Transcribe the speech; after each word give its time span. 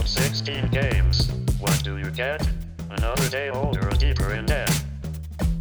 Download 0.00 0.08
16 0.08 0.68
games. 0.68 1.30
What 1.58 1.82
do 1.84 1.98
you 1.98 2.10
get? 2.10 2.46
Another 2.90 3.28
day 3.28 3.50
older, 3.50 3.86
deeper 3.98 4.32
in 4.32 4.46
debt. 4.46 4.70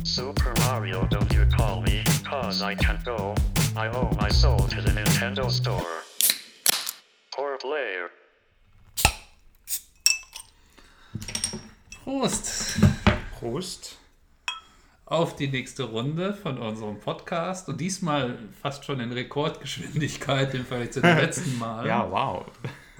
Super 0.04 0.54
Mario, 0.60 1.06
don't 1.08 1.32
you 1.34 1.46
call 1.46 1.82
me, 1.82 2.04
cause 2.24 2.62
I 2.62 2.76
can't 2.76 3.04
go. 3.04 3.36
I 3.76 3.90
owe 3.90 4.10
my 4.18 4.30
soul 4.30 4.60
to 4.60 4.82
the 4.82 4.92
Nintendo 4.92 5.52
Store. 5.52 6.04
Poor 7.36 7.58
player. 7.58 8.12
Prost 12.06 12.80
Prost. 13.40 13.98
auf 15.06 15.36
die 15.36 15.48
nächste 15.48 15.84
Runde 15.84 16.34
von 16.34 16.60
unserem 16.60 17.00
Podcast 17.00 17.68
und 17.68 17.82
diesmal 17.82 18.38
fast 18.62 18.86
schon 18.86 19.00
in 19.00 19.12
Rekordgeschwindigkeit 19.12 20.54
im 20.54 20.66
Vergleich 20.66 20.92
zu 20.92 21.02
dem 21.02 21.18
letzten 21.26 21.58
Mal. 21.58 21.88
Ja, 21.88 22.10
wow. 22.10 22.46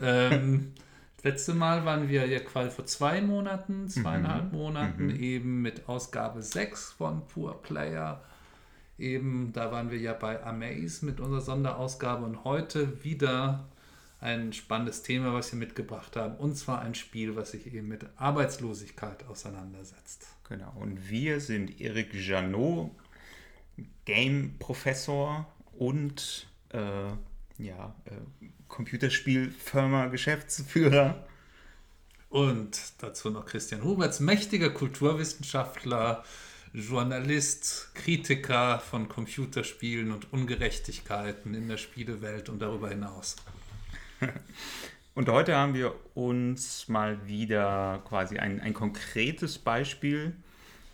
Ähm, 0.02 0.74
letzte 1.24 1.54
Mal 1.54 1.86
waren 1.86 2.08
wir 2.10 2.26
ja 2.28 2.40
quasi 2.40 2.70
vor 2.72 2.86
zwei 2.86 3.22
Monaten, 3.22 3.84
Mhm. 3.84 3.90
zweieinhalb 3.90 4.52
Monaten 4.54 5.10
eben 5.10 5.62
mit 5.62 5.88
Ausgabe 5.90 6.42
6 6.42 6.92
von 6.94 7.26
Poor 7.28 7.62
Player. 7.62 8.24
Eben, 8.98 9.54
da 9.54 9.72
waren 9.72 9.92
wir 9.92 9.98
ja 10.00 10.14
bei 10.14 10.44
Amaze 10.44 11.06
mit 11.06 11.20
unserer 11.20 11.42
Sonderausgabe 11.42 12.26
und 12.26 12.44
heute 12.44 13.04
wieder 13.04 13.70
ein 14.22 14.52
spannendes 14.52 15.02
Thema, 15.04 15.34
was 15.34 15.54
wir 15.54 15.60
mitgebracht 15.60 16.18
haben. 16.18 16.36
Und 16.36 16.56
zwar 16.58 16.82
ein 16.82 16.94
Spiel, 16.96 17.38
was 17.38 17.52
sich 17.52 17.74
eben 17.74 17.88
mit 17.88 18.06
Arbeitslosigkeit 18.18 19.26
auseinandersetzt. 19.30 20.28
Genau. 20.50 20.74
Und 20.78 21.10
wir 21.10 21.40
sind 21.40 21.80
Eric 21.80 22.14
Janot, 22.14 22.92
Game-Professor 24.04 25.46
und 25.78 26.48
äh, 26.70 26.80
ja, 27.60 27.96
äh, 28.06 28.12
Computerspielfirma-Geschäftsführer. 28.68 31.24
Und 32.30 32.80
dazu 33.00 33.30
noch 33.30 33.46
Christian 33.46 33.84
Huberts, 33.84 34.20
mächtiger 34.20 34.70
Kulturwissenschaftler, 34.70 36.24
Journalist, 36.74 37.96
Kritiker 37.96 38.80
von 38.80 39.10
Computerspielen 39.10 40.12
und 40.12 40.32
Ungerechtigkeiten 40.32 41.56
in 41.56 41.68
der 41.68 41.78
Spielewelt 41.78 42.50
und 42.50 42.60
darüber 42.60 42.90
hinaus. 42.90 43.36
Und 45.16 45.28
heute 45.28 45.56
haben 45.56 45.74
wir 45.74 45.96
uns 46.14 46.88
mal 46.88 47.28
wieder 47.28 48.02
quasi 48.08 48.38
ein, 48.38 48.62
ein 48.62 48.74
konkretes 48.74 49.58
Beispiel 49.58 50.34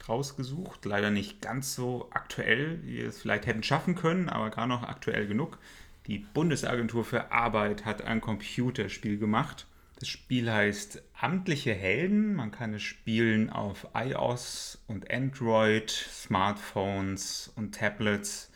rausgesucht. 0.10 0.84
Leider 0.86 1.12
nicht 1.12 1.42
ganz 1.42 1.76
so 1.76 2.08
aktuell, 2.12 2.80
wie 2.84 2.98
wir 2.98 3.10
es 3.10 3.22
vielleicht 3.22 3.46
hätten 3.46 3.62
schaffen 3.62 3.94
können, 3.94 4.30
aber 4.30 4.50
gar 4.50 4.66
noch 4.66 4.82
aktuell 4.82 5.28
genug. 5.28 5.60
Die 6.08 6.20
Bundesagentur 6.20 7.04
für 7.04 7.32
Arbeit 7.32 7.84
hat 7.86 8.04
ein 8.04 8.22
Computerspiel 8.22 9.18
gemacht. 9.18 9.66
Das 10.00 10.08
Spiel 10.08 10.52
heißt 10.52 11.02
Amtliche 11.20 11.74
Helden. 11.74 12.36
Man 12.36 12.52
kann 12.52 12.74
es 12.76 12.84
spielen 12.84 13.50
auf 13.50 13.88
iOS 13.96 14.84
und 14.88 15.10
Android, 15.10 15.90
Smartphones 15.90 17.52
und 17.56 17.74
Tablets. 17.74 18.52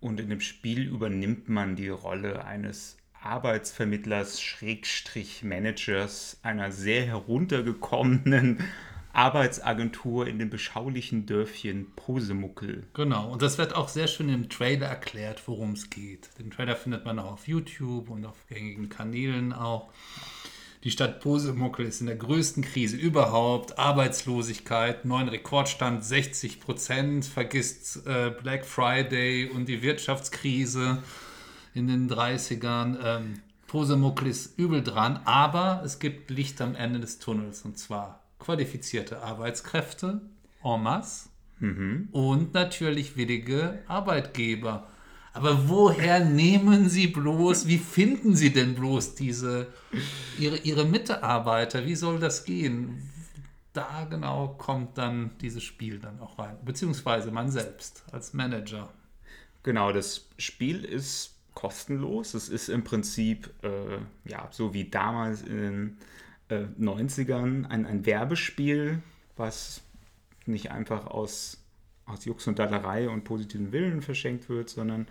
Und 0.00 0.20
in 0.20 0.30
dem 0.30 0.40
Spiel 0.40 0.86
übernimmt 0.86 1.48
man 1.48 1.74
die 1.74 1.88
Rolle 1.88 2.44
eines 2.44 2.98
Arbeitsvermittlers, 3.20 4.40
Schrägstrich 4.40 5.42
Managers 5.42 6.38
einer 6.42 6.70
sehr 6.70 7.04
heruntergekommenen 7.04 8.58
Arbeitsagentur 9.16 10.26
in 10.26 10.38
dem 10.38 10.50
beschaulichen 10.50 11.24
Dörfchen 11.24 11.90
Posemuckel. 11.96 12.86
Genau, 12.92 13.30
und 13.32 13.40
das 13.40 13.56
wird 13.56 13.74
auch 13.74 13.88
sehr 13.88 14.08
schön 14.08 14.28
im 14.28 14.50
Trailer 14.50 14.88
erklärt, 14.88 15.42
worum 15.46 15.72
es 15.72 15.88
geht. 15.88 16.28
Den 16.38 16.50
Trailer 16.50 16.76
findet 16.76 17.06
man 17.06 17.18
auch 17.18 17.32
auf 17.32 17.48
YouTube 17.48 18.10
und 18.10 18.26
auf 18.26 18.36
gängigen 18.48 18.90
Kanälen 18.90 19.54
auch. 19.54 19.90
Die 20.84 20.90
Stadt 20.90 21.20
Posemuckel 21.20 21.86
ist 21.86 22.02
in 22.02 22.08
der 22.08 22.16
größten 22.16 22.62
Krise 22.62 22.98
überhaupt. 22.98 23.78
Arbeitslosigkeit, 23.78 25.06
neuen 25.06 25.28
Rekordstand 25.28 26.04
60 26.04 26.60
Prozent, 26.60 27.24
vergisst 27.24 28.06
äh, 28.06 28.30
Black 28.30 28.66
Friday 28.66 29.48
und 29.48 29.66
die 29.66 29.80
Wirtschaftskrise 29.80 31.02
in 31.72 31.88
den 31.88 32.10
30ern. 32.10 32.98
Ähm, 33.02 33.40
Posemuckel 33.66 34.28
ist 34.28 34.58
übel 34.58 34.82
dran, 34.82 35.20
aber 35.24 35.80
es 35.86 36.00
gibt 36.00 36.30
Licht 36.30 36.60
am 36.60 36.74
Ende 36.74 37.00
des 37.00 37.18
Tunnels 37.18 37.62
und 37.62 37.78
zwar 37.78 38.25
qualifizierte 38.38 39.22
Arbeitskräfte 39.22 40.20
en 40.62 40.82
masse 40.82 41.28
und 42.12 42.52
natürlich 42.54 43.16
willige 43.16 43.82
Arbeitgeber. 43.86 44.88
Aber 45.32 45.68
woher 45.68 46.24
nehmen 46.24 46.88
Sie 46.88 47.08
bloß, 47.08 47.66
wie 47.66 47.78
finden 47.78 48.34
Sie 48.34 48.52
denn 48.52 48.74
bloß 48.74 49.14
diese, 49.14 49.68
Ihre, 50.38 50.56
Ihre 50.58 50.86
Mitarbeiter? 50.86 51.84
Wie 51.84 51.94
soll 51.94 52.18
das 52.18 52.44
gehen? 52.44 53.10
Da 53.74 54.06
genau 54.08 54.54
kommt 54.56 54.96
dann 54.96 55.32
dieses 55.42 55.62
Spiel 55.62 55.98
dann 55.98 56.20
auch 56.20 56.38
rein. 56.38 56.56
Beziehungsweise 56.64 57.30
man 57.30 57.50
selbst 57.50 58.04
als 58.12 58.32
Manager. 58.32 58.88
Genau, 59.62 59.92
das 59.92 60.26
Spiel 60.38 60.84
ist 60.84 61.34
kostenlos. 61.52 62.32
Es 62.32 62.48
ist 62.48 62.68
im 62.70 62.84
Prinzip, 62.84 63.50
äh, 63.62 63.98
ja, 64.24 64.48
so 64.50 64.72
wie 64.72 64.88
damals 64.88 65.42
in 65.42 65.56
den 65.56 65.98
äh, 66.48 66.64
90ern, 66.78 67.66
ein, 67.66 67.86
ein 67.86 68.06
Werbespiel, 68.06 69.02
was 69.36 69.82
nicht 70.46 70.70
einfach 70.70 71.06
aus, 71.06 71.64
aus 72.04 72.24
Jux 72.24 72.46
und 72.46 72.58
Dallerei 72.58 73.08
und 73.08 73.24
positiven 73.24 73.72
Willen 73.72 74.02
verschenkt 74.02 74.48
wird, 74.48 74.68
sondern 74.68 75.08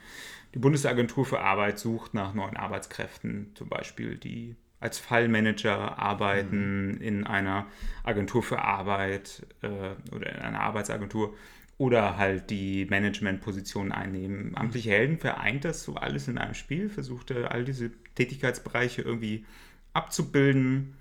die 0.53 0.59
Bundesagentur 0.59 1.25
für 1.25 1.41
Arbeit 1.41 1.79
sucht 1.79 2.13
nach 2.13 2.34
neuen 2.34 2.57
Arbeitskräften, 2.57 3.51
zum 3.56 3.69
Beispiel 3.69 4.18
die 4.18 4.56
als 4.79 5.00
Fallmanager 5.00 5.97
arbeiten 5.97 6.97
in 7.01 7.25
einer 7.25 7.66
Agentur 8.03 8.44
für 8.44 8.59
Arbeit 8.59 9.46
äh, 9.62 10.13
oder 10.13 10.35
in 10.35 10.41
einer 10.41 10.62
Arbeitsagentur 10.62 11.34
oder 11.78 12.17
halt 12.17 12.50
die 12.50 12.85
Managementposition 12.85 13.91
einnehmen. 13.91 14.56
Amtliche 14.56 14.91
Helden 14.91 15.17
vereint 15.17 15.66
das 15.66 15.84
so 15.84 15.96
alles 15.96 16.28
in 16.28 16.38
einem 16.38 16.53
Spiel, 16.53 16.90
versucht 16.90 17.31
er 17.31 17.52
all 17.52 17.66
diese 17.66 17.91
Tätigkeitsbereiche 18.16 19.02
irgendwie 19.02 19.46
abzubilden. 19.94 20.96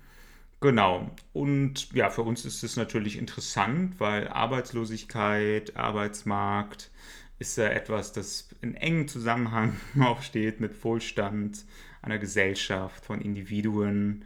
Genau. 0.65 1.11
Und 1.31 1.93
ja, 1.93 2.09
für 2.09 2.23
uns 2.23 2.43
ist 2.43 2.63
es 2.63 2.75
natürlich 2.75 3.19
interessant, 3.19 3.99
weil 3.99 4.27
Arbeitslosigkeit, 4.29 5.77
Arbeitsmarkt 5.77 6.89
ist 7.37 7.55
ja 7.59 7.65
etwas, 7.67 8.13
das 8.13 8.49
in 8.61 8.73
engem 8.73 9.07
Zusammenhang 9.07 9.77
auch 10.01 10.23
steht 10.23 10.59
mit 10.61 10.83
Wohlstand 10.83 11.65
einer 12.01 12.17
Gesellschaft, 12.17 13.05
von 13.05 13.21
Individuen. 13.21 14.25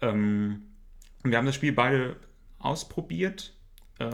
Ähm, 0.00 0.62
und 1.22 1.30
wir 1.30 1.36
haben 1.36 1.44
das 1.44 1.54
Spiel 1.54 1.74
beide 1.74 2.16
ausprobiert, 2.58 3.54
äh, 3.98 4.06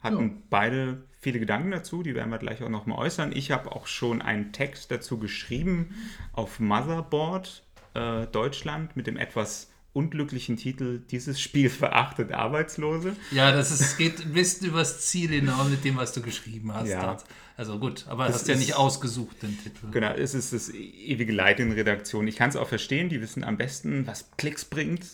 hatten 0.00 0.28
Ja. 0.28 0.42
beide 0.50 1.04
viele 1.20 1.38
Gedanken 1.40 1.70
dazu, 1.70 2.02
die 2.02 2.14
werden 2.14 2.28
wir 2.30 2.38
gleich 2.38 2.62
auch 2.62 2.68
nochmal 2.68 2.98
äußern. 2.98 3.32
Ich 3.32 3.50
habe 3.50 3.72
auch 3.72 3.86
schon 3.86 4.20
einen 4.20 4.52
Text 4.52 4.90
dazu 4.90 5.18
geschrieben 5.18 5.94
auf 6.34 6.60
Motherboard 6.60 7.64
äh, 7.94 8.26
Deutschland 8.26 8.94
mit 8.94 9.06
dem 9.06 9.16
etwas 9.16 9.70
unglücklichen 9.98 10.56
Titel 10.56 11.00
Dieses 11.10 11.40
Spiel 11.40 11.68
verachtet 11.70 12.32
Arbeitslose. 12.32 13.16
Ja, 13.32 13.52
das 13.52 13.70
ist, 13.70 13.98
geht 13.98 14.20
ein 14.24 14.32
bisschen 14.32 14.68
übers 14.68 15.00
Ziel 15.06 15.30
hinaus 15.30 15.68
mit 15.68 15.84
dem, 15.84 15.96
was 15.96 16.12
du 16.12 16.22
geschrieben 16.22 16.72
hast. 16.72 16.88
Ja. 16.88 17.02
dort. 17.04 17.24
Also 17.56 17.78
gut, 17.80 18.06
aber 18.08 18.26
Das 18.26 18.36
hast 18.36 18.48
ja 18.48 18.54
ist- 18.54 18.60
nicht 18.60 18.74
ausgesucht, 18.76 19.42
den 19.42 19.58
Titel. 19.60 19.90
Genau, 19.90 20.12
es 20.12 20.32
ist 20.34 20.52
das 20.52 20.70
ewige 20.72 21.32
Leid 21.32 21.58
in 21.58 21.72
Redaktion. 21.72 22.28
Ich 22.28 22.36
kann 22.36 22.50
es 22.50 22.56
auch 22.56 22.68
verstehen, 22.68 23.08
die 23.08 23.20
wissen 23.20 23.42
am 23.42 23.56
besten, 23.56 24.06
was 24.06 24.30
Klicks 24.36 24.64
bringt. 24.64 25.04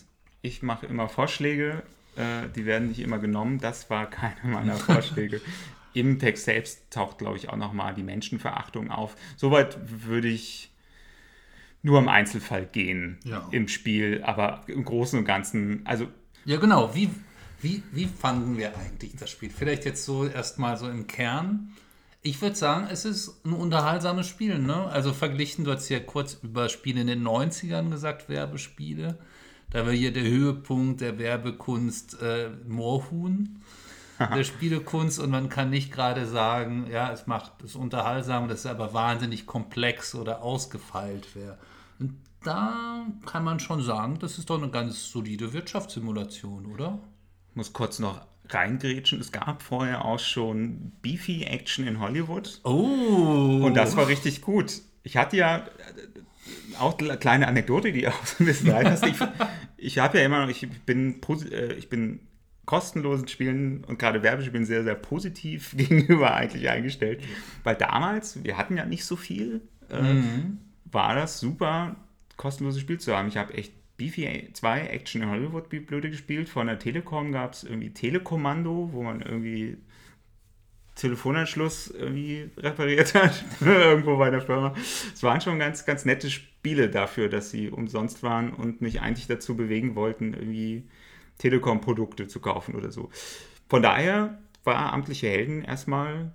Ich 0.43 0.63
mache 0.63 0.85
immer 0.85 1.09
Vorschläge, 1.09 1.83
äh, 2.17 2.49
die 2.55 2.67
werden 2.67 2.89
nicht 2.89 3.01
immer 3.01 3.19
genommen. 3.19 3.61
Das 3.61 3.89
war 3.89 4.11
keiner 4.11 4.45
meiner 4.45 4.77
Vorschläge. 4.77 5.41
Im 5.95 6.19
Text 6.19 6.45
selbst 6.45 6.91
taucht, 6.91 7.17
glaube 7.19 7.39
ich, 7.39 7.49
auch 7.49 7.57
nochmal 7.57 7.95
die 7.95 8.03
Menschenverachtung 8.03 8.91
auf. 8.91 9.17
Soweit 9.37 9.79
würde 10.07 10.29
ich 10.29 10.71
nur 11.85 11.99
im 12.01 12.09
Einzelfall 12.09 12.67
gehen 12.67 13.19
Ja. 13.25 13.47
im 13.53 13.69
Spiel, 13.69 14.23
aber 14.25 14.63
im 14.67 14.85
Großen 14.85 15.19
und 15.19 15.25
Ganzen, 15.25 15.83
also 15.85 16.09
Ja, 16.45 16.57
genau. 16.59 16.95
Wie, 16.95 17.11
wie, 17.61 17.83
wie 17.93 18.07
fanden 18.07 18.57
wir 18.59 18.77
eigentlich 18.77 19.15
das 19.17 19.31
Spiel? 19.31 19.51
Vielleicht 19.51 19.85
jetzt 19.85 20.05
so 20.05 20.27
erstmal 20.27 20.77
so 20.77 20.89
im 20.89 21.07
Kern. 21.07 21.69
Ich 22.23 22.41
würde 22.41 22.57
sagen, 22.57 22.89
es 22.91 23.05
ist 23.05 23.45
ein 23.45 23.53
unterhaltsames 23.53 24.27
Spiel. 24.27 24.59
Ne? 24.59 24.75
Also 24.75 25.13
verglichen, 25.13 25.65
du 25.65 25.73
hast 25.73 25.89
ja 25.91 26.01
kurz 26.01 26.39
über 26.43 26.69
Spiele 26.71 27.03
in 27.03 27.07
den 27.07 27.23
90ern 27.23 27.91
gesagt, 27.91 28.29
Werbespiele. 28.31 29.19
Da 29.71 29.85
war 29.85 29.93
hier 29.93 30.13
der 30.13 30.23
Höhepunkt 30.25 31.03
der 31.03 31.19
Werbekunst 31.19 32.21
äh, 32.23 32.49
Moorhuhn, 32.67 33.61
der 34.35 34.45
Spielekunst. 34.45 35.19
Und 35.19 35.31
man 35.31 35.49
kann 35.49 35.71
nicht 35.71 35.93
gerade 35.93 36.27
sagen, 36.27 36.87
ja, 36.91 37.13
es 37.13 37.27
macht 37.27 37.63
es 37.63 37.75
unterhaltsam, 37.75 38.49
das 38.49 38.61
ist 38.61 38.67
aber 38.67 38.95
wahnsinnig 38.95 39.47
komplex 39.47 40.15
oder 40.15 40.43
ausgefeilt 40.43 41.35
wäre. 41.35 41.59
Und 41.99 42.17
da 42.43 43.07
kann 43.27 43.45
man 43.45 43.61
schon 43.61 43.83
sagen, 43.83 44.19
das 44.19 44.39
ist 44.39 44.51
doch 44.51 44.59
eine 44.59 44.71
ganz 44.71 45.11
solide 45.11 45.53
Wirtschaftssimulation, 45.53 46.67
oder? 46.67 46.99
muss 47.55 47.73
kurz 47.73 47.99
noch 47.99 48.21
reingrätschen. 48.49 49.21
Es 49.21 49.33
gab 49.33 49.63
vorher 49.63 50.05
auch 50.05 50.19
schon 50.19 50.93
Beefy 51.03 51.45
Action 51.45 51.87
in 51.87 52.01
Hollywood. 52.01 52.61
Oh. 52.65 53.61
Und 53.63 53.75
das 53.75 53.97
war 53.97 54.09
richtig 54.09 54.43
gut. 54.43 54.83
Ich 55.03 55.17
hatte 55.17 55.37
ja 55.37 55.59
äh, 55.59 56.79
auch 56.79 56.99
eine 56.99 57.17
kleine 57.17 57.49
Anekdote, 57.49 57.93
die 57.93 58.07
auch 58.09 58.27
so 58.27 58.43
ein 58.43 58.47
bisschen 58.47 58.71
rein 58.71 58.87
ist. 58.87 59.07
Ich, 59.07 59.17
ich 59.77 59.99
habe 59.99 60.19
ja 60.19 60.25
immer 60.25 60.43
noch, 60.43 60.49
ich 60.49 60.69
bin, 60.85 61.21
äh, 61.51 61.73
ich 61.75 61.89
bin 61.89 62.21
kostenlosen 62.67 63.29
Spielen 63.29 63.85
und 63.85 63.99
gerade 63.99 64.23
Werbespielen 64.23 64.65
sehr, 64.65 64.85
sehr 64.85 64.95
positiv 64.95 65.73
gegenüber 65.77 66.35
eigentlich 66.35 66.69
eingestellt. 66.69 67.23
Weil 67.63 67.77
damals, 67.77 68.43
wir 68.45 68.57
hatten 68.57 68.77
ja 68.77 68.85
nicht 68.85 69.05
so 69.05 69.17
viel, 69.17 69.63
äh, 69.89 70.15
war 70.85 71.15
das 71.15 71.41
super, 71.41 71.97
kostenloses 72.37 72.81
Spiel 72.81 72.99
zu 72.99 73.17
haben. 73.17 73.29
Ich 73.29 73.37
habe 73.37 73.55
echt 73.55 73.73
Beefy 73.97 74.51
2 74.53 74.87
Action 74.89 75.23
in 75.23 75.31
Hollywood 75.31 75.69
blöde 75.69 76.11
gespielt. 76.11 76.49
Von 76.49 76.67
der 76.67 76.79
Telekom 76.79 77.33
gab 77.33 77.53
es 77.53 77.65
irgendwie 77.65 77.91
Telekommando, 77.91 78.91
wo 78.93 79.03
man 79.03 79.21
irgendwie 79.21 79.77
Telefonanschluss 80.97 81.91
irgendwie 81.91 82.51
repariert 82.57 83.15
hat, 83.15 83.45
irgendwo 83.61 84.17
bei 84.17 84.31
der 84.31 84.41
Firma. 84.41 84.75
Es 85.13 85.23
waren 85.23 85.41
schon 85.41 85.59
ganz, 85.59 85.85
ganz 85.85 86.05
nette 86.05 86.31
Spiele 86.31 86.89
dafür, 86.89 87.29
dass 87.29 87.51
sie 87.51 87.71
umsonst 87.71 88.23
waren 88.23 88.53
und 88.53 88.81
mich 88.81 89.01
eigentlich 89.01 89.27
dazu 89.27 89.57
bewegen 89.57 89.97
wollten, 89.97 90.35
irgendwie 90.35 90.89
Telekom-Produkte 91.39 92.29
zu 92.29 92.41
kaufen 92.41 92.75
oder 92.75 92.91
so. 92.91 93.11
Von 93.69 93.83
daher 93.83 94.39
war 94.65 94.93
Amtliche 94.93 95.29
Helden 95.29 95.63
erstmal 95.63 96.33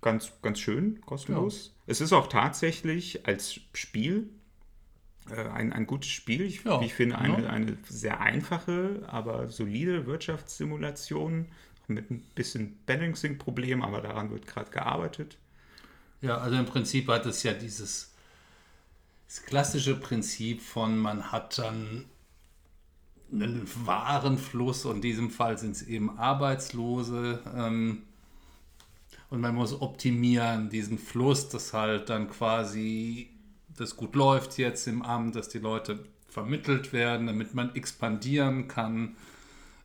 ganz, 0.00 0.32
ganz 0.42 0.58
schön, 0.60 1.00
kostenlos. 1.02 1.74
Es 1.86 2.00
ist 2.00 2.12
auch 2.12 2.28
tatsächlich 2.28 3.26
als 3.26 3.60
Spiel 3.74 4.30
äh, 5.30 5.48
ein, 5.48 5.72
ein 5.72 5.86
gutes 5.86 6.10
Spiel. 6.10 6.42
Ich, 6.42 6.64
Ja, 6.64 6.80
ich 6.80 6.94
finde, 6.94 7.18
eine, 7.18 7.42
ja. 7.42 7.50
eine 7.50 7.76
sehr 7.88 8.20
einfache, 8.20 9.02
aber 9.06 9.48
solide 9.48 10.06
Wirtschaftssimulation 10.06 11.46
mit 11.86 12.10
ein 12.10 12.22
bisschen 12.34 12.78
Balancing-Problem, 12.86 13.82
aber 13.82 14.00
daran 14.00 14.30
wird 14.30 14.46
gerade 14.46 14.70
gearbeitet. 14.70 15.38
Ja, 16.20 16.38
also 16.38 16.56
im 16.56 16.66
Prinzip 16.66 17.08
hat 17.08 17.26
es 17.26 17.42
ja 17.42 17.52
dieses 17.52 18.14
klassische 19.46 19.98
Prinzip 19.98 20.60
von, 20.60 20.98
man 20.98 21.32
hat 21.32 21.58
dann 21.58 22.06
einen 23.32 23.68
Warenfluss 23.84 24.84
und 24.84 24.96
in 24.96 25.02
diesem 25.02 25.30
Fall 25.30 25.58
sind 25.58 25.72
es 25.72 25.82
eben 25.82 26.18
Arbeitslose. 26.18 27.40
Ähm, 27.56 28.02
und 29.28 29.40
man 29.40 29.54
muss 29.54 29.80
optimieren 29.80 30.70
diesen 30.70 30.98
Fluss, 30.98 31.48
dass 31.48 31.72
halt 31.72 32.08
dann 32.10 32.28
quasi 32.28 33.30
das 33.76 33.96
gut 33.96 34.14
läuft 34.14 34.58
jetzt 34.58 34.86
im 34.88 35.02
Amt, 35.02 35.36
dass 35.36 35.48
die 35.48 35.58
Leute 35.58 36.04
vermittelt 36.28 36.92
werden, 36.92 37.26
damit 37.26 37.54
man 37.54 37.74
expandieren 37.74 38.68
kann 38.68 39.16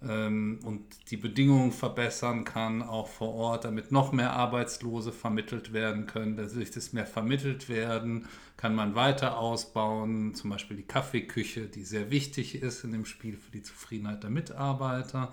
ähm, 0.02 0.60
und 0.64 0.84
die 1.12 1.18
Bedingungen 1.18 1.72
verbessern 1.72 2.44
kann, 2.44 2.82
auch 2.82 3.08
vor 3.08 3.34
Ort, 3.34 3.66
damit 3.66 3.92
noch 3.92 4.12
mehr 4.12 4.34
Arbeitslose 4.34 5.12
vermittelt 5.12 5.74
werden 5.74 6.06
können. 6.06 6.36
Dadurch, 6.36 6.72
dass 6.72 6.94
mehr 6.94 7.06
vermittelt 7.06 7.70
werden, 7.70 8.28
kann 8.58 8.76
man 8.76 8.96
weiter 8.96 9.38
ausbauen, 9.38 10.34
zum 10.36 10.50
Beispiel 10.50 10.78
die 10.78 10.84
Kaffeeküche, 10.84 11.68
die 11.68 11.84
sehr 11.84 12.12
wichtig 12.12 12.62
ist 12.62 12.84
in 12.84 12.92
dem 12.92 13.06
Spiel 13.06 13.38
für 13.38 13.52
die 13.52 13.64
Zufriedenheit 13.64 14.24
der 14.24 14.30
Mitarbeiter. 14.30 15.32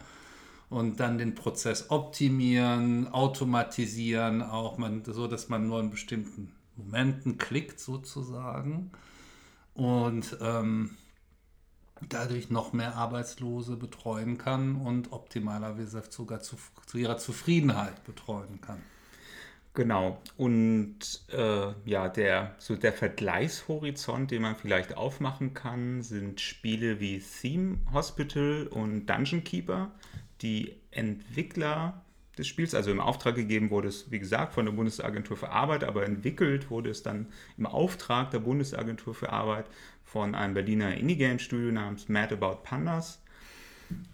Und 0.70 1.00
dann 1.00 1.18
den 1.18 1.34
Prozess 1.34 1.90
optimieren, 1.90 3.08
automatisieren, 3.08 4.42
auch 4.42 4.78
man, 4.78 5.04
so, 5.04 5.26
dass 5.26 5.50
man 5.50 5.66
nur 5.66 5.80
in 5.80 5.90
bestimmten 5.90 6.50
Momenten 6.76 7.36
klickt 7.36 7.78
sozusagen. 7.78 8.90
Und 9.74 10.36
ähm, 10.40 10.96
dadurch 12.08 12.50
noch 12.50 12.72
mehr 12.72 12.96
Arbeitslose 12.96 13.76
betreuen 13.76 14.38
kann 14.38 14.76
und 14.76 15.12
optimalerweise 15.12 16.02
sogar 16.08 16.40
zu, 16.40 16.56
zu 16.86 16.98
ihrer 16.98 17.18
Zufriedenheit 17.18 18.04
betreuen 18.04 18.60
kann. 18.60 18.82
Genau. 19.74 20.20
Und 20.36 21.24
äh, 21.32 21.72
ja, 21.86 22.08
der, 22.08 22.54
so 22.58 22.76
der 22.76 22.92
Vergleichshorizont, 22.92 24.30
den 24.30 24.42
man 24.42 24.56
vielleicht 24.56 24.96
aufmachen 24.96 25.54
kann, 25.54 26.02
sind 26.02 26.42
Spiele 26.42 27.00
wie 27.00 27.20
Theme 27.20 27.78
Hospital 27.92 28.68
und 28.70 29.06
Dungeon 29.06 29.44
Keeper. 29.44 29.92
Die 30.42 30.76
Entwickler 30.90 32.02
des 32.36 32.48
Spiels, 32.48 32.74
also 32.74 32.90
im 32.90 33.00
Auftrag 33.00 33.34
gegeben 33.34 33.70
wurde 33.70 33.88
es, 33.88 34.10
wie 34.10 34.18
gesagt, 34.18 34.52
von 34.54 34.66
der 34.66 34.72
Bundesagentur 34.72 35.36
für 35.36 35.50
Arbeit, 35.50 35.84
aber 35.84 36.04
entwickelt 36.04 36.70
wurde 36.70 36.90
es 36.90 37.02
dann 37.02 37.26
im 37.56 37.66
Auftrag 37.66 38.30
der 38.30 38.40
Bundesagentur 38.40 39.14
für 39.14 39.32
Arbeit 39.32 39.66
von 40.12 40.34
einem 40.34 40.52
Berliner 40.52 40.94
Indie-Game-Studio 40.94 41.72
namens 41.72 42.08
Mad 42.10 42.34
About 42.34 42.62
Pandas. 42.64 43.18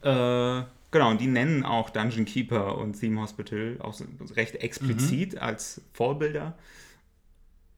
Äh, 0.02 0.62
genau, 0.92 1.10
und 1.10 1.20
die 1.20 1.26
nennen 1.26 1.64
auch 1.64 1.90
Dungeon 1.90 2.24
Keeper 2.24 2.78
und 2.78 2.98
Theme 2.98 3.20
Hospital 3.20 3.76
auch 3.80 4.00
recht 4.36 4.54
explizit 4.56 5.38
als 5.38 5.80
Vorbilder. 5.92 6.56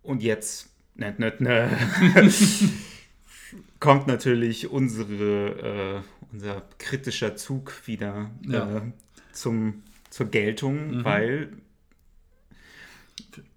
Und 0.03 0.23
jetzt 0.23 0.69
ne, 0.97 1.15
ne, 1.17 1.33
ne, 1.39 1.71
kommt 3.81 4.07
natürlich 4.07 4.71
unsere, 4.71 6.03
äh, 6.03 6.33
unser 6.33 6.63
kritischer 6.79 7.37
Zug 7.37 7.87
wieder 7.87 8.31
Ja. 8.47 8.77
äh, 8.77 8.83
zum, 9.33 9.83
zur 10.11 10.27
Geltung, 10.27 11.05
weil 11.05 11.53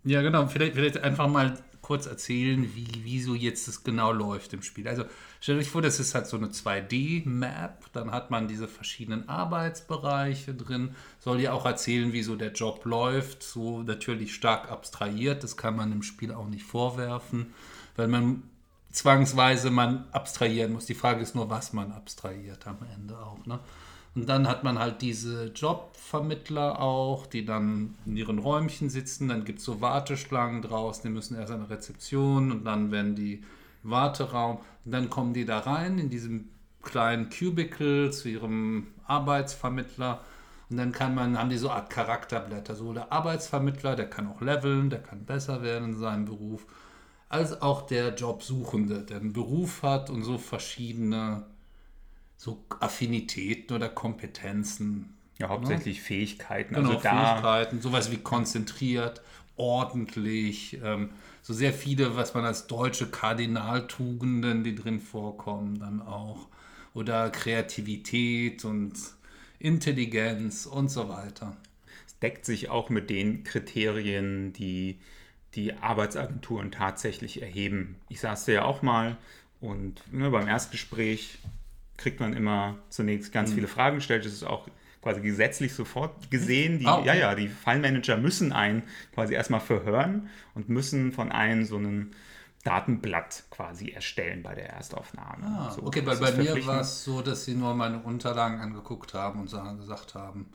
Ja, 0.05 0.21
genau. 0.21 0.47
Vielleicht, 0.47 0.75
vielleicht 0.75 0.99
einfach 0.99 1.27
mal 1.27 1.57
kurz 1.83 2.07
erzählen, 2.07 2.67
wie, 2.75 3.03
wie 3.03 3.21
so 3.21 3.35
jetzt 3.35 3.67
das 3.67 3.83
genau 3.83 4.11
läuft 4.11 4.53
im 4.53 4.63
Spiel. 4.63 4.87
Also 4.87 5.03
stellt 5.39 5.59
euch 5.59 5.69
vor, 5.69 5.83
das 5.83 5.99
ist 5.99 6.15
halt 6.15 6.25
so 6.25 6.37
eine 6.37 6.47
2D-Map. 6.47 7.91
Dann 7.93 8.11
hat 8.11 8.31
man 8.31 8.47
diese 8.47 8.67
verschiedenen 8.67 9.29
Arbeitsbereiche 9.29 10.55
drin. 10.55 10.95
Soll 11.19 11.41
ja 11.41 11.53
auch 11.53 11.65
erzählen, 11.65 12.11
wie 12.13 12.23
so 12.23 12.35
der 12.35 12.53
Job 12.53 12.85
läuft. 12.85 13.43
So 13.43 13.83
natürlich 13.83 14.33
stark 14.33 14.71
abstrahiert. 14.71 15.43
Das 15.43 15.57
kann 15.57 15.75
man 15.75 15.91
im 15.91 16.01
Spiel 16.01 16.33
auch 16.33 16.47
nicht 16.47 16.63
vorwerfen, 16.63 17.53
weil 17.95 18.07
man 18.07 18.43
zwangsweise 18.91 19.69
man 19.69 20.05
abstrahieren 20.11 20.73
muss. 20.73 20.85
Die 20.85 20.95
Frage 20.95 21.21
ist 21.21 21.35
nur, 21.35 21.49
was 21.49 21.73
man 21.73 21.91
abstrahiert 21.91 22.65
am 22.65 22.77
Ende 22.95 23.19
auch. 23.19 23.45
Ne? 23.45 23.59
Und 24.15 24.29
dann 24.29 24.47
hat 24.47 24.63
man 24.63 24.77
halt 24.77 25.01
diese 25.01 25.47
Jobvermittler 25.47 26.79
auch, 26.79 27.25
die 27.25 27.45
dann 27.45 27.95
in 28.05 28.15
ihren 28.15 28.37
Räumchen 28.37 28.89
sitzen. 28.89 29.27
Dann 29.27 29.43
gibt 29.43 29.59
es 29.59 29.65
so 29.65 29.81
Warteschlangen 29.81 30.61
draußen, 30.61 31.03
die 31.03 31.09
müssen 31.09 31.35
erst 31.35 31.51
an 31.51 31.61
eine 31.61 31.69
Rezeption 31.69 32.51
und 32.51 32.63
dann 32.63 32.91
werden 32.91 33.15
die 33.15 33.43
Warteraum. 33.81 34.59
Und 34.85 34.91
dann 34.91 35.09
kommen 35.09 35.33
die 35.33 35.45
da 35.45 35.59
rein 35.59 35.97
in 35.97 36.09
diesem 36.09 36.49
kleinen 36.83 37.29
Cubicle 37.29 38.11
zu 38.11 38.29
ihrem 38.29 38.87
Arbeitsvermittler. 39.07 40.21
Und 40.69 40.77
dann 40.77 40.91
kann 40.91 41.15
man, 41.15 41.37
haben 41.37 41.49
die 41.49 41.57
so 41.57 41.69
eine 41.69 41.77
Art 41.77 41.89
Charakterblätter. 41.89 42.75
So 42.75 42.93
der 42.93 43.11
Arbeitsvermittler, 43.11 43.95
der 43.95 44.09
kann 44.09 44.27
auch 44.27 44.41
leveln, 44.41 44.91
der 44.91 45.01
kann 45.01 45.25
besser 45.25 45.63
werden 45.63 45.93
in 45.93 45.99
seinem 45.99 46.25
Beruf. 46.25 46.65
Als 47.29 47.63
auch 47.63 47.87
der 47.87 48.13
Jobsuchende, 48.13 49.01
der 49.01 49.17
einen 49.17 49.33
Beruf 49.33 49.81
hat 49.81 50.11
und 50.11 50.23
so 50.23 50.37
verschiedene 50.37 51.45
so 52.43 52.61
Affinitäten 52.81 53.73
oder 53.73 53.87
Kompetenzen. 53.87 55.13
ja, 55.37 55.47
hauptsächlich 55.47 56.01
Fähigkeiten. 56.01 56.75
Genau, 56.75 56.89
also 56.89 57.01
da 57.01 57.31
Fähigkeiten, 57.31 57.81
sowas 57.81 58.11
wie 58.11 58.17
konzentriert, 58.17 59.21
ordentlich, 59.55 60.77
ähm, 60.83 61.11
so 61.41 61.53
sehr 61.53 61.71
viele, 61.71 62.17
was 62.17 62.33
man 62.33 62.43
als 62.43 62.67
deutsche 62.67 63.09
Kardinaltugenden, 63.09 64.65
die 64.65 64.75
drin 64.75 64.99
vorkommen, 64.99 65.79
dann 65.79 66.01
auch. 66.01 66.49
Oder 66.93 67.29
Kreativität 67.29 68.65
und 68.65 68.93
Intelligenz 69.57 70.65
und 70.65 70.89
so 70.89 71.07
weiter. 71.07 71.55
es 72.05 72.19
deckt 72.19 72.45
sich 72.45 72.69
auch 72.69 72.89
mit 72.89 73.09
den 73.09 73.45
Kriterien, 73.45 74.51
die 74.51 74.99
die 75.55 75.75
Arbeitsagenturen 75.75 76.71
tatsächlich 76.71 77.41
erheben. 77.41 77.95
Ich 78.09 78.19
saß 78.19 78.43
da 78.45 78.51
ja 78.51 78.65
auch 78.65 78.81
mal 78.81 79.15
und 79.61 80.01
ne, 80.11 80.29
beim 80.29 80.49
Erstgespräch 80.49 81.39
kriegt 82.03 82.19
man 82.19 82.33
immer 82.33 82.77
zunächst 82.89 83.31
ganz 83.31 83.49
Mhm. 83.51 83.55
viele 83.55 83.67
Fragen 83.67 83.95
gestellt. 83.95 84.25
Das 84.25 84.33
ist 84.33 84.43
auch 84.43 84.67
quasi 85.01 85.21
gesetzlich 85.21 85.73
sofort 85.73 86.29
gesehen. 86.31 86.79
Die, 86.79 86.85
Ah, 86.85 86.97
okay. 86.99 87.07
Ja, 87.07 87.13
ja, 87.15 87.35
die 87.35 87.47
Fallmanager 87.49 88.17
müssen 88.17 88.53
einen 88.53 88.83
quasi 89.13 89.33
erstmal 89.33 89.59
verhören 89.59 90.29
und 90.55 90.69
müssen 90.69 91.11
von 91.11 91.31
einem 91.31 91.65
so 91.65 91.77
ein 91.77 92.11
Datenblatt 92.63 93.43
quasi 93.49 93.89
erstellen 93.89 94.41
bei 94.43 94.55
der 94.55 94.69
Erstaufnahme. 94.69 95.45
Ah, 95.45 95.71
So, 95.71 95.83
okay, 95.83 96.05
weil 96.05 96.17
bei 96.17 96.31
mir 96.31 96.65
war 96.65 96.81
es 96.81 97.03
so, 97.03 97.21
dass 97.21 97.43
sie 97.45 97.55
nur 97.55 97.73
meine 97.75 97.99
Unterlagen 97.99 98.59
angeguckt 98.61 99.13
haben 99.13 99.41
und 99.41 99.51
gesagt 99.79 100.15
haben, 100.15 100.45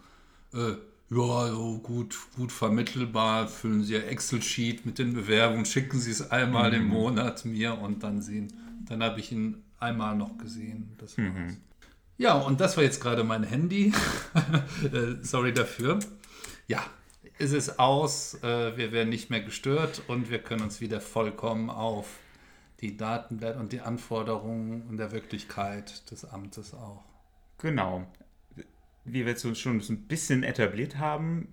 äh, 0.54 0.72
ja, 1.10 1.46
so 1.48 1.78
gut, 1.78 2.16
gut 2.36 2.52
vermittelbar, 2.52 3.48
füllen 3.48 3.82
Sie 3.82 3.94
Ihr 3.94 4.06
Excel-Sheet 4.08 4.84
mit 4.86 4.98
den 4.98 5.14
Bewerbungen, 5.14 5.64
schicken 5.66 5.98
Sie 5.98 6.10
es 6.10 6.30
einmal 6.30 6.72
im 6.74 6.88
Monat 6.88 7.44
mir 7.46 7.78
und 7.78 8.02
dann 8.02 8.20
sehen. 8.22 8.52
Dann 8.88 9.02
habe 9.02 9.20
ich 9.20 9.32
ihn 9.32 9.62
einmal 9.80 10.16
noch 10.16 10.38
gesehen. 10.38 10.94
Das 10.99 11.16
war's. 11.18 11.56
Ja, 12.16 12.35
und 12.35 12.61
das 12.61 12.76
war 12.76 12.85
jetzt 12.85 13.00
gerade 13.00 13.25
mein 13.25 13.44
Handy. 13.44 13.92
Äh, 14.92 15.23
Sorry 15.23 15.52
dafür. 15.52 15.99
Ja, 16.68 16.85
es 17.38 17.52
ist 17.52 17.78
aus, 17.78 18.35
äh, 18.42 18.76
wir 18.76 18.92
werden 18.92 19.08
nicht 19.08 19.30
mehr 19.30 19.40
gestört 19.40 20.02
und 20.08 20.30
wir 20.30 20.38
können 20.38 20.62
uns 20.62 20.80
wieder 20.80 21.00
vollkommen 21.00 21.70
auf 21.70 22.06
die 22.80 22.97
Datenblätter 22.97 23.58
und 23.58 23.73
die 23.73 23.80
Anforderungen 23.80 24.82
und 24.82 24.99
der 24.99 25.12
Wirklichkeit 25.12 26.11
des 26.11 26.25
Amtes 26.25 26.75
auch. 26.75 27.04
Genau. 27.58 28.06
Wie 29.04 29.25
wir 29.25 29.32
jetzt 29.32 29.42
so 29.42 29.54
schon 29.54 29.80
so 29.80 29.92
ein 29.92 30.06
bisschen 30.06 30.42
etabliert 30.42 30.99
haben, 30.99 31.49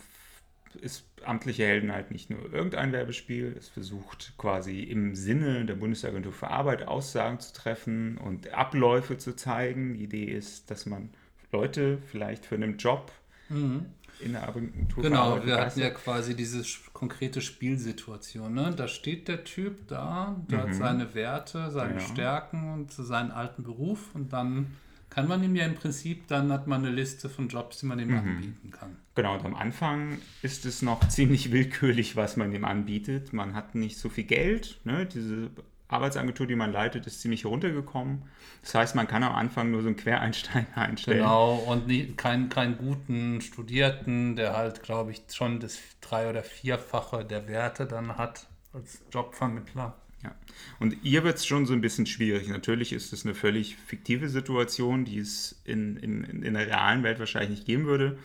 ist 0.76 1.06
amtliche 1.24 1.64
Helden 1.66 1.92
halt 1.92 2.12
nicht 2.12 2.30
nur 2.30 2.52
irgendein 2.54 2.92
Werbespiel, 2.92 3.56
es 3.58 3.68
versucht 3.70 4.34
quasi 4.38 4.82
im 4.84 5.16
Sinne 5.16 5.66
der 5.66 5.76
Bundesagentur 5.76 6.32
für 6.34 6.50
Arbeit 6.50 6.88
Aussagen 6.88 7.40
zu 7.40 7.54
treffen 7.54 8.18
und 8.18 8.54
Abläufe 8.54 9.18
zu 9.18 9.36
zeigen. 9.36 9.96
Die 9.96 10.04
Idee 10.04 10.26
ist, 10.26 10.70
dass 10.72 10.86
man 10.86 11.10
Leute 11.52 11.98
vielleicht 12.12 12.46
für 12.46 12.56
einen 12.56 12.78
Job 12.78 13.12
Mhm. 13.50 13.86
in 14.20 14.32
der 14.34 14.48
Agentur 14.48 15.04
für 15.04 15.10
Genau, 15.10 15.32
Arbeit 15.34 15.46
wir 15.46 15.58
hatten 15.58 15.80
ja 15.80 15.90
quasi 15.92 16.36
diese 16.36 16.64
konkrete 16.94 17.42
Spielsituation. 17.42 18.54
Ne? 18.54 18.74
Da 18.76 18.88
steht 18.88 19.28
der 19.28 19.44
Typ 19.44 19.88
da, 19.88 20.36
der 20.50 20.58
Mhm. 20.60 20.62
hat 20.64 20.74
seine 20.76 21.14
Werte, 21.16 21.70
seine 21.72 21.96
Ja. 21.96 22.00
Stärken 22.00 22.74
und 22.74 22.92
seinen 22.92 23.32
alten 23.32 23.64
Beruf 23.64 24.14
und 24.16 24.32
dann 24.34 24.76
kann 25.16 25.30
man 25.30 25.42
ihm 25.44 25.56
ja 25.56 25.66
im 25.66 25.76
Prinzip, 25.76 26.28
dann 26.28 26.52
hat 26.52 26.68
man 26.68 26.86
eine 26.86 26.94
Liste 26.94 27.30
von 27.30 27.48
Jobs, 27.48 27.80
die 27.80 27.86
man 27.86 28.00
ihm 28.00 28.10
Mhm. 28.10 28.18
anbieten 28.18 28.70
kann. 28.72 28.98
Genau, 29.16 29.36
und 29.36 29.46
am 29.46 29.56
Anfang 29.56 30.18
ist 30.42 30.66
es 30.66 30.82
noch 30.82 31.00
ziemlich 31.10 31.54
willkürlich, 31.54 32.18
was 32.18 32.36
man 32.36 32.54
ihm 32.54 32.66
anbietet. 32.66 33.32
Man 33.32 33.56
hat 33.56 33.76
nicht 33.76 33.98
so 33.98 34.10
viel 34.10 34.26
Geld. 34.26 34.78
Ne? 34.84 35.06
Diese 35.06 35.52
Arbeitsagentur, 35.88 36.48
die 36.48 36.56
man 36.58 36.74
leitet, 36.74 37.08
ist 37.08 37.22
ziemlich 37.22 37.46
heruntergekommen. 37.46 38.24
Das 38.62 38.76
heißt, 38.76 38.96
man 38.96 39.08
kann 39.08 39.24
am 39.24 39.34
Anfang 39.36 39.72
nur 39.72 39.82
so 39.84 39.88
einen 39.88 39.96
Quereinsteiger 39.96 40.76
einstellen. 40.76 41.20
Genau, 41.20 41.56
und 41.60 42.18
keinen 42.18 42.50
keinen 42.50 42.78
guten 42.78 43.40
Studierten, 43.40 44.36
der 44.36 44.58
halt, 44.58 44.84
glaube 44.84 45.12
ich, 45.12 45.22
schon 45.34 45.62
das 45.62 45.80
drei- 46.02 46.30
oder 46.30 46.44
vierfache 46.44 47.24
der 47.24 47.48
Werte 47.48 47.86
dann 47.86 48.18
hat 48.18 48.48
als 48.74 49.02
Jobvermittler. 49.14 49.96
Ja. 50.26 50.36
Und 50.80 50.98
ihr 51.04 51.24
wird 51.24 51.38
es 51.38 51.46
schon 51.46 51.66
so 51.66 51.74
ein 51.74 51.82
bisschen 51.82 52.06
schwierig. 52.06 52.48
Natürlich 52.48 52.94
ist 52.94 53.14
es 53.14 53.26
eine 53.26 53.36
völlig 53.36 53.76
fiktive 53.76 54.28
Situation, 54.30 55.06
die 55.06 55.20
es 55.20 55.62
in, 55.66 55.98
in, 55.98 56.24
in 56.24 56.54
der 56.54 56.68
realen 56.68 57.04
Welt 57.04 57.20
wahrscheinlich 57.20 57.52
nicht 57.52 57.66
geben 57.66 57.86
würde. 57.86 58.18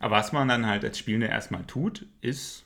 Aber 0.00 0.16
was 0.16 0.32
man 0.32 0.48
dann 0.48 0.66
halt 0.66 0.84
als 0.84 0.98
Spielender 0.98 1.28
erstmal 1.28 1.64
tut, 1.64 2.06
ist 2.20 2.64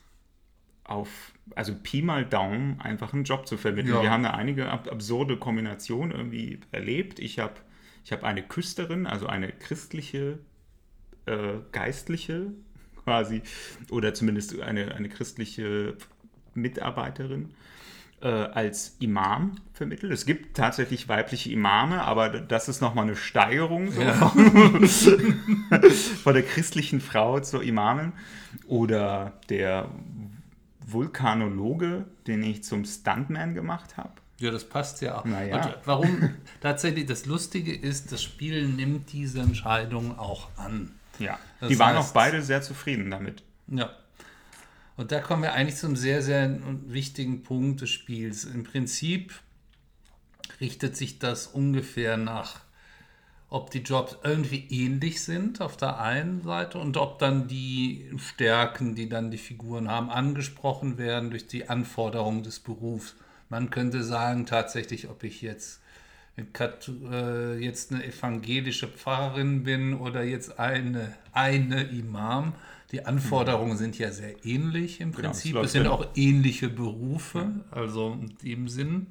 auf, 0.85 1.33
also 1.55 1.75
Pi 1.83 2.03
mal 2.03 2.25
Daumen, 2.25 2.81
einfach 2.81 3.13
einen 3.13 3.25
Job 3.25 3.47
zu 3.47 3.57
vermitteln. 3.57 3.95
Ja. 3.95 4.03
Wir 4.03 4.11
haben 4.11 4.23
da 4.23 4.31
einige 4.31 4.71
ab 4.71 4.89
absurde 4.91 5.37
Kombinationen 5.37 6.13
irgendwie 6.13 6.61
erlebt. 6.73 7.19
Ich 7.19 7.39
habe 7.39 7.55
ich 8.05 8.13
hab 8.13 8.25
eine 8.25 8.43
Küsterin, 8.43 9.07
also 9.07 9.27
eine 9.27 9.53
christliche, 9.53 10.39
äh, 11.27 11.59
geistliche 11.71 12.53
quasi, 13.05 13.43
oder 13.91 14.15
zumindest 14.15 14.61
eine, 14.61 14.95
eine 14.95 15.09
christliche 15.09 15.97
Mitarbeiterin 16.55 17.55
äh, 18.23 18.29
als 18.29 18.97
Imam 19.01 19.57
vermittelt. 19.73 20.13
Es 20.13 20.27
gibt 20.27 20.57
tatsächlich 20.57 21.09
weibliche 21.09 21.51
Imame, 21.51 22.03
aber 22.03 22.29
das 22.31 22.69
ist 22.69 22.81
nochmal 22.81 23.05
eine 23.05 23.17
Steigerung 23.17 23.91
so 23.91 24.01
Ja. 24.01 24.13
von, 24.15 24.89
von 26.23 26.35
der 26.35 26.43
christlichen 26.43 27.01
Frau 27.01 27.41
zur 27.41 27.63
Imamin. 27.63 28.13
Oder 28.67 29.33
der 29.49 29.89
Vulkanologe, 30.87 32.05
den 32.27 32.43
ich 32.43 32.65
zum 32.65 32.85
Stuntman 32.85 33.55
gemacht 33.55 33.97
habe. 33.97 34.11
Ja, 34.39 34.51
das 34.51 34.65
passt 34.69 35.01
ja 35.03 35.19
auch. 35.19 35.25
Na 35.25 35.45
ja. 35.45 35.57
Und 35.57 35.75
warum 35.85 36.31
tatsächlich 36.61 37.07
das 37.07 37.27
Lustige 37.27 37.75
ist, 37.75 38.11
das 38.13 38.23
Spiel 38.23 38.67
nimmt 38.69 39.13
diese 39.13 39.41
Entscheidung 39.41 40.19
auch 40.19 40.49
an. 40.57 40.91
Ja, 41.19 41.39
Das 41.61 41.69
die 41.69 41.79
waren 41.79 41.97
heißt- 41.97 42.01
auch 42.01 42.13
beide 42.13 42.43
sehr 42.43 42.63
zufrieden 42.63 43.11
damit. 43.11 43.43
Ja. 43.69 43.91
Und 44.97 45.13
da 45.13 45.21
kommen 45.21 45.43
wir 45.43 45.53
eigentlich 45.53 45.77
zum 45.77 45.97
sehr, 45.97 46.23
sehr 46.23 46.59
wichtigen 46.87 47.43
Punkt 47.43 47.81
des 47.81 47.91
Spiels. 47.91 48.45
Im 48.45 48.65
Prinzip 48.65 49.33
richtet 50.61 50.97
sich 50.97 51.19
das 51.19 51.47
ungefähr 51.47 52.17
nach, 52.17 52.61
ob 53.49 53.71
die 53.71 53.81
Jobs 53.81 54.17
irgendwie 54.23 54.67
ähnlich 54.71 55.23
sind 55.23 55.61
auf 55.61 55.77
der 55.77 56.01
einen 56.01 56.43
Seite 56.43 56.79
und 56.79 56.97
ob 56.97 57.19
dann 57.19 57.49
die 57.49 58.11
Stärken, 58.17 58.95
die 58.95 59.09
dann 59.09 59.31
die 59.31 59.39
Figuren 59.39 59.91
haben, 59.91 60.11
angesprochen 60.11 60.99
werden 60.99 61.31
durch 61.31 61.47
die 61.47 61.69
Anforderungen 61.69 62.43
des 62.43 62.61
Berufs. 62.61 63.17
Man 63.49 63.71
könnte 63.71 64.03
sagen, 64.03 64.47
tatsächlich, 64.47 65.09
ob 65.09 65.23
ich 65.25 65.43
jetzt 65.43 65.83
äh, 66.39 67.59
jetzt 67.59 67.93
eine 67.93 68.05
evangelische 68.05 68.89
Pfarrerin 68.89 69.65
bin 69.65 69.95
oder 69.95 70.23
jetzt 70.23 70.59
eine, 70.59 71.15
eine 71.33 71.83
Imam. 71.83 72.55
Die 72.93 73.05
Anforderungen 73.07 73.77
sind 73.79 73.99
ja 73.99 74.11
sehr 74.13 74.45
ähnlich 74.45 75.01
im 75.01 75.13
Genau, 75.13 75.31
Prinzip. 75.31 75.55
läuft 75.55 75.67
es 75.67 75.73
sind 75.73 75.87
auch 75.87 76.07
ähnliche 76.15 76.69
Berufe, 76.69 77.51
also 77.71 78.13
in 78.21 78.37
dem 78.43 78.69
Sinn. 78.69 79.07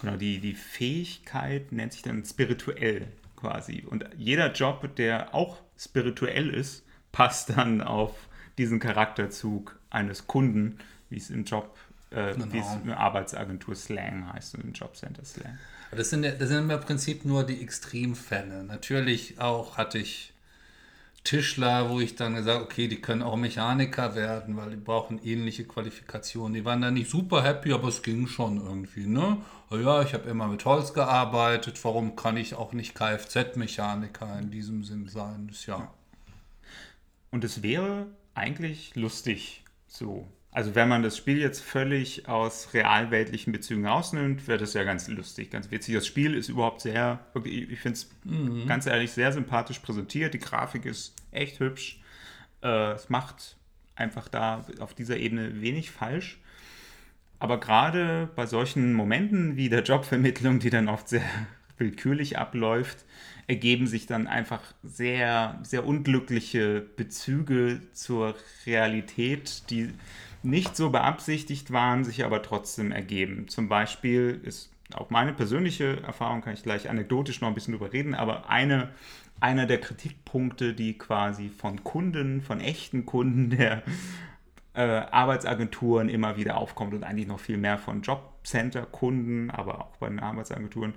Genau, 0.00 0.16
die, 0.16 0.38
die 0.40 0.54
Fähigkeit 0.54 1.70
nennt 1.72 1.92
sich 1.92 2.02
dann 2.02 2.24
spirituell 2.24 3.08
quasi. 3.36 3.84
Und 3.86 4.04
jeder 4.16 4.52
Job, 4.52 4.94
der 4.96 5.34
auch 5.34 5.58
spirituell 5.78 6.50
ist, 6.50 6.84
passt 7.12 7.50
dann 7.50 7.82
auf 7.82 8.12
diesen 8.56 8.80
Charakterzug 8.80 9.78
eines 9.90 10.26
Kunden, 10.26 10.78
wie 11.10 11.18
es 11.18 11.30
im 11.30 11.44
Job, 11.44 11.76
äh, 12.10 12.32
Genau. 12.34 12.52
wie 12.52 12.58
es 12.58 12.66
im 12.82 12.90
Arbeitsagentur-Slang 12.92 14.32
heißt 14.32 14.54
und 14.54 14.64
im 14.64 14.72
Jobcenter-Slang. 14.72 15.58
Das 15.90 16.10
sind, 16.10 16.24
ja- 16.24 16.32
das 16.32 16.48
sind 16.48 16.70
im 16.70 16.80
Prinzip 16.80 17.24
nur 17.24 17.44
die 17.44 17.60
Extremfälle. 17.62 18.64
Natürlich 18.64 19.38
auch 19.40 19.76
hatte 19.76 19.98
ich 19.98 20.32
Tischler, 21.24 21.90
wo 21.90 22.00
ich 22.00 22.14
dann 22.14 22.34
gesagt 22.36 22.62
okay, 22.62 22.88
die 22.88 23.00
können 23.00 23.22
auch 23.22 23.36
Mechaniker 23.36 24.14
werden, 24.14 24.56
weil 24.56 24.70
die 24.70 24.76
brauchen 24.76 25.20
ähnliche 25.22 25.64
Qualifikationen. 25.64 26.54
Die 26.54 26.64
waren 26.64 26.80
dann 26.80 26.94
nicht 26.94 27.10
super 27.10 27.42
happy, 27.42 27.72
aber 27.72 27.88
es 27.88 28.02
ging 28.02 28.26
schon 28.26 28.56
irgendwie. 28.56 29.06
Ne? 29.06 29.38
Oh 29.70 29.76
ja, 29.76 30.02
ich 30.02 30.14
habe 30.14 30.28
immer 30.30 30.46
mit 30.46 30.64
Holz 30.64 30.94
gearbeitet, 30.94 31.82
warum 31.84 32.16
kann 32.16 32.36
ich 32.36 32.54
auch 32.54 32.72
nicht 32.72 32.94
Kfz-Mechaniker 32.94 34.38
in 34.38 34.50
diesem 34.50 34.84
Sinn 34.84 35.08
sein? 35.08 35.48
Das, 35.48 35.66
ja. 35.66 35.92
Und 37.30 37.44
es 37.44 37.62
wäre 37.62 38.06
eigentlich 38.34 38.94
lustig 38.94 39.64
so. 39.86 40.26
Also 40.50 40.74
wenn 40.74 40.88
man 40.88 41.02
das 41.02 41.16
Spiel 41.16 41.38
jetzt 41.38 41.60
völlig 41.60 42.26
aus 42.28 42.72
realweltlichen 42.72 43.52
Bezügen 43.52 43.86
rausnimmt, 43.86 44.48
wäre 44.48 44.58
das 44.58 44.74
ja 44.74 44.82
ganz 44.82 45.06
lustig, 45.08 45.50
ganz 45.50 45.70
witzig. 45.70 45.94
Das 45.94 46.06
Spiel 46.06 46.34
ist 46.34 46.48
überhaupt 46.48 46.80
sehr, 46.80 47.20
ich 47.44 47.78
finde 47.78 47.98
es 47.98 48.10
ganz 48.66 48.86
ehrlich 48.86 49.12
sehr 49.12 49.30
sympathisch 49.32 49.78
präsentiert. 49.80 50.34
Die 50.34 50.38
Grafik 50.38 50.86
ist 50.86 51.14
echt 51.32 51.60
hübsch. 51.60 52.00
Äh, 52.62 52.92
es 52.92 53.10
macht 53.10 53.56
einfach 53.94 54.28
da 54.28 54.64
auf 54.80 54.94
dieser 54.94 55.18
Ebene 55.18 55.60
wenig 55.60 55.90
falsch. 55.90 56.38
Aber 57.38 57.60
gerade 57.60 58.28
bei 58.34 58.46
solchen 58.46 58.94
Momenten 58.94 59.56
wie 59.56 59.68
der 59.68 59.82
Jobvermittlung, 59.82 60.58
die 60.58 60.70
dann 60.70 60.88
oft 60.88 61.08
sehr 61.08 61.22
willkürlich 61.78 62.38
abläuft, 62.38 63.04
ergeben 63.46 63.86
sich 63.86 64.06
dann 64.06 64.26
einfach 64.26 64.60
sehr, 64.82 65.58
sehr 65.62 65.86
unglückliche 65.86 66.84
Bezüge 66.96 67.80
zur 67.92 68.34
Realität, 68.66 69.70
die 69.70 69.90
nicht 70.48 70.76
so 70.76 70.90
beabsichtigt 70.90 71.72
waren, 71.72 72.04
sich 72.04 72.24
aber 72.24 72.42
trotzdem 72.42 72.90
ergeben. 72.90 73.48
Zum 73.48 73.68
Beispiel 73.68 74.40
ist 74.42 74.72
auch 74.94 75.10
meine 75.10 75.34
persönliche 75.34 76.02
Erfahrung, 76.02 76.40
kann 76.40 76.54
ich 76.54 76.62
gleich 76.62 76.88
anekdotisch 76.88 77.40
noch 77.40 77.48
ein 77.48 77.54
bisschen 77.54 77.74
drüber 77.74 77.92
reden, 77.92 78.14
aber 78.14 78.48
eine, 78.48 78.88
einer 79.40 79.66
der 79.66 79.78
Kritikpunkte, 79.78 80.72
die 80.72 80.96
quasi 80.96 81.50
von 81.50 81.84
Kunden, 81.84 82.40
von 82.40 82.60
echten 82.60 83.04
Kunden 83.04 83.50
der 83.50 83.82
äh, 84.72 84.80
Arbeitsagenturen 84.80 86.08
immer 86.08 86.36
wieder 86.38 86.56
aufkommt 86.56 86.94
und 86.94 87.04
eigentlich 87.04 87.28
noch 87.28 87.40
viel 87.40 87.58
mehr 87.58 87.76
von 87.76 88.00
Jobcenter-Kunden, 88.00 89.50
aber 89.50 89.82
auch 89.82 89.96
bei 89.98 90.08
den 90.08 90.20
Arbeitsagenturen, 90.20 90.94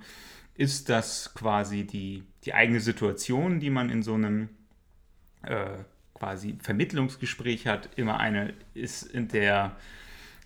ist, 0.54 0.88
dass 0.88 1.34
quasi 1.34 1.84
die, 1.84 2.24
die 2.44 2.54
eigene 2.54 2.80
Situation, 2.80 3.60
die 3.60 3.70
man 3.70 3.90
in 3.90 4.02
so 4.02 4.14
einem 4.14 4.48
äh, 5.42 5.84
quasi 6.22 6.54
Vermittlungsgespräch 6.62 7.66
hat, 7.66 7.88
immer 7.96 8.20
eine 8.20 8.54
ist, 8.74 9.02
in 9.02 9.26
der 9.26 9.74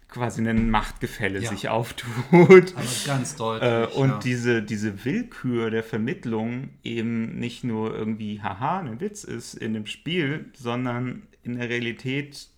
quasi 0.09 0.40
ein 0.40 0.71
Machtgefälle 0.71 1.40
Ja. 1.40 1.50
sich 1.50 1.68
auftut. 1.68 2.09
Aber 2.30 2.83
ganz 3.04 3.37
deutlich. 3.37 3.71
Äh, 3.71 3.85
und 3.95 4.09
ja. 4.09 4.18
diese, 4.21 4.62
diese 4.62 5.04
Willkür 5.04 5.71
der 5.71 5.83
Vermittlung 5.83 6.71
eben 6.83 7.38
nicht 7.38 7.62
nur 7.62 7.95
irgendwie, 7.95 8.40
haha, 8.40 8.78
ein 8.78 9.00
Witz 9.00 9.23
ist 9.25 9.52
in 9.52 9.75
dem 9.75 9.85
Spiel, 9.85 10.47
sondern 10.56 11.26
in 11.42 11.59
der 11.59 11.68
Realität 11.68 12.49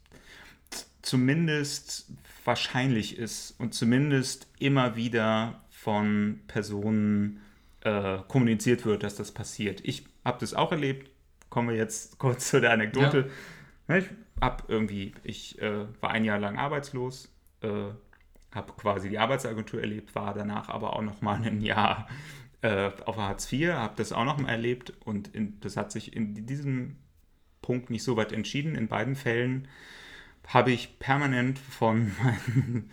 zumindest 1.03 2.13
wahrscheinlich 2.45 3.19
ist 3.19 3.57
und 3.59 3.75
zumindest 3.75 4.47
immer 4.61 4.95
wieder 4.95 5.61
von 5.71 6.39
Personen 6.47 7.41
äh, 7.81 8.19
kommuniziert 8.29 8.87
wird, 8.87 9.03
dass 9.03 9.17
das 9.17 9.33
passiert. 9.33 9.81
Ich 9.83 10.05
habe 10.25 10.39
das 10.39 10.55
auch 10.55 10.71
erlebt. 10.71 11.11
Kommen 11.59 11.71
wir 11.71 11.77
jetzt 11.77 12.19
kurz 12.21 12.51
zu 12.51 12.61
der 12.61 12.71
Anekdote. 12.71 13.29
Ne, 13.89 13.99
Ich 13.99 14.07
hab 14.41 14.71
irgendwie, 14.71 15.13
ich 15.25 15.61
äh, 15.61 15.87
war 16.01 16.13
ein 16.13 16.25
Jahr 16.25 16.39
lang 16.39 16.57
arbeitslos, 16.57 17.35
äh, 17.63 17.69
habe 18.55 18.73
quasi 18.77 19.09
die 19.09 19.19
Arbeitsagentur 19.19 19.81
erlebt, 19.81 20.15
war 20.15 20.35
danach 20.35 20.69
aber 20.69 20.95
auch 20.95 21.03
noch 21.03 21.21
mal 21.21 21.43
ein 21.43 21.61
Jahr 21.61 22.07
äh, 22.63 22.93
auf 23.07 23.17
Hartz 23.17 23.53
IV, 23.53 23.73
habe 23.73 23.95
das 23.97 24.13
auch 24.13 24.25
noch 24.25 24.39
mal 24.39 24.51
erlebt 24.51 24.93
und 25.05 25.35
in, 25.35 25.59
das 25.59 25.77
hat 25.77 25.91
sich 25.91 26.15
in 26.15 26.47
diesem 26.47 26.95
Punkt 27.61 27.91
nicht 27.91 28.05
so 28.05 28.17
weit 28.17 28.31
entschieden. 28.31 28.77
In 28.77 28.87
beiden 28.87 29.17
Fällen 29.17 29.67
habe 30.47 30.71
ich 30.71 31.01
permanent 31.01 31.59
von 31.59 32.13
meinen 32.23 32.89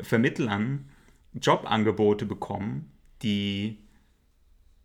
Vermittlern 0.00 0.88
Jobangebote 1.34 2.24
bekommen, 2.24 2.90
die 3.20 3.76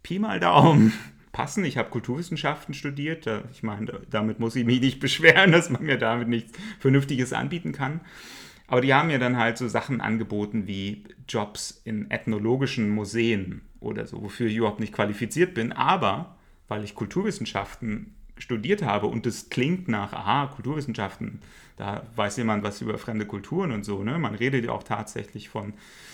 Pi 0.04 0.20
mal 0.20 0.42
Daumen 0.42 0.92
passen. 1.32 1.66
Ich 1.66 1.78
habe 1.78 1.90
Kulturwissenschaften 1.90 2.74
studiert. 2.74 3.26
Da, 3.26 3.44
ich 3.52 3.64
meine, 3.64 4.02
damit 4.10 4.40
muss 4.40 4.56
ich 4.56 4.66
mich 4.66 4.82
nicht 4.82 5.00
beschweren, 5.00 5.52
dass 5.52 5.70
man 5.70 5.84
mir 5.84 5.98
damit 5.98 6.28
nichts 6.28 6.58
Vernünftiges 6.80 7.34
anbieten 7.34 7.72
kann. 7.72 8.02
Aber 8.68 8.82
die 8.82 8.94
haben 8.94 9.08
mir 9.08 9.20
dann 9.20 9.38
halt 9.38 9.58
so 9.58 9.68
Sachen 9.68 10.00
angeboten 10.00 10.66
wie 10.66 11.04
Jobs 11.28 11.82
in 11.84 12.10
ethnologischen 12.10 12.90
Museen 12.90 13.62
oder 13.82 14.08
so, 14.08 14.24
wofür 14.24 14.48
ich 14.48 14.56
überhaupt 14.56 14.80
nicht 14.80 14.94
qualifiziert 14.94 15.54
bin. 15.54 15.74
Aber 15.74 16.38
weil 16.70 16.86
ich 16.86 16.96
Kulturwissenschaften 16.96 18.16
studiert 18.42 18.82
habe 18.82 19.08
und 19.08 19.26
es 19.28 19.50
klingt 19.50 19.88
nach, 19.88 20.14
aha, 20.14 20.48
Kulturwissenschaften, 20.48 21.40
da 21.78 22.04
weiß 22.16 22.38
jemand 22.38 22.64
was 22.64 22.82
über 22.82 22.98
fremde 22.98 23.26
Kulturen 23.26 23.72
und 23.72 23.86
so, 23.86 24.04
ne? 24.04 24.18
Man 24.18 24.36
redet 24.36 24.66
ja 24.66 24.72
auch 24.72 24.84
tatsächlich 24.84 25.50
von 25.50 25.74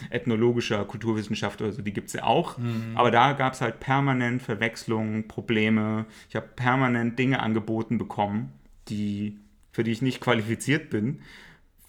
ethnologischer 0.09 0.83
Kulturwissenschaft 0.85 1.61
oder 1.61 1.71
so, 1.71 1.81
die 1.81 1.93
gibt 1.93 2.07
es 2.07 2.13
ja 2.13 2.23
auch. 2.23 2.57
Mhm. 2.57 2.91
Aber 2.95 3.11
da 3.11 3.33
gab 3.33 3.53
es 3.53 3.61
halt 3.61 3.79
permanent 3.79 4.41
Verwechslungen, 4.41 5.27
Probleme. 5.27 6.05
Ich 6.29 6.35
habe 6.35 6.47
permanent 6.55 7.17
Dinge 7.17 7.41
angeboten 7.41 7.97
bekommen, 7.97 8.51
die, 8.89 9.37
für 9.71 9.83
die 9.83 9.91
ich 9.91 10.01
nicht 10.01 10.21
qualifiziert 10.21 10.89
bin, 10.89 11.21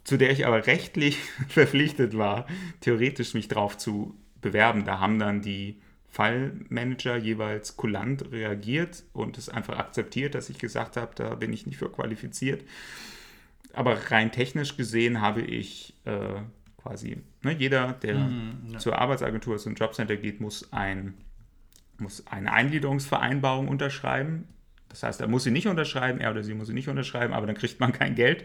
zu 0.05 0.17
der 0.17 0.31
ich 0.31 0.47
aber 0.47 0.67
rechtlich 0.67 1.19
verpflichtet 1.49 2.17
war, 2.17 2.47
theoretisch 2.81 3.35
mich 3.35 3.49
drauf 3.49 3.77
zu 3.77 4.15
bewerben. 4.41 4.85
Da 4.85 5.01
haben 5.01 5.19
dann 5.19 5.43
die 5.43 5.81
Fallmanager 6.11 7.17
jeweils 7.17 7.77
kulant 7.77 8.33
reagiert 8.33 9.05
und 9.13 9.39
es 9.39 9.49
einfach 9.49 9.79
akzeptiert, 9.79 10.35
dass 10.35 10.49
ich 10.49 10.59
gesagt 10.59 10.97
habe, 10.97 11.13
da 11.15 11.35
bin 11.35 11.53
ich 11.53 11.67
nicht 11.67 11.77
für 11.77 11.91
qualifiziert. 11.91 12.65
Aber 13.75 14.11
rein 14.11 14.33
technisch 14.33 14.77
gesehen 14.77 15.21
habe 15.21 15.43
ich 15.43 15.95
äh, 16.05 16.41
quasi, 16.79 17.19
ne, 17.43 17.53
jeder, 17.53 17.93
der 17.93 18.17
mhm, 18.17 18.73
ja. 18.73 18.79
zur 18.79 18.99
Arbeitsagentur, 18.99 19.59
zum 19.59 19.75
Jobcenter 19.75 20.17
geht, 20.17 20.41
muss, 20.41 20.73
ein, 20.73 21.15
muss 21.99 22.27
eine 22.27 22.53
Eingliederungsvereinbarung 22.53 23.69
unterschreiben. 23.69 24.49
Das 24.89 25.03
heißt, 25.03 25.21
er 25.21 25.29
muss 25.29 25.45
sie 25.45 25.51
nicht 25.51 25.69
unterschreiben, 25.69 26.19
er 26.19 26.31
oder 26.31 26.43
sie 26.43 26.55
muss 26.55 26.69
sie 26.69 26.73
nicht 26.73 26.89
unterschreiben, 26.89 27.35
aber 27.35 27.47
dann 27.47 27.57
kriegt 27.57 27.79
man 27.79 27.93
kein 27.93 28.15
Geld. 28.15 28.45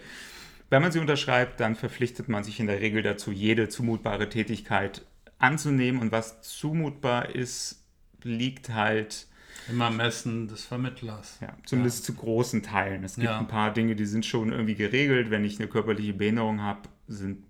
Wenn 0.70 0.82
man 0.82 0.91
sie 0.91 1.00
unterschreibt, 1.00 1.60
dann 1.60 1.75
verpflichtet 1.75 2.27
man 2.27 2.43
sich 2.43 2.60
in 2.60 2.67
der 2.67 2.82
Regel 2.82 3.01
dazu, 3.01 3.32
jede 3.32 3.70
zumutbare 3.70 4.27
Tätigkeit 4.27 5.03
anzunehmen 5.40 6.02
und 6.02 6.12
was 6.12 6.42
zumutbar 6.42 7.34
ist, 7.36 7.84
liegt 8.24 8.70
halt 8.70 9.28
im 9.70 9.82
Ermessen 9.82 10.48
des 10.48 10.66
Vermittlers. 10.66 11.38
Ja, 11.42 11.56
zumindest 11.66 12.00
ja. 12.00 12.06
zu 12.13 12.20
großen 12.20 12.63
Teilen. 12.63 13.04
Es 13.04 13.16
gibt 13.16 13.25
ja. 13.25 13.40
ein 13.40 13.48
paar 13.48 13.74
Dinge, 13.74 13.96
die 13.96 14.06
sind 14.06 14.25
schon 14.25 14.52
irgendwie 14.52 14.75
geregelt. 14.75 15.30
Wenn 15.30 15.46
ich 15.46 15.60
eine 15.60 15.70
körperliche 15.70 16.13
Behinderung 16.13 16.62
habe, 16.62 16.82
sind, 17.08 17.44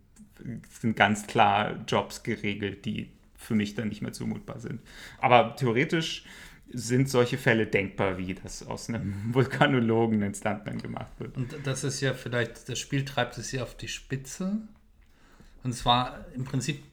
sind 0.79 0.95
ganz 0.95 1.27
klar 1.27 1.83
Jobs 1.87 2.23
geregelt, 2.23 2.85
die 2.85 3.11
für 3.35 3.55
mich 3.55 3.75
dann 3.75 3.89
nicht 3.89 4.01
mehr 4.01 4.13
zumutbar 4.13 4.59
sind. 4.59 4.81
Aber 5.19 5.55
theoretisch 5.55 6.25
sind 6.71 7.09
solche 7.09 7.37
Fälle 7.37 7.67
denkbar, 7.67 8.17
wie 8.17 8.33
das 8.33 8.63
aus 8.65 8.89
einem 8.89 9.13
Vulkanologen 9.33 10.23
ein 10.23 10.33
Stuntman 10.33 10.79
gemacht 10.79 11.11
wird. 11.19 11.35
Und 11.37 11.55
das 11.63 11.83
ist 11.83 12.01
ja 12.01 12.13
vielleicht, 12.13 12.69
das 12.69 12.79
Spiel 12.79 13.05
treibt 13.05 13.37
es 13.37 13.51
ja 13.51 13.63
auf 13.63 13.75
die 13.75 13.87
Spitze. 13.87 14.59
Und 15.63 15.73
zwar 15.73 16.25
im 16.35 16.43
Prinzip 16.43 16.83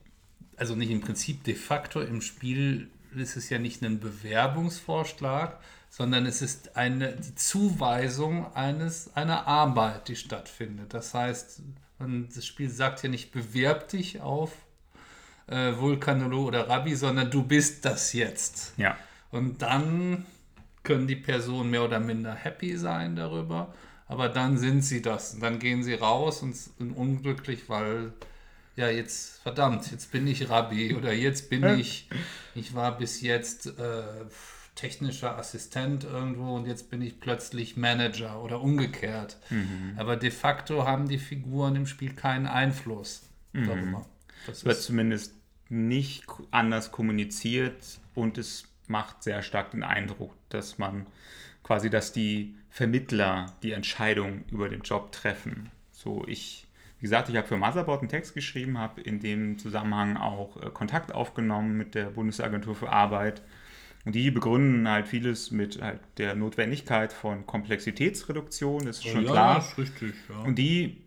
also 0.60 0.76
nicht 0.76 0.90
im 0.90 1.00
Prinzip 1.00 1.42
de 1.44 1.54
facto 1.54 2.00
im 2.00 2.20
Spiel 2.20 2.90
ist 3.16 3.36
es 3.36 3.48
ja 3.48 3.58
nicht 3.58 3.82
ein 3.82 3.98
Bewerbungsvorschlag, 3.98 5.58
sondern 5.88 6.26
es 6.26 6.42
ist 6.42 6.76
eine, 6.76 7.16
die 7.16 7.34
Zuweisung 7.34 8.54
eines, 8.54 9.16
einer 9.16 9.46
Arbeit, 9.48 10.08
die 10.08 10.16
stattfindet. 10.16 10.94
Das 10.94 11.14
heißt, 11.14 11.62
das 11.98 12.46
Spiel 12.46 12.68
sagt 12.68 13.02
ja 13.02 13.08
nicht, 13.08 13.32
bewerb 13.32 13.88
dich 13.88 14.20
auf 14.20 14.52
äh, 15.46 15.76
Vulkanolo 15.76 16.44
oder 16.44 16.68
Rabbi, 16.68 16.94
sondern 16.94 17.30
du 17.30 17.42
bist 17.42 17.84
das 17.84 18.12
jetzt. 18.12 18.74
Ja. 18.76 18.96
Und 19.30 19.62
dann 19.62 20.26
können 20.82 21.06
die 21.06 21.16
Personen 21.16 21.70
mehr 21.70 21.84
oder 21.84 22.00
minder 22.00 22.34
happy 22.34 22.76
sein 22.76 23.16
darüber, 23.16 23.74
aber 24.06 24.28
dann 24.28 24.58
sind 24.58 24.82
sie 24.82 25.02
das. 25.02 25.34
Und 25.34 25.40
dann 25.40 25.58
gehen 25.58 25.82
sie 25.82 25.94
raus 25.94 26.42
und 26.42 26.54
sind 26.54 26.92
unglücklich, 26.92 27.68
weil 27.68 28.12
ja, 28.76 28.88
jetzt, 28.88 29.42
verdammt, 29.42 29.90
jetzt 29.90 30.12
bin 30.12 30.26
ich 30.26 30.48
Rabbi 30.48 30.94
oder 30.94 31.12
jetzt 31.12 31.50
bin 31.50 31.78
ich, 31.78 32.08
ich 32.54 32.74
war 32.74 32.96
bis 32.96 33.20
jetzt 33.20 33.66
äh, 33.66 34.02
technischer 34.74 35.36
Assistent 35.36 36.04
irgendwo 36.04 36.56
und 36.56 36.66
jetzt 36.66 36.90
bin 36.90 37.02
ich 37.02 37.20
plötzlich 37.20 37.76
Manager 37.76 38.42
oder 38.42 38.60
umgekehrt. 38.60 39.36
Mhm. 39.50 39.95
Aber 39.97 40.16
de 40.16 40.30
facto 40.30 40.86
haben 40.86 41.08
die 41.08 41.18
Figuren 41.18 41.76
im 41.76 41.86
Spiel 41.86 42.14
keinen 42.14 42.47
Einfluss 42.47 43.23
mhm. 43.52 43.66
darüber. 43.66 44.06
Das 44.47 44.64
wird 44.64 44.78
zumindest 44.78 45.34
nicht 45.68 46.25
anders 46.50 46.90
kommuniziert 46.92 48.00
und 48.14 48.38
es 48.38 48.64
macht 48.86 49.23
sehr 49.23 49.42
stark 49.42 49.73
den 49.73 49.84
Eindruck, 49.84 50.32
dass 50.49 50.78
man 50.78 51.06
quasi, 51.62 51.90
dass 51.90 52.12
die 52.12 52.56
Vermittler 52.71 53.52
die 53.62 53.73
Entscheidung 53.73 54.45
über 54.50 54.68
den 54.68 54.80
Job 54.80 55.12
treffen. 55.12 55.71
So, 55.92 56.25
ich 56.26 56.66
wie 57.00 57.04
gesagt, 57.04 57.30
ich 57.30 57.36
habe 57.36 57.49
für 57.49 57.56
Motherboard 57.56 58.02
einen 58.02 58.10
Text 58.10 58.34
geschrieben, 58.34 58.78
habe 58.78 59.00
in 59.00 59.21
dem 59.21 59.58
Zusammenhang 59.58 60.19
auch 60.19 60.63
äh, 60.63 60.69
Kontakt 60.71 61.13
aufgenommen 61.15 61.76
mit 61.76 61.95
der 61.95 62.10
Bundesagentur 62.10 62.75
für 62.75 62.91
Arbeit. 62.91 63.43
Und 64.04 64.15
die 64.15 64.30
begründen 64.30 64.86
halt 64.86 65.08
vieles 65.08 65.50
mit 65.50 65.80
halt 65.80 66.00
der 66.19 66.34
Notwendigkeit 66.34 67.13
von 67.13 67.47
Komplexitätsreduktion, 67.47 68.84
das 68.86 68.99
ist 68.99 69.08
schon 69.08 69.25
ja, 69.25 69.30
klar. 69.30 69.58
ist 69.58 69.78
richtig, 69.78 70.15
ja. 70.28 70.41
Und 70.41 70.56
die 70.56 71.02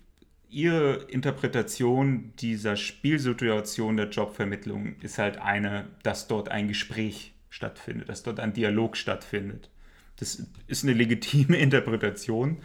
ihre 0.49 1.03
Interpretation 1.09 2.33
dieser 2.39 2.75
Spielsituation 2.75 3.97
der 3.97 4.09
Jobvermittlung 4.09 4.95
ist 5.01 5.17
halt 5.17 5.39
eine, 5.39 5.87
dass 6.03 6.27
dort 6.27 6.49
ein 6.49 6.67
Gespräch 6.67 7.33
stattfindet, 7.49 8.09
dass 8.09 8.23
dort 8.23 8.39
ein 8.39 8.53
Dialog 8.53 8.95
stattfindet. 8.97 9.69
Das 10.17 10.43
ist 10.67 10.83
eine 10.83 10.93
legitime 10.93 11.57
Interpretation. 11.57 12.57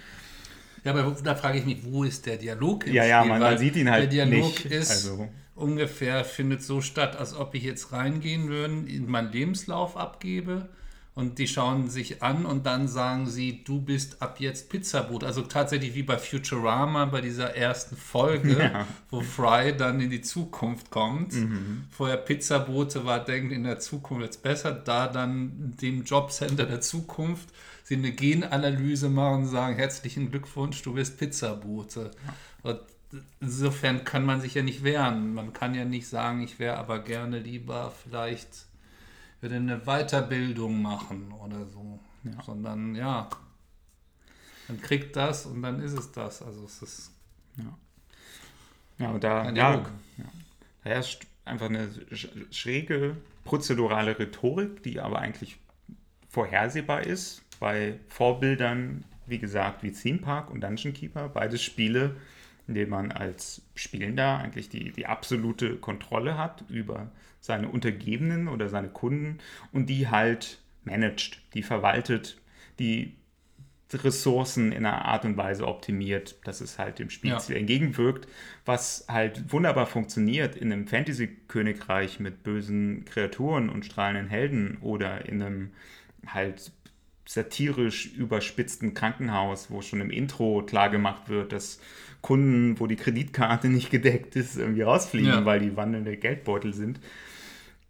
Ja, 0.84 0.92
aber 0.92 1.16
da 1.22 1.34
frage 1.34 1.58
ich 1.58 1.66
mich, 1.66 1.78
wo 1.84 2.04
ist 2.04 2.26
der 2.26 2.36
Dialog 2.36 2.86
Ja, 2.86 3.04
ja, 3.04 3.24
man, 3.24 3.40
man, 3.40 3.58
sieht 3.58 3.76
ihn 3.76 3.90
halt 3.90 4.12
Der 4.12 4.26
Dialog 4.26 4.48
nicht. 4.48 4.66
ist 4.66 4.90
also. 4.90 5.28
ungefähr, 5.54 6.24
findet 6.24 6.62
so 6.62 6.80
statt, 6.80 7.16
als 7.16 7.34
ob 7.34 7.54
ich 7.54 7.62
jetzt 7.62 7.92
reingehen 7.92 8.48
würde, 8.48 8.74
in 8.88 9.10
meinen 9.10 9.32
Lebenslauf 9.32 9.96
abgebe 9.96 10.68
und 11.18 11.40
die 11.40 11.48
schauen 11.48 11.90
sich 11.90 12.22
an 12.22 12.46
und 12.46 12.64
dann 12.64 12.86
sagen 12.86 13.26
sie, 13.26 13.64
du 13.64 13.80
bist 13.80 14.22
ab 14.22 14.38
jetzt 14.38 14.70
Pizzaboot. 14.70 15.24
Also 15.24 15.42
tatsächlich 15.42 15.96
wie 15.96 16.04
bei 16.04 16.16
Futurama, 16.16 17.06
bei 17.06 17.20
dieser 17.20 17.56
ersten 17.56 17.96
Folge, 17.96 18.56
ja. 18.72 18.86
wo 19.10 19.20
Fry 19.20 19.76
dann 19.76 20.00
in 20.00 20.10
die 20.10 20.20
Zukunft 20.20 20.92
kommt. 20.92 21.32
Mhm. 21.32 21.86
Vorher 21.90 22.18
Pizzabote 22.18 23.04
war, 23.04 23.24
denkt, 23.24 23.52
in 23.52 23.64
der 23.64 23.80
Zukunft 23.80 24.20
wird 24.20 24.30
es 24.30 24.36
besser. 24.36 24.70
Da 24.70 25.08
dann 25.08 25.74
dem 25.82 26.04
Jobcenter 26.04 26.66
der 26.66 26.80
Zukunft 26.80 27.48
sie 27.88 27.96
eine 27.96 28.12
Genanalyse 28.12 29.08
machen 29.08 29.42
und 29.42 29.46
sagen, 29.46 29.76
herzlichen 29.76 30.30
Glückwunsch, 30.30 30.82
du 30.82 30.92
bist 30.92 31.18
Pizzabote. 31.18 32.10
Ja. 32.62 32.78
insofern 33.40 34.04
kann 34.04 34.26
man 34.26 34.42
sich 34.42 34.54
ja 34.54 34.62
nicht 34.62 34.84
wehren. 34.84 35.32
Man 35.32 35.54
kann 35.54 35.74
ja 35.74 35.86
nicht 35.86 36.06
sagen, 36.06 36.42
ich 36.42 36.58
wäre 36.58 36.76
aber 36.76 36.98
gerne 36.98 37.38
lieber 37.38 37.90
vielleicht 37.90 38.66
würde 39.40 39.56
eine 39.56 39.80
Weiterbildung 39.86 40.82
machen 40.82 41.32
oder 41.32 41.64
so. 41.66 41.98
Ja. 42.24 42.42
Sondern 42.42 42.94
ja, 42.94 43.30
man 44.66 44.80
kriegt 44.82 45.16
das 45.16 45.46
und 45.46 45.62
dann 45.62 45.80
ist 45.80 45.92
es 45.92 46.12
das. 46.12 46.42
Also 46.42 46.64
es 46.64 46.82
ist 46.82 47.12
ja. 47.56 47.78
Ja, 48.98 49.10
und 49.12 49.24
da, 49.24 49.44
ja, 49.50 49.74
ja, 49.74 49.84
da 50.84 50.90
herrscht 50.90 51.26
einfach 51.44 51.66
eine 51.66 51.88
schräge 52.50 53.16
prozedurale 53.44 54.18
Rhetorik, 54.18 54.82
die 54.82 55.00
aber 55.00 55.20
eigentlich 55.20 55.56
vorhersehbar 56.28 57.06
ist 57.06 57.42
bei 57.58 57.98
Vorbildern, 58.08 59.04
wie 59.26 59.38
gesagt, 59.38 59.82
wie 59.82 59.92
Theme 59.92 60.18
Park 60.18 60.50
und 60.50 60.62
Dungeon 60.62 60.94
Keeper, 60.94 61.28
beides 61.28 61.62
Spiele, 61.62 62.16
in 62.66 62.74
denen 62.74 62.90
man 62.90 63.12
als 63.12 63.62
Spielender 63.74 64.38
eigentlich 64.38 64.68
die, 64.68 64.92
die 64.92 65.06
absolute 65.06 65.76
Kontrolle 65.76 66.36
hat 66.36 66.64
über 66.68 67.10
seine 67.40 67.68
Untergebenen 67.68 68.48
oder 68.48 68.68
seine 68.68 68.88
Kunden 68.88 69.38
und 69.72 69.86
die 69.86 70.08
halt 70.08 70.60
managt, 70.84 71.40
die 71.54 71.62
verwaltet, 71.62 72.40
die 72.78 73.14
Ressourcen 73.94 74.72
in 74.72 74.84
einer 74.84 75.06
Art 75.06 75.24
und 75.24 75.36
Weise 75.36 75.66
optimiert, 75.66 76.36
dass 76.44 76.60
es 76.60 76.78
halt 76.78 76.98
dem 76.98 77.08
Spielziel 77.08 77.54
ja. 77.54 77.60
entgegenwirkt, 77.60 78.28
was 78.66 79.06
halt 79.08 79.50
wunderbar 79.50 79.86
funktioniert 79.86 80.56
in 80.56 80.72
einem 80.72 80.86
Fantasy-Königreich 80.86 82.20
mit 82.20 82.42
bösen 82.42 83.06
Kreaturen 83.06 83.70
und 83.70 83.86
strahlenden 83.86 84.28
Helden 84.28 84.78
oder 84.82 85.26
in 85.26 85.42
einem 85.42 85.70
halt 86.26 86.72
satirisch 87.28 88.06
überspitzten 88.06 88.94
Krankenhaus, 88.94 89.70
wo 89.70 89.82
schon 89.82 90.00
im 90.00 90.10
Intro 90.10 90.62
klar 90.62 90.88
gemacht 90.88 91.28
wird, 91.28 91.52
dass 91.52 91.78
Kunden, 92.22 92.80
wo 92.80 92.86
die 92.86 92.96
Kreditkarte 92.96 93.68
nicht 93.68 93.90
gedeckt 93.90 94.34
ist, 94.34 94.56
irgendwie 94.56 94.80
rausfliegen, 94.80 95.28
ja. 95.28 95.44
weil 95.44 95.60
die 95.60 95.76
wandelnde 95.76 96.16
Geldbeutel 96.16 96.72
sind. 96.72 97.00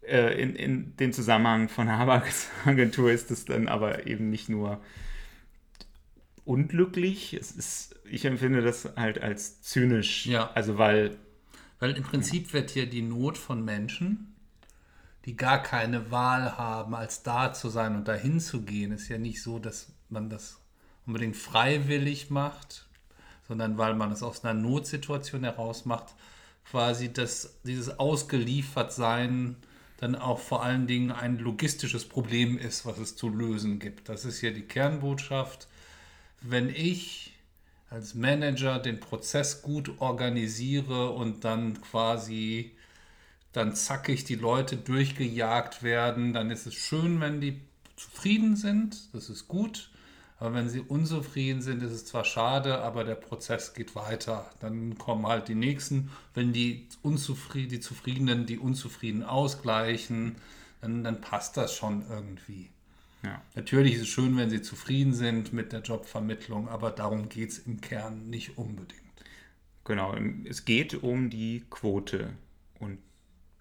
Äh, 0.02 0.42
in, 0.42 0.56
in 0.56 0.96
dem 0.96 1.12
Zusammenhang 1.12 1.68
von 1.68 1.88
Habaks 1.88 2.50
Agentur 2.64 3.12
ist 3.12 3.30
es 3.30 3.44
dann 3.44 3.68
aber 3.68 4.08
eben 4.08 4.28
nicht 4.28 4.48
nur 4.48 4.80
unglücklich, 6.44 7.32
es 7.34 7.52
ist, 7.52 7.94
ich 8.10 8.24
empfinde 8.24 8.60
das 8.60 8.92
halt 8.96 9.22
als 9.22 9.62
zynisch. 9.62 10.26
Ja. 10.26 10.50
Also 10.50 10.78
weil. 10.78 11.16
Weil 11.78 11.92
im 11.92 12.02
Prinzip 12.02 12.52
wird 12.52 12.70
hier 12.70 12.86
die 12.86 13.02
Not 13.02 13.38
von 13.38 13.64
Menschen 13.64 14.34
die 15.28 15.36
gar 15.36 15.62
keine 15.62 16.10
Wahl 16.10 16.56
haben, 16.56 16.94
als 16.94 17.22
da 17.22 17.52
zu 17.52 17.68
sein 17.68 17.96
und 17.96 18.08
dahin 18.08 18.40
zu 18.40 18.62
gehen. 18.62 18.92
Ist 18.92 19.10
ja 19.10 19.18
nicht 19.18 19.42
so, 19.42 19.58
dass 19.58 19.92
man 20.08 20.30
das 20.30 20.58
unbedingt 21.04 21.36
freiwillig 21.36 22.30
macht, 22.30 22.88
sondern 23.46 23.76
weil 23.76 23.94
man 23.94 24.10
es 24.10 24.22
aus 24.22 24.42
einer 24.42 24.58
Notsituation 24.58 25.44
heraus 25.44 25.84
macht, 25.84 26.14
quasi 26.70 27.12
dass 27.12 27.60
dieses 27.64 27.98
Ausgeliefertsein 27.98 29.56
dann 29.98 30.14
auch 30.14 30.38
vor 30.38 30.62
allen 30.62 30.86
Dingen 30.86 31.12
ein 31.12 31.36
logistisches 31.36 32.06
Problem 32.08 32.56
ist, 32.56 32.86
was 32.86 32.96
es 32.96 33.14
zu 33.14 33.28
lösen 33.28 33.80
gibt. 33.80 34.08
Das 34.08 34.24
ist 34.24 34.40
ja 34.40 34.50
die 34.50 34.62
Kernbotschaft. 34.62 35.68
Wenn 36.40 36.70
ich 36.70 37.34
als 37.90 38.14
Manager 38.14 38.78
den 38.78 38.98
Prozess 38.98 39.60
gut 39.60 40.00
organisiere 40.00 41.10
und 41.10 41.44
dann 41.44 41.82
quasi 41.82 42.72
dann 43.58 43.74
zackig 43.74 44.24
die 44.24 44.36
Leute 44.36 44.76
durchgejagt 44.76 45.82
werden, 45.82 46.32
dann 46.32 46.50
ist 46.50 46.66
es 46.66 46.74
schön, 46.74 47.20
wenn 47.20 47.40
die 47.40 47.60
zufrieden 47.96 48.56
sind, 48.56 49.12
das 49.12 49.28
ist 49.28 49.48
gut. 49.48 49.90
Aber 50.40 50.54
wenn 50.54 50.68
sie 50.68 50.78
unzufrieden 50.78 51.62
sind, 51.62 51.82
ist 51.82 51.90
es 51.90 52.06
zwar 52.06 52.24
schade, 52.24 52.78
aber 52.78 53.02
der 53.02 53.16
Prozess 53.16 53.74
geht 53.74 53.96
weiter. 53.96 54.48
Dann 54.60 54.96
kommen 54.96 55.26
halt 55.26 55.48
die 55.48 55.56
nächsten. 55.56 56.10
Wenn 56.32 56.52
die, 56.52 56.86
Unzufrieden, 57.02 57.70
die 57.70 57.80
Zufriedenen 57.80 58.46
die 58.46 58.58
Unzufriedenen 58.58 59.26
ausgleichen, 59.26 60.36
dann, 60.80 61.02
dann 61.02 61.20
passt 61.20 61.56
das 61.56 61.74
schon 61.74 62.04
irgendwie. 62.08 62.70
Ja. 63.24 63.42
Natürlich 63.56 63.94
ist 63.94 64.02
es 64.02 64.08
schön, 64.08 64.36
wenn 64.36 64.48
sie 64.48 64.62
zufrieden 64.62 65.12
sind 65.12 65.52
mit 65.52 65.72
der 65.72 65.80
Jobvermittlung, 65.80 66.68
aber 66.68 66.92
darum 66.92 67.28
geht 67.28 67.50
es 67.50 67.58
im 67.58 67.80
Kern 67.80 68.30
nicht 68.30 68.56
unbedingt. 68.58 69.02
Genau, 69.82 70.14
es 70.44 70.64
geht 70.64 71.02
um 71.02 71.30
die 71.30 71.64
Quote. 71.68 72.30
Und 72.78 72.98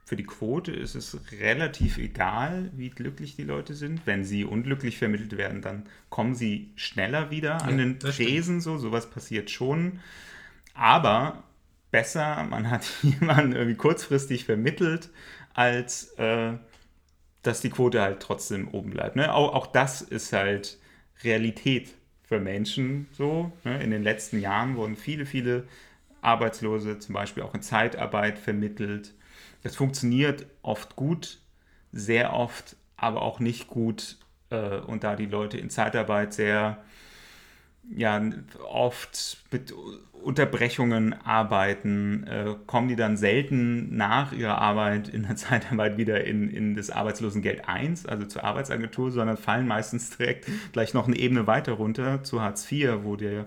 für 0.07 0.15
die 0.15 0.23
Quote 0.23 0.71
ist 0.71 0.95
es 0.95 1.19
relativ 1.33 1.97
egal, 1.97 2.71
wie 2.73 2.89
glücklich 2.89 3.35
die 3.35 3.43
Leute 3.43 3.73
sind. 3.73 4.03
Wenn 4.05 4.23
sie 4.23 4.45
unglücklich 4.45 4.97
vermittelt 4.97 5.35
werden, 5.35 5.61
dann 5.61 5.83
kommen 6.09 6.33
sie 6.33 6.71
schneller 6.77 7.29
wieder 7.29 7.61
an 7.63 7.71
ja, 7.71 7.83
den 7.83 7.99
Tresen. 7.99 8.61
So, 8.61 8.77
sowas 8.77 9.09
passiert 9.09 9.49
schon. 9.49 9.99
Aber 10.73 11.43
besser, 11.91 12.47
man 12.49 12.69
hat 12.69 12.85
jemanden 13.01 13.51
irgendwie 13.51 13.75
kurzfristig 13.75 14.45
vermittelt, 14.45 15.09
als 15.53 16.13
äh, 16.13 16.53
dass 17.41 17.59
die 17.59 17.69
Quote 17.69 18.01
halt 18.01 18.21
trotzdem 18.21 18.69
oben 18.69 18.91
bleibt. 18.91 19.17
Ne? 19.17 19.33
Auch, 19.33 19.53
auch 19.53 19.67
das 19.67 20.01
ist 20.01 20.31
halt 20.31 20.77
Realität 21.21 21.93
für 22.23 22.39
Menschen 22.39 23.09
so. 23.11 23.51
Ne? 23.65 23.83
In 23.83 23.91
den 23.91 24.03
letzten 24.03 24.39
Jahren 24.39 24.77
wurden 24.77 24.95
viele, 24.95 25.25
viele 25.25 25.67
Arbeitslose 26.21 26.97
zum 26.97 27.13
Beispiel 27.13 27.43
auch 27.43 27.53
in 27.53 27.61
Zeitarbeit 27.61 28.39
vermittelt 28.39 29.13
das 29.63 29.75
funktioniert 29.75 30.45
oft 30.61 30.95
gut, 30.95 31.39
sehr 31.91 32.33
oft 32.33 32.75
aber 32.97 33.21
auch 33.21 33.39
nicht 33.39 33.67
gut. 33.67 34.17
Äh, 34.49 34.79
und 34.79 35.03
da 35.03 35.15
die 35.15 35.25
Leute 35.25 35.57
in 35.57 35.69
Zeitarbeit 35.69 36.33
sehr 36.33 36.83
ja, 37.95 38.21
oft 38.67 39.37
mit 39.49 39.73
Unterbrechungen 40.11 41.13
arbeiten, 41.23 42.25
äh, 42.27 42.55
kommen 42.65 42.89
die 42.89 42.97
dann 42.97 43.15
selten 43.15 43.95
nach 43.95 44.33
ihrer 44.33 44.57
Arbeit 44.57 45.07
in 45.07 45.23
der 45.23 45.35
Zeitarbeit 45.37 45.97
wieder 45.97 46.25
in, 46.25 46.49
in 46.49 46.75
das 46.75 46.89
Arbeitslosengeld 46.89 47.69
1, 47.69 48.05
also 48.07 48.25
zur 48.25 48.43
Arbeitsagentur, 48.43 49.11
sondern 49.11 49.37
fallen 49.37 49.67
meistens 49.67 50.17
direkt 50.17 50.47
gleich 50.73 50.93
noch 50.93 51.07
eine 51.07 51.17
Ebene 51.17 51.47
weiter 51.47 51.73
runter 51.73 52.23
zu 52.23 52.41
Hartz 52.41 52.69
IV, 52.69 53.03
wo 53.03 53.15
der 53.15 53.45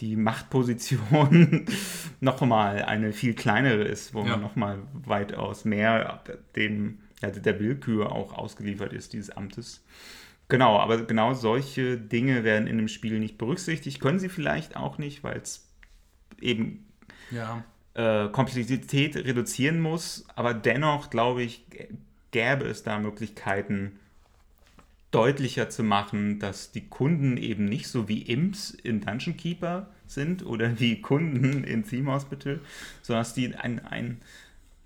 die 0.00 0.16
Machtposition 0.16 1.66
nochmal 2.20 2.82
eine 2.82 3.12
viel 3.12 3.34
kleinere 3.34 3.84
ist, 3.84 4.14
wo 4.14 4.20
ja. 4.20 4.30
man 4.30 4.40
nochmal 4.40 4.78
weitaus 4.92 5.64
mehr 5.64 6.22
dem, 6.56 6.98
ja, 7.22 7.30
der 7.30 7.60
Willkür 7.60 8.12
auch 8.12 8.32
ausgeliefert 8.32 8.92
ist, 8.92 9.12
dieses 9.12 9.30
Amtes. 9.30 9.84
Genau, 10.48 10.78
aber 10.78 11.04
genau 11.04 11.32
solche 11.34 11.96
Dinge 11.96 12.42
werden 12.42 12.66
in 12.66 12.76
dem 12.76 12.88
Spiel 12.88 13.20
nicht 13.20 13.38
berücksichtigt. 13.38 14.00
Können 14.00 14.18
sie 14.18 14.28
vielleicht 14.28 14.76
auch 14.76 14.98
nicht, 14.98 15.22
weil 15.22 15.38
es 15.38 15.68
eben 16.40 16.88
ja. 17.30 17.62
äh, 17.94 18.28
Komplexität 18.28 19.16
reduzieren 19.16 19.80
muss. 19.80 20.26
Aber 20.34 20.52
dennoch, 20.52 21.10
glaube 21.10 21.42
ich, 21.42 21.64
gäbe 22.32 22.64
es 22.64 22.82
da 22.82 22.98
Möglichkeiten, 22.98 24.00
deutlicher 25.10 25.68
zu 25.68 25.82
machen, 25.82 26.38
dass 26.38 26.70
die 26.72 26.86
Kunden 26.88 27.36
eben 27.36 27.64
nicht 27.64 27.88
so 27.88 28.08
wie 28.08 28.22
Imps 28.22 28.70
in 28.70 29.00
Dungeon 29.00 29.36
Keeper 29.36 29.88
sind 30.06 30.44
oder 30.44 30.78
wie 30.80 31.00
Kunden 31.00 31.64
in 31.64 31.84
Theme 31.84 32.12
Hospital, 32.12 32.60
sondern 33.02 33.24
dass 33.24 33.34
die 33.34 33.54
einen 33.54 34.20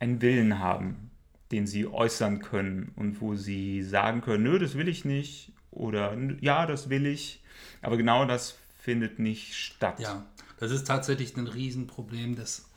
ein 0.01 0.21
Willen 0.21 0.59
haben, 0.59 1.11
den 1.51 1.67
sie 1.67 1.87
äußern 1.87 2.41
können 2.41 2.93
und 2.97 3.21
wo 3.21 3.37
sie 3.37 3.83
sagen 3.83 4.21
können, 4.21 4.45
nö, 4.45 4.59
das 4.59 4.77
will 4.77 4.89
ich 4.89 5.05
nicht 5.05 5.53
oder 5.71 6.17
ja, 6.41 6.67
das 6.67 6.91
will 6.91 7.07
ich. 7.07 7.43
Aber 7.81 7.97
genau 7.97 8.25
das 8.25 8.57
findet 8.81 9.19
nicht 9.19 9.55
statt. 9.55 10.01
Ja, 10.01 10.25
das 10.59 10.71
ist 10.71 10.87
tatsächlich 10.87 11.37
ein 11.37 11.47
Riesenproblem, 11.47 12.37
dass 12.37 12.69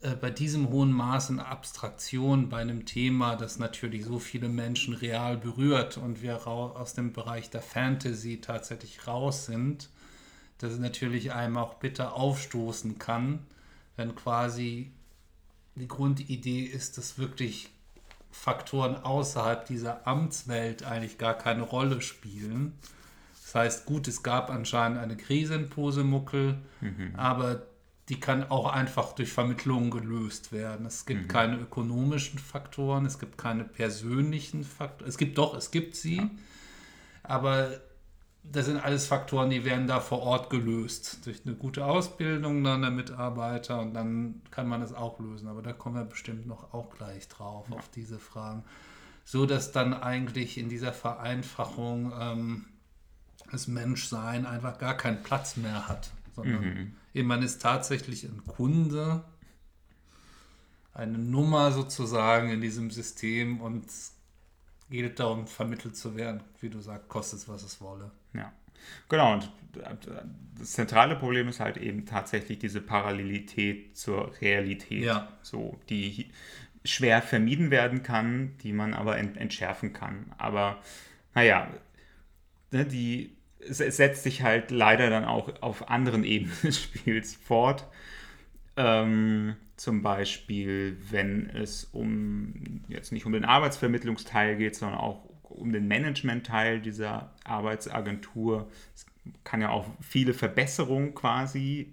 äh, 0.00 0.14
bei 0.14 0.30
diesem 0.30 0.68
hohen 0.68 0.92
Maß 0.92 1.30
an 1.30 1.40
Abstraktion 1.40 2.48
bei 2.48 2.58
einem 2.58 2.84
Thema, 2.84 3.36
das 3.36 3.58
natürlich 3.58 4.04
so 4.04 4.18
viele 4.18 4.48
Menschen 4.48 4.94
real 4.94 5.36
berührt 5.36 5.96
und 5.96 6.22
wir 6.22 6.46
aus 6.46 6.94
dem 6.94 7.12
Bereich 7.12 7.50
der 7.50 7.62
Fantasy 7.62 8.40
tatsächlich 8.40 9.06
raus 9.06 9.46
sind, 9.46 9.88
dass 10.58 10.72
es 10.72 10.78
natürlich 10.78 11.32
einem 11.32 11.56
auch 11.56 11.74
bitter 11.74 12.14
aufstoßen 12.14 12.98
kann, 12.98 13.40
wenn 13.96 14.14
quasi 14.14 14.90
die 15.74 15.88
Grundidee 15.88 16.62
ist, 16.62 16.98
dass 16.98 17.18
wirklich 17.18 17.70
Faktoren 18.30 18.96
außerhalb 18.96 19.66
dieser 19.66 20.06
Amtswelt 20.06 20.84
eigentlich 20.84 21.16
gar 21.18 21.34
keine 21.34 21.62
Rolle 21.62 22.02
spielen. 22.02 22.74
Das 23.42 23.54
heißt, 23.54 23.86
gut, 23.86 24.08
es 24.08 24.22
gab 24.22 24.50
anscheinend 24.50 24.98
eine 24.98 25.16
Krise 25.16 25.54
in 25.54 25.70
Posemuckel, 25.70 26.58
mhm. 26.80 27.14
aber 27.16 27.62
die 28.08 28.20
kann 28.20 28.44
auch 28.50 28.72
einfach 28.72 29.12
durch 29.12 29.32
Vermittlung 29.32 29.90
gelöst 29.90 30.52
werden. 30.52 30.86
Es 30.86 31.06
gibt 31.06 31.24
mhm. 31.24 31.28
keine 31.28 31.56
ökonomischen 31.58 32.38
Faktoren, 32.38 33.04
es 33.04 33.18
gibt 33.18 33.36
keine 33.36 33.64
persönlichen 33.64 34.64
Faktoren. 34.64 35.08
Es 35.08 35.18
gibt 35.18 35.38
doch, 35.38 35.56
es 35.56 35.70
gibt 35.70 35.96
sie, 35.96 36.16
ja. 36.16 36.30
aber 37.24 37.80
das 38.52 38.66
sind 38.66 38.76
alles 38.76 39.06
Faktoren, 39.06 39.50
die 39.50 39.64
werden 39.64 39.86
da 39.86 40.00
vor 40.00 40.20
Ort 40.20 40.50
gelöst. 40.50 41.26
Durch 41.26 41.42
eine 41.44 41.56
gute 41.56 41.84
Ausbildung 41.84 42.62
dann 42.62 42.82
der 42.82 42.90
Mitarbeiter 42.90 43.80
und 43.80 43.94
dann 43.94 44.42
kann 44.50 44.68
man 44.68 44.82
es 44.82 44.92
auch 44.92 45.18
lösen. 45.18 45.48
Aber 45.48 45.62
da 45.62 45.72
kommen 45.72 45.96
wir 45.96 46.04
bestimmt 46.04 46.46
noch 46.46 46.72
auch 46.72 46.90
gleich 46.90 47.28
drauf, 47.28 47.66
ja. 47.68 47.76
auf 47.76 47.88
diese 47.88 48.18
Fragen. 48.18 48.64
So 49.24 49.46
dass 49.46 49.72
dann 49.72 49.94
eigentlich 49.94 50.58
in 50.58 50.68
dieser 50.68 50.92
Vereinfachung 50.92 52.12
ähm, 52.18 52.66
das 53.50 53.66
Menschsein 53.66 54.46
einfach 54.46 54.78
gar 54.78 54.96
keinen 54.96 55.22
Platz 55.22 55.56
mehr 55.56 55.88
hat, 55.88 56.10
sondern 56.36 56.64
mhm 56.64 56.92
man 57.22 57.42
ist 57.42 57.62
tatsächlich 57.62 58.24
ein 58.24 58.44
Kunde, 58.46 59.24
eine 60.92 61.18
Nummer 61.18 61.72
sozusagen 61.72 62.50
in 62.50 62.60
diesem 62.60 62.90
System 62.90 63.60
und 63.60 63.84
geht 64.90 65.18
darum, 65.18 65.46
vermittelt 65.46 65.96
zu 65.96 66.16
werden. 66.16 66.42
Wie 66.60 66.70
du 66.70 66.80
sagst, 66.80 67.08
kostet 67.08 67.40
es, 67.40 67.48
was 67.48 67.62
es 67.62 67.80
wolle. 67.80 68.10
Ja, 68.32 68.52
genau. 69.08 69.34
Und 69.34 69.50
das 70.58 70.72
zentrale 70.72 71.16
Problem 71.16 71.48
ist 71.48 71.60
halt 71.60 71.76
eben 71.76 72.06
tatsächlich 72.06 72.58
diese 72.58 72.80
Parallelität 72.80 73.96
zur 73.96 74.32
Realität, 74.40 75.04
ja. 75.04 75.28
so, 75.42 75.78
die 75.90 76.30
schwer 76.84 77.20
vermieden 77.20 77.70
werden 77.70 78.02
kann, 78.02 78.56
die 78.62 78.72
man 78.72 78.94
aber 78.94 79.18
entschärfen 79.18 79.92
kann. 79.92 80.32
Aber 80.38 80.80
naja, 81.34 81.68
ne, 82.70 82.86
die 82.86 83.35
setzt 83.60 84.22
sich 84.22 84.42
halt 84.42 84.70
leider 84.70 85.10
dann 85.10 85.24
auch 85.24 85.50
auf 85.62 85.88
anderen 85.90 86.24
Ebenen 86.24 86.56
des 86.62 86.80
Spiels 86.80 87.34
fort. 87.34 87.86
Ähm, 88.76 89.56
zum 89.76 90.02
Beispiel, 90.02 90.96
wenn 91.10 91.50
es 91.50 91.84
um 91.84 92.82
jetzt 92.88 93.12
nicht 93.12 93.26
um 93.26 93.32
den 93.32 93.44
Arbeitsvermittlungsteil 93.44 94.56
geht, 94.56 94.76
sondern 94.76 94.98
auch 94.98 95.24
um 95.42 95.72
den 95.72 95.88
Managementteil 95.88 96.80
dieser 96.80 97.32
Arbeitsagentur. 97.44 98.68
Es 98.94 99.06
kann 99.44 99.60
ja 99.60 99.70
auch 99.70 99.86
viele 100.00 100.34
Verbesserungen 100.34 101.14
quasi 101.14 101.92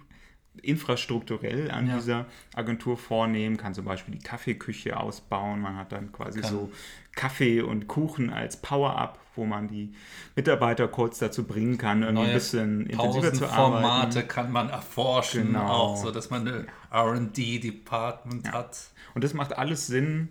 infrastrukturell 0.62 1.72
an 1.72 1.88
ja. 1.88 1.96
dieser 1.96 2.26
Agentur 2.54 2.96
vornehmen, 2.98 3.58
kann 3.58 3.74
zum 3.74 3.86
Beispiel 3.86 4.16
die 4.16 4.24
Kaffeeküche 4.24 4.98
ausbauen. 5.00 5.60
Man 5.60 5.78
hat 5.78 5.92
dann 5.92 6.12
quasi 6.12 6.42
kann. 6.42 6.52
so 6.52 6.72
Kaffee 7.16 7.62
und 7.62 7.88
Kuchen 7.88 8.32
als 8.32 8.58
Power-Up, 8.58 9.20
wo 9.36 9.46
man 9.46 9.68
die 9.68 9.94
Mitarbeiter 10.36 10.88
kurz 10.88 11.20
dazu 11.20 11.46
bringen 11.46 11.78
kann, 11.78 12.04
irgendwie 12.04 12.28
ein 12.28 12.34
bisschen 12.34 12.88
intensiver 12.88 13.34
zu 13.34 13.48
arbeiten. 13.48 13.84
Formate 13.84 14.24
kann 14.24 14.52
man 14.52 14.70
erforschen, 14.70 15.48
genau. 15.48 15.68
auch 15.68 15.96
so, 15.98 16.12
dass 16.12 16.30
man 16.30 16.48
eine 16.48 16.66
R&D-Department 16.92 18.48
ja. 18.48 18.54
hat. 18.54 18.78
Und 19.14 19.24
das 19.24 19.34
macht 19.34 19.58
alles 19.58 19.88
Sinn 19.88 20.30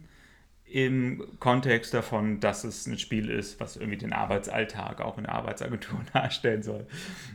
im 0.73 1.39
Kontext 1.39 1.93
davon, 1.93 2.41
dass 2.41 2.65
es 2.65 2.87
ein 2.87 2.99
Spiel 2.99 3.29
ist, 3.29 3.61
was 3.61 3.77
irgendwie 3.77 3.99
den 3.99 4.13
Arbeitsalltag 4.13 5.03
auch 5.03 5.19
in 5.19 5.25
der 5.25 5.35
Arbeitsagentur 5.35 6.01
darstellen 6.13 6.63
soll. 6.63 6.87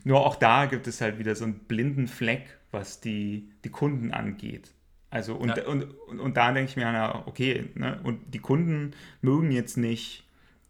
Nur 0.04 0.26
auch 0.26 0.36
da 0.36 0.66
gibt 0.66 0.88
es 0.88 1.02
halt 1.02 1.20
wieder 1.20 1.36
so 1.36 1.46
einen 1.46 1.60
blinden 1.60 2.08
Fleck, 2.08 2.58
was 2.72 3.00
die, 3.00 3.50
die 3.64 3.70
Kunden 3.70 4.12
angeht. 4.12 4.72
Also 5.18 5.36
und, 5.36 5.58
Ja. 5.58 5.66
und, 5.66 5.84
und, 6.08 6.20
und 6.20 6.38
da 6.38 6.52
denke 6.52 6.70
ich 6.70 6.76
mir, 6.78 6.92
na, 6.92 7.24
okay, 7.28 7.70
ne? 7.76 8.00
und 8.04 8.34
die 8.34 8.40
Kunden 8.40 8.94
mögen 9.22 9.52
jetzt 9.52 9.78
nicht 9.78 10.24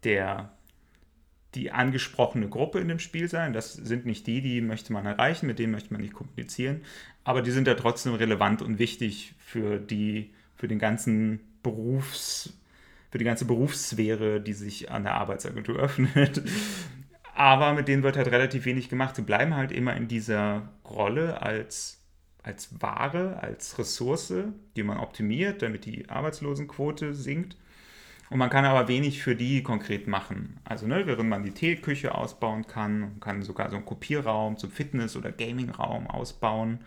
der 0.04 0.52
die 1.56 1.72
angesprochene 1.72 2.50
Gruppe 2.50 2.80
in 2.80 2.88
dem 2.88 3.00
Spiel 3.00 3.28
sein. 3.30 3.54
Das 3.54 3.74
sind 3.74 4.06
nicht 4.06 4.28
die, 4.28 4.42
die 4.42 4.62
möchte 4.62 4.94
man 4.94 5.06
erreichen, 5.06 5.48
mit 5.48 5.60
denen 5.60 5.72
möchte 5.72 5.92
man 5.94 6.02
nicht 6.02 6.14
kommunizieren, 6.14 6.82
aber 7.24 7.42
die 7.42 7.52
sind 7.52 7.68
ja 7.68 7.74
trotzdem 7.74 8.14
relevant 8.14 8.62
und 8.62 8.80
wichtig 8.80 9.34
für 9.40 9.80
die, 9.80 10.32
für 10.56 10.68
den 10.68 10.78
ganzen 10.78 11.40
Berufs, 11.64 12.54
für 13.12 13.18
die 13.18 13.26
ganze 13.26 13.46
Berufssphäre, 13.46 14.40
die 14.42 14.54
sich 14.54 14.92
an 14.92 15.04
der 15.04 15.16
Arbeitsagentur 15.16 15.78
öffnet. 15.80 16.44
Aber 17.36 17.74
mit 17.74 17.88
denen 17.88 18.04
wird 18.04 18.18
halt 18.18 18.28
relativ 18.28 18.66
wenig 18.66 18.90
gemacht. 18.90 19.16
Sie 19.16 19.22
bleiben 19.22 19.56
halt 19.56 19.72
immer 19.72 19.96
in 19.96 20.08
dieser 20.08 20.70
Rolle 20.90 21.42
als, 21.42 21.97
als 22.48 22.82
Ware, 22.82 23.40
als 23.42 23.78
Ressource, 23.78 24.34
die 24.76 24.84
man 24.84 24.98
optimiert, 24.98 25.62
damit 25.62 25.86
die 25.86 26.10
Arbeitslosenquote 26.10 27.14
sinkt. 27.14 27.58
Und 28.30 28.40
man 28.40 28.50
kann 28.50 28.66
aber 28.66 28.88
wenig 28.88 29.22
für 29.22 29.36
die 29.36 29.64
konkret 29.64 30.08
machen. 30.08 30.60
Also, 30.66 30.88
ne, 30.88 31.06
während 31.06 31.30
man 31.30 31.44
die 31.44 31.52
Teeküche 31.52 32.16
ausbauen 32.16 32.68
kann, 32.68 33.20
kann 33.20 33.42
sogar 33.42 33.70
so 33.70 33.78
einen 33.78 33.86
Kopierraum 33.86 34.58
zum 34.58 34.72
Fitness- 34.72 35.16
oder 35.16 35.32
Gamingraum 35.32 36.08
ausbauen. 36.08 36.80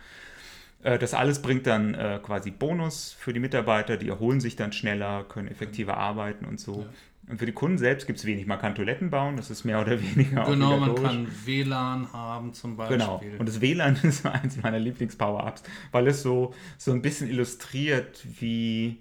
Äh, 0.83 0.99
Das 0.99 1.15
alles 1.15 1.41
bringt 1.43 1.67
dann 1.67 1.95
äh, 1.95 2.21
quasi 2.23 2.51
Bonus 2.51 3.13
für 3.13 3.33
die 3.33 3.41
Mitarbeiter, 3.41 3.97
die 3.97 4.09
erholen 4.09 4.41
sich 4.41 4.57
dann 4.57 4.73
schneller, 4.73 5.25
können 5.25 5.49
effektiver 5.49 5.97
arbeiten 5.97 6.45
und 6.45 6.61
so. 6.61 6.87
Und 7.29 7.39
für 7.39 7.47
die 7.47 7.53
Kunden 7.53 7.79
selbst 7.79 8.07
gibt 8.07 8.19
es 8.19 8.25
wenig. 8.25 8.47
Man 8.47 8.59
kann 8.59 8.75
Toiletten 8.75 9.11
bauen, 9.11 9.37
das 9.37 9.51
ist 9.51 9.65
mehr 9.65 9.81
oder 9.81 10.01
weniger 10.01 10.45
Genau, 10.45 10.79
man 10.79 10.95
kann 10.97 11.29
WLAN 11.45 12.13
haben 12.13 12.53
zum 12.53 12.77
Beispiel. 12.77 12.99
Genau. 12.99 13.23
Und 13.39 13.49
das 13.49 13.61
WLAN 13.61 13.97
ist 14.03 14.27
eins 14.27 14.57
meiner 14.57 14.79
Lieblings-Power-Ups, 14.79 15.63
weil 15.93 16.09
es 16.09 16.23
so, 16.23 16.55
so 16.77 16.93
ein 16.93 17.03
bisschen 17.03 17.29
illustriert, 17.29 18.25
wie, 18.41 18.99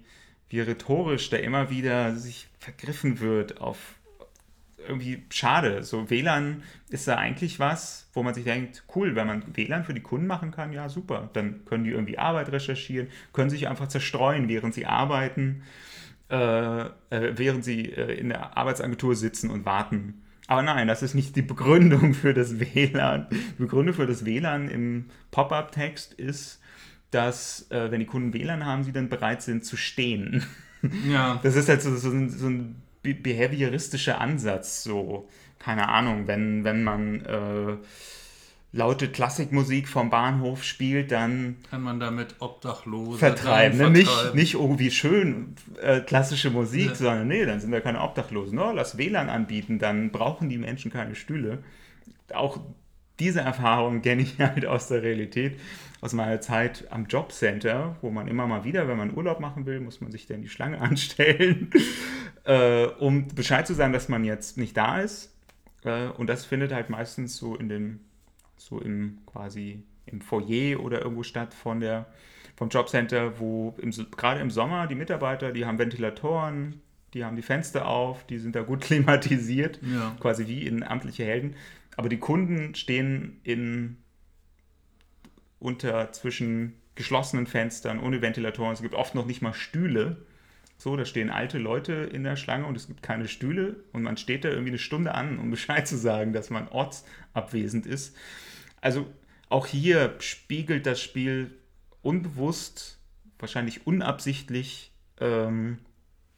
wie 0.48 0.60
rhetorisch 0.60 1.30
da 1.30 1.38
immer 1.38 1.70
wieder 1.70 2.14
sich 2.14 2.48
vergriffen 2.58 3.20
wird 3.20 3.60
auf 3.60 3.78
irgendwie 4.86 5.22
schade. 5.30 5.82
So 5.82 6.10
WLAN 6.10 6.62
ist 6.88 7.08
da 7.08 7.16
eigentlich 7.16 7.58
was, 7.58 8.08
wo 8.12 8.22
man 8.22 8.34
sich 8.34 8.44
denkt, 8.44 8.84
cool, 8.94 9.14
wenn 9.14 9.26
man 9.26 9.56
WLAN 9.56 9.84
für 9.84 9.94
die 9.94 10.00
Kunden 10.02 10.26
machen 10.26 10.50
kann, 10.50 10.72
ja 10.72 10.88
super. 10.88 11.30
Dann 11.32 11.64
können 11.64 11.84
die 11.84 11.90
irgendwie 11.90 12.18
Arbeit 12.18 12.50
recherchieren, 12.52 13.08
können 13.32 13.50
sich 13.50 13.68
einfach 13.68 13.88
zerstreuen, 13.88 14.48
während 14.48 14.74
sie 14.74 14.86
arbeiten, 14.86 15.62
äh, 16.30 16.80
äh, 17.10 17.32
während 17.36 17.64
sie 17.64 17.86
äh, 17.92 18.14
in 18.14 18.28
der 18.28 18.56
Arbeitsagentur 18.56 19.14
sitzen 19.16 19.50
und 19.50 19.64
warten. 19.64 20.22
Aber 20.46 20.62
nein, 20.62 20.88
das 20.88 21.02
ist 21.02 21.14
nicht 21.14 21.36
die 21.36 21.42
Begründung 21.42 22.12
für 22.14 22.34
das 22.34 22.58
WLAN. 22.58 23.26
Die 23.30 23.62
Begründung 23.62 23.94
für 23.94 24.06
das 24.06 24.24
WLAN 24.24 24.68
im 24.68 25.06
Pop-up-Text 25.30 26.14
ist, 26.14 26.60
dass, 27.12 27.70
äh, 27.70 27.90
wenn 27.90 28.00
die 28.00 28.06
Kunden 28.06 28.32
WLAN 28.34 28.64
haben, 28.66 28.82
sie 28.84 28.92
dann 28.92 29.08
bereit 29.08 29.42
sind 29.42 29.64
zu 29.64 29.76
stehen. 29.76 30.44
Ja, 31.08 31.38
Das 31.42 31.56
ist 31.56 31.68
halt 31.68 31.82
so, 31.82 31.94
so, 31.96 32.10
ein, 32.10 32.30
so 32.30 32.48
ein 32.48 32.76
be- 33.02 33.14
behavioristischer 33.14 34.20
Ansatz. 34.20 34.82
So, 34.82 35.28
keine 35.58 35.88
Ahnung, 35.88 36.26
wenn, 36.26 36.64
wenn 36.64 36.82
man 36.84 37.20
äh, 37.24 37.76
laute 38.72 39.08
Klassikmusik 39.08 39.88
vom 39.88 40.10
Bahnhof 40.10 40.62
spielt, 40.62 41.10
dann 41.10 41.56
kann 41.70 41.82
man 41.82 41.98
damit 41.98 42.36
Obdachlose 42.38 43.18
vertreiben. 43.18 43.78
Ne? 43.78 43.84
dann 43.84 43.92
Nicht, 43.92 44.08
vertreiben. 44.08 44.38
nicht 44.38 44.54
irgendwie 44.54 44.90
schön 44.92 45.54
äh, 45.82 46.00
klassische 46.00 46.50
Musik, 46.50 46.90
Ja. 46.90 46.94
sondern 46.94 47.28
nee, 47.28 47.44
dann 47.44 47.60
sind 47.60 47.72
da 47.72 47.80
keine 47.80 48.00
Obdachlosen. 48.00 48.54
No, 48.56 48.70
lass 48.72 48.96
WLAN 48.96 49.28
anbieten, 49.28 49.78
dann 49.80 50.10
brauchen 50.12 50.48
die 50.48 50.58
Menschen 50.58 50.92
keine 50.92 51.14
Stühle. 51.16 51.64
Auch 52.32 52.60
diese 53.18 53.40
Erfahrung 53.40 54.02
kenne 54.02 54.22
ich 54.22 54.38
halt 54.38 54.64
aus 54.66 54.86
der 54.88 55.02
Realität, 55.02 55.58
aus 56.00 56.12
meiner 56.12 56.40
Zeit 56.40 56.86
am 56.90 57.06
Jobcenter, 57.06 57.96
wo 58.02 58.10
man 58.10 58.28
immer 58.28 58.46
mal 58.46 58.62
wieder, 58.64 58.86
wenn 58.86 58.96
man 58.96 59.14
Urlaub 59.16 59.40
machen 59.40 59.66
will, 59.66 59.80
muss 59.80 60.00
man 60.00 60.12
sich 60.12 60.26
dann 60.26 60.42
die 60.42 60.48
Schlange 60.48 60.80
anstellen, 60.80 61.70
äh, 62.44 62.84
um 62.84 63.26
Bescheid 63.28 63.66
zu 63.66 63.74
sagen, 63.74 63.92
dass 63.92 64.08
man 64.08 64.22
jetzt 64.24 64.56
nicht 64.58 64.76
da 64.76 65.00
ist. 65.00 65.34
Äh, 65.84 66.06
und 66.06 66.28
das 66.28 66.44
findet 66.44 66.72
halt 66.72 66.88
meistens 66.88 67.36
so 67.36 67.56
in 67.56 67.68
dem, 67.68 68.00
so 68.60 68.78
im 68.80 69.18
quasi 69.26 69.82
im 70.06 70.20
Foyer 70.20 70.80
oder 70.80 71.00
irgendwo 71.00 71.22
statt 71.22 71.54
von 71.54 71.80
der, 71.80 72.06
vom 72.56 72.68
Jobcenter, 72.68 73.38
wo 73.38 73.74
im, 73.80 73.90
gerade 74.16 74.40
im 74.40 74.50
Sommer 74.50 74.86
die 74.86 74.94
Mitarbeiter, 74.94 75.52
die 75.52 75.64
haben 75.64 75.78
Ventilatoren, 75.78 76.80
die 77.14 77.24
haben 77.24 77.36
die 77.36 77.42
Fenster 77.42 77.86
auf, 77.86 78.26
die 78.26 78.38
sind 78.38 78.54
da 78.54 78.62
gut 78.62 78.80
klimatisiert, 78.82 79.80
Ja. 79.82 80.16
quasi 80.20 80.46
wie 80.46 80.66
in 80.66 80.82
amtliche 80.82 81.24
Helden. 81.24 81.54
Aber 81.96 82.08
die 82.08 82.18
Kunden 82.18 82.74
stehen 82.74 83.40
in 83.44 83.96
unter 85.58 86.12
zwischen 86.12 86.74
geschlossenen 86.94 87.46
Fenstern, 87.46 88.00
ohne 88.00 88.22
Ventilatoren. 88.22 88.72
Es 88.72 88.82
gibt 88.82 88.94
oft 88.94 89.14
noch 89.14 89.26
nicht 89.26 89.42
mal 89.42 89.54
Stühle. 89.54 90.24
So, 90.76 90.96
da 90.96 91.04
stehen 91.04 91.28
alte 91.28 91.58
Leute 91.58 91.92
in 91.92 92.24
der 92.24 92.36
Schlange 92.36 92.64
und 92.66 92.74
es 92.76 92.86
gibt 92.86 93.02
keine 93.02 93.28
Stühle 93.28 93.76
und 93.92 94.02
man 94.02 94.16
steht 94.16 94.44
da 94.44 94.48
irgendwie 94.48 94.70
eine 94.70 94.78
Stunde 94.78 95.14
an, 95.14 95.38
um 95.38 95.50
Bescheid 95.50 95.86
zu 95.86 95.96
sagen, 95.96 96.32
dass 96.32 96.48
man 96.50 96.68
ortsabwesend 97.34 97.86
ist. 97.86 98.16
Also 98.80 99.06
auch 99.48 99.66
hier 99.66 100.14
spiegelt 100.20 100.86
das 100.86 101.00
Spiel 101.00 101.50
unbewusst, 102.02 102.98
wahrscheinlich 103.38 103.86
unabsichtlich 103.86 104.92
ähm, 105.18 105.78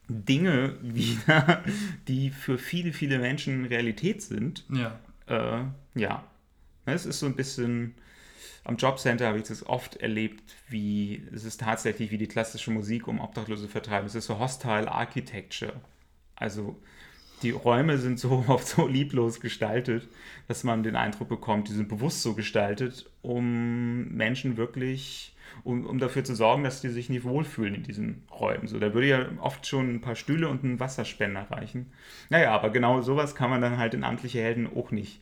Dinge 0.07 0.77
wider, 0.81 1.63
die 2.07 2.29
für 2.31 2.57
viele, 2.57 2.93
viele 2.93 3.19
Menschen 3.19 3.65
Realität 3.65 4.21
sind. 4.21 4.65
Ja. 4.69 4.99
Äh, 5.27 5.65
ja, 5.95 6.23
es 6.85 7.05
ist 7.05 7.19
so 7.19 7.27
ein 7.27 7.35
bisschen, 7.35 7.95
am 8.65 8.75
Jobcenter 8.75 9.27
habe 9.27 9.37
ich 9.37 9.47
das 9.47 9.65
oft 9.65 9.97
erlebt, 9.97 10.55
wie, 10.67 11.25
es 11.33 11.45
ist 11.45 11.61
tatsächlich 11.61 12.11
wie 12.11 12.17
die 12.17 12.27
klassische 12.27 12.71
Musik 12.71 13.07
um 13.07 13.21
Obdachlose 13.21 13.69
vertreiben. 13.69 14.07
Es 14.07 14.15
ist 14.15 14.25
so 14.25 14.39
Hostile 14.39 14.91
Architecture. 14.91 15.73
Also 16.35 16.81
die 17.43 17.51
Räume 17.51 17.97
sind 17.97 18.19
so 18.19 18.45
oft 18.47 18.67
so 18.67 18.87
lieblos 18.87 19.39
gestaltet, 19.39 20.07
dass 20.47 20.63
man 20.63 20.83
den 20.83 20.95
Eindruck 20.95 21.29
bekommt, 21.29 21.69
die 21.69 21.73
sind 21.73 21.89
bewusst 21.89 22.21
so 22.21 22.33
gestaltet, 22.33 23.09
um 23.21 24.07
Menschen 24.09 24.57
wirklich, 24.57 25.35
um, 25.63 25.85
um 25.85 25.99
dafür 25.99 26.23
zu 26.23 26.35
sorgen, 26.35 26.63
dass 26.63 26.81
die 26.81 26.89
sich 26.89 27.09
nicht 27.09 27.23
wohlfühlen 27.23 27.75
in 27.75 27.83
diesen 27.83 28.23
Räumen. 28.31 28.67
So, 28.67 28.79
da 28.79 28.93
würde 28.93 29.07
ja 29.07 29.25
oft 29.39 29.67
schon 29.67 29.95
ein 29.95 30.01
paar 30.01 30.15
Stühle 30.15 30.49
und 30.49 30.63
ein 30.63 30.79
Wasserspender 30.79 31.51
reichen. 31.51 31.91
Naja, 32.29 32.51
aber 32.51 32.69
genau 32.69 33.01
sowas 33.01 33.35
kann 33.35 33.49
man 33.49 33.61
dann 33.61 33.77
halt 33.77 33.93
in 33.93 34.03
amtliche 34.03 34.39
Helden 34.39 34.67
auch 34.75 34.91
nicht 34.91 35.21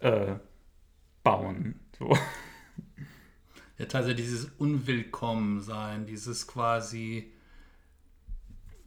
äh, 0.00 0.34
bauen. 1.22 1.74
So. 1.98 2.16
Ja, 3.78 3.86
tatsächlich 3.86 4.26
dieses 4.26 4.44
Unwillkommensein, 4.58 6.04
dieses 6.04 6.46
quasi, 6.46 7.32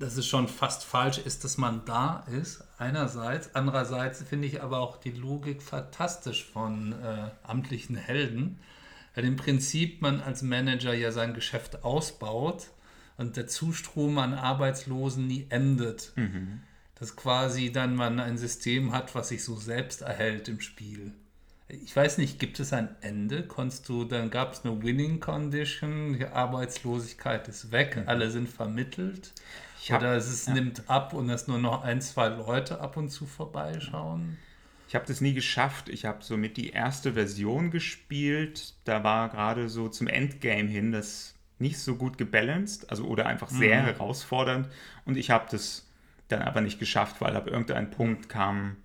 dass 0.03 0.17
es 0.17 0.27
schon 0.27 0.49
fast 0.49 0.83
falsch 0.83 1.17
ist, 1.17 1.45
dass 1.45 1.57
man 1.57 1.85
da 1.85 2.25
ist, 2.37 2.61
einerseits. 2.77 3.55
Andererseits 3.55 4.21
finde 4.21 4.47
ich 4.47 4.61
aber 4.61 4.79
auch 4.79 4.97
die 4.97 5.11
Logik 5.11 5.61
fantastisch 5.61 6.43
von 6.43 6.91
äh, 6.91 7.29
amtlichen 7.43 7.95
Helden, 7.95 8.59
weil 9.15 9.23
im 9.23 9.37
Prinzip 9.37 10.01
man 10.01 10.19
als 10.19 10.41
Manager 10.41 10.93
ja 10.93 11.13
sein 11.13 11.33
Geschäft 11.33 11.85
ausbaut 11.85 12.67
und 13.17 13.37
der 13.37 13.47
Zustrom 13.47 14.17
an 14.17 14.33
Arbeitslosen 14.33 15.25
nie 15.25 15.45
endet. 15.47 16.11
Dass 16.95 17.15
quasi 17.15 17.71
dann 17.71 17.95
man 17.95 18.19
ein 18.19 18.37
System 18.37 18.91
hat, 18.91 19.15
was 19.15 19.29
sich 19.29 19.43
so 19.43 19.55
selbst 19.55 20.01
erhält 20.01 20.49
im 20.49 20.59
Spiel. 20.59 21.13
Ich 21.69 21.95
weiß 21.95 22.17
nicht, 22.17 22.39
gibt 22.39 22.59
es 22.59 22.73
ein 22.73 22.89
Ende? 22.99 23.47
Konntest 23.47 23.87
du, 23.87 24.03
dann 24.03 24.29
gab 24.29 24.51
es 24.51 24.65
eine 24.65 24.83
Winning 24.83 25.21
Condition, 25.21 26.17
die 26.17 26.25
Arbeitslosigkeit 26.25 27.47
ist 27.47 27.71
weg, 27.71 28.03
alle 28.05 28.29
sind 28.29 28.49
vermittelt. 28.49 29.31
Ich 29.83 29.91
hab- 29.91 29.99
Oder 30.01 30.15
es 30.15 30.31
ist, 30.31 30.47
nimmt 30.47 30.89
ab 30.89 31.11
und 31.13 31.29
es 31.29 31.47
nur 31.47 31.57
noch 31.57 31.83
ein, 31.83 31.99
zwei 31.99 32.29
Leute 32.29 32.79
ab 32.79 32.95
und 32.95 33.09
zu 33.09 33.25
vorbeischauen. 33.25 34.37
Ich 34.87 34.95
habe 34.95 35.05
das 35.05 35.19
nie 35.19 35.33
geschafft. 35.33 35.89
Ich 35.89 36.05
habe 36.05 36.23
somit 36.23 36.55
die 36.55 36.69
erste 36.69 37.13
Version 37.13 37.69
gespielt. 37.69 38.75
Da 38.85 39.03
war 39.03 39.27
gerade 39.27 39.67
so 39.67 39.89
zum 39.89 40.07
Endgame 40.07 40.69
hin 40.69 40.93
das 40.93 41.35
nicht 41.59 41.79
so 41.79 41.95
gut 41.97 42.17
gebalanced, 42.17 42.89
also 42.91 43.03
oder 43.05 43.25
einfach 43.25 43.49
sehr 43.49 43.81
Mhm. 43.81 43.85
herausfordernd. 43.87 44.69
Und 45.03 45.17
ich 45.17 45.29
habe 45.31 45.47
das 45.51 45.85
dann 46.29 46.41
aber 46.41 46.61
nicht 46.61 46.79
geschafft, 46.79 47.19
weil 47.19 47.35
ab 47.35 47.47
irgendeinem 47.47 47.91
Punkt 47.91 48.29
kamen 48.29 48.77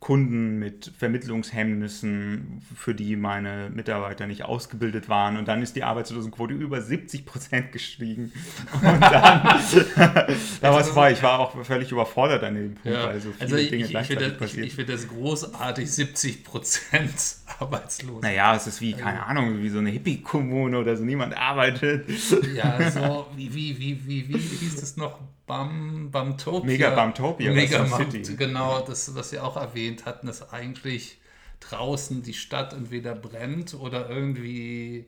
Kunden 0.00 0.58
mit 0.58 0.90
Vermittlungshemmnissen, 0.96 2.62
für 2.74 2.94
die 2.94 3.16
meine 3.16 3.68
Mitarbeiter 3.68 4.26
nicht 4.26 4.46
ausgebildet 4.46 5.10
waren. 5.10 5.36
Und 5.36 5.46
dann 5.46 5.60
ist 5.60 5.76
die 5.76 5.84
Arbeitslosenquote 5.84 6.54
über 6.54 6.80
70 6.80 7.26
Prozent 7.26 7.70
gestiegen. 7.70 8.32
Und 8.72 8.82
dann, 8.82 9.00
da 9.02 10.26
war 10.62 10.80
es 10.80 10.88
vorbei. 10.88 11.12
Ich 11.12 11.22
war 11.22 11.38
auch 11.38 11.64
völlig 11.64 11.92
überfordert 11.92 12.42
an 12.44 12.54
dem 12.54 12.74
Punkt, 12.76 12.86
Ja, 12.86 13.08
weil 13.08 13.20
so 13.20 13.30
viele 13.30 13.42
also 13.42 13.56
ich, 13.56 13.68
Dinge 13.68 13.84
ich, 13.84 13.94
ich 13.94 14.06
finde 14.06 14.30
gleichzeitig 14.30 14.38
das, 14.38 14.54
ich, 14.54 14.58
ich 14.58 14.74
find 14.74 14.88
das 14.88 15.06
großartig, 15.06 15.90
70 15.90 16.44
Prozent 16.44 17.36
arbeitslos. 17.58 18.22
Naja, 18.22 18.56
es 18.56 18.66
ist 18.66 18.80
wie, 18.80 18.94
keine 18.94 19.26
Ahnung, 19.26 19.62
wie 19.62 19.68
so 19.68 19.80
eine 19.80 19.90
Hippie-Kommune 19.90 20.78
oder 20.78 20.96
so, 20.96 21.04
niemand 21.04 21.36
arbeitet. 21.36 22.08
Ja, 22.54 22.90
so, 22.90 23.26
wie, 23.36 23.52
wie, 23.54 23.78
wie, 23.78 24.08
wie, 24.08 24.28
wie 24.28 24.38
hieß 24.38 24.76
das 24.76 24.96
noch? 24.96 25.18
Bam, 25.50 26.10
Bamtopia. 26.12 26.64
Mega 26.64 26.90
Bamtopia, 26.94 27.52
Mega 27.52 27.82
Bam- 27.82 28.12
City. 28.12 28.36
Genau, 28.36 28.82
das, 28.82 29.12
was 29.16 29.32
wir 29.32 29.42
auch 29.44 29.56
erwähnt 29.56 30.04
hatten, 30.06 30.28
dass 30.28 30.52
eigentlich 30.52 31.18
draußen 31.58 32.22
die 32.22 32.34
Stadt 32.34 32.72
entweder 32.72 33.16
brennt 33.16 33.74
oder 33.74 34.08
irgendwie 34.08 35.06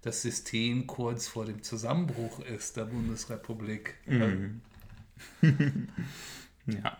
das 0.00 0.22
System 0.22 0.86
kurz 0.86 1.28
vor 1.28 1.44
dem 1.44 1.62
Zusammenbruch 1.62 2.40
ist, 2.40 2.78
der 2.78 2.86
Bundesrepublik. 2.86 3.94
Ja. 6.66 6.96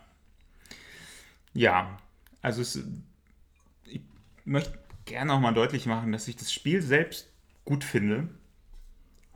Ja, 1.53 1.97
also 2.41 2.61
es, 2.61 2.79
ich 3.85 4.01
möchte 4.45 4.77
gerne 5.05 5.33
auch 5.33 5.39
mal 5.39 5.53
deutlich 5.53 5.85
machen, 5.87 6.11
dass 6.11 6.27
ich 6.27 6.35
das 6.35 6.51
Spiel 6.53 6.81
selbst 6.81 7.29
gut 7.65 7.83
finde 7.83 8.27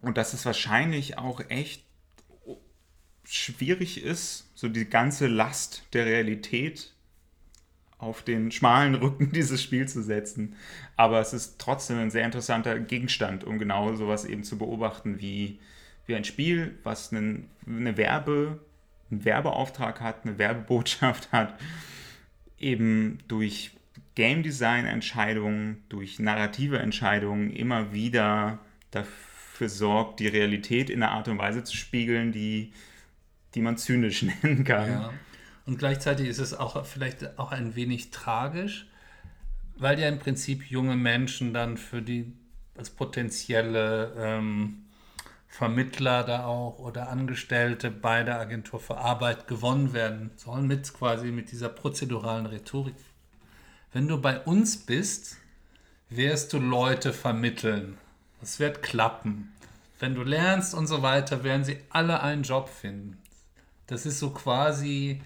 und 0.02 0.18
dass 0.18 0.34
es 0.34 0.46
wahrscheinlich 0.46 1.18
auch 1.18 1.40
echt 1.50 1.87
schwierig 3.30 4.04
ist, 4.04 4.50
so 4.56 4.68
die 4.68 4.86
ganze 4.86 5.28
Last 5.28 5.84
der 5.94 6.06
Realität 6.06 6.94
auf 8.00 8.22
den 8.22 8.52
schmalen 8.52 8.96
Rücken 8.96 9.32
dieses 9.34 9.62
Spiels 9.62 9.94
zu 9.94 10.04
setzen. 10.04 10.56
Aber 10.96 11.20
es 11.20 11.34
ist 11.34 11.60
trotzdem 11.60 11.98
ein 11.98 12.12
sehr 12.12 12.26
interessanter 12.26 12.80
Gegenstand, 12.80 13.44
um 13.44 13.60
genau 13.60 13.94
sowas 13.96 14.26
eben 14.26 14.44
zu 14.44 14.58
beobachten, 14.58 15.20
wie, 15.20 15.60
wie 16.06 16.16
ein 16.16 16.24
Spiel, 16.24 16.78
was 16.84 17.12
einen, 17.12 17.50
eine 17.66 17.98
Werbe, 17.98 18.60
einen 19.12 19.26
Werbeauftrag 19.26 20.02
hat, 20.02 20.26
eine 20.26 20.38
Werbebotschaft 20.38 21.32
hat, 21.32 21.60
eben 22.60 23.20
durch 23.28 23.72
Game 24.16 24.42
Design 24.42 24.86
Entscheidungen, 24.86 25.84
durch 25.90 26.18
narrative 26.18 26.80
Entscheidungen 26.80 27.52
immer 27.52 27.94
wieder 27.94 28.60
dafür 28.90 29.70
sorgt, 29.70 30.20
die 30.20 30.28
Realität 30.28 30.90
in 30.90 31.04
einer 31.04 31.12
Art 31.12 31.28
und 31.28 31.38
Weise 31.38 31.64
zu 31.64 31.76
spiegeln, 31.76 32.32
die, 32.32 32.72
die 33.58 33.64
man 33.64 33.78
zynisch 33.78 34.22
nennen 34.44 34.64
kann. 34.64 34.90
Ja. 34.90 35.14
Und 35.66 35.80
gleichzeitig 35.80 36.28
ist 36.30 36.40
es 36.40 36.54
auch 36.54 36.86
vielleicht 36.86 37.38
auch 37.38 37.52
ein 37.52 37.76
wenig 37.76 38.12
tragisch, 38.12 38.88
weil 39.76 40.00
ja 40.00 40.08
im 40.08 40.20
Prinzip 40.20 40.70
junge 40.70 40.96
Menschen 40.96 41.54
dann 41.54 41.78
für 41.78 42.02
die 42.02 42.32
als 42.78 42.92
potenzielle 42.92 44.14
ähm, 44.18 44.86
Vermittler 45.48 46.24
da 46.24 46.46
auch 46.46 46.78
oder 46.78 47.10
Angestellte 47.10 47.90
bei 47.90 48.24
der 48.24 48.40
Agentur 48.40 48.80
für 48.80 48.98
Arbeit 48.98 49.48
gewonnen 49.48 49.92
werden 49.92 50.30
sollen 50.36 50.68
mit 50.68 50.94
quasi 50.94 51.32
mit 51.32 51.52
dieser 51.52 51.70
prozeduralen 51.70 52.46
Rhetorik. 52.46 52.96
Wenn 53.92 54.08
du 54.08 54.22
bei 54.22 54.40
uns 54.40 54.78
bist, 54.78 55.38
wirst 56.10 56.54
du 56.54 56.60
Leute 56.60 57.12
vermitteln. 57.12 57.98
Das 58.40 58.60
wird 58.60 58.84
klappen. 58.84 59.52
Wenn 60.00 60.14
du 60.14 60.22
lernst 60.22 60.76
und 60.76 60.86
so 60.86 61.02
weiter, 61.02 61.44
werden 61.44 61.64
sie 61.64 61.80
alle 61.90 62.22
einen 62.22 62.44
Job 62.44 62.70
finden. 62.70 63.18
Das 63.88 64.06
ist 64.06 64.20
so 64.20 64.30
quasi 64.30 65.22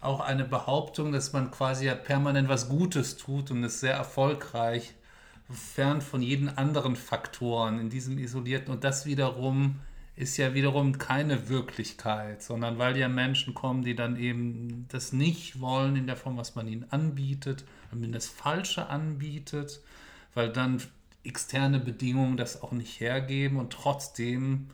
auch 0.00 0.20
eine 0.20 0.44
Behauptung, 0.44 1.12
dass 1.12 1.32
man 1.32 1.50
quasi 1.50 1.86
ja 1.86 1.94
permanent 1.94 2.48
was 2.48 2.68
Gutes 2.68 3.16
tut 3.16 3.50
und 3.50 3.64
ist 3.64 3.80
sehr 3.80 3.94
erfolgreich, 3.94 4.94
fern 5.50 6.00
von 6.00 6.22
jeden 6.22 6.48
anderen 6.48 6.96
Faktoren 6.96 7.78
in 7.78 7.90
diesem 7.90 8.18
isolierten. 8.18 8.72
Und 8.72 8.84
das 8.84 9.06
wiederum 9.06 9.80
ist 10.16 10.36
ja 10.36 10.54
wiederum 10.54 10.98
keine 10.98 11.48
Wirklichkeit, 11.48 12.42
sondern 12.42 12.78
weil 12.78 12.96
ja 12.96 13.08
Menschen 13.08 13.54
kommen, 13.54 13.82
die 13.82 13.96
dann 13.96 14.16
eben 14.16 14.86
das 14.88 15.12
nicht 15.12 15.60
wollen 15.60 15.96
in 15.96 16.06
der 16.06 16.16
Form, 16.16 16.36
was 16.36 16.54
man 16.54 16.68
ihnen 16.68 16.86
anbietet, 16.90 17.64
wenn 17.90 18.00
man 18.00 18.12
das 18.12 18.26
Falsche 18.26 18.88
anbietet, 18.88 19.80
weil 20.34 20.50
dann 20.50 20.80
externe 21.24 21.80
Bedingungen 21.80 22.36
das 22.36 22.62
auch 22.62 22.72
nicht 22.72 23.00
hergeben 23.00 23.58
und 23.58 23.72
trotzdem 23.72 24.68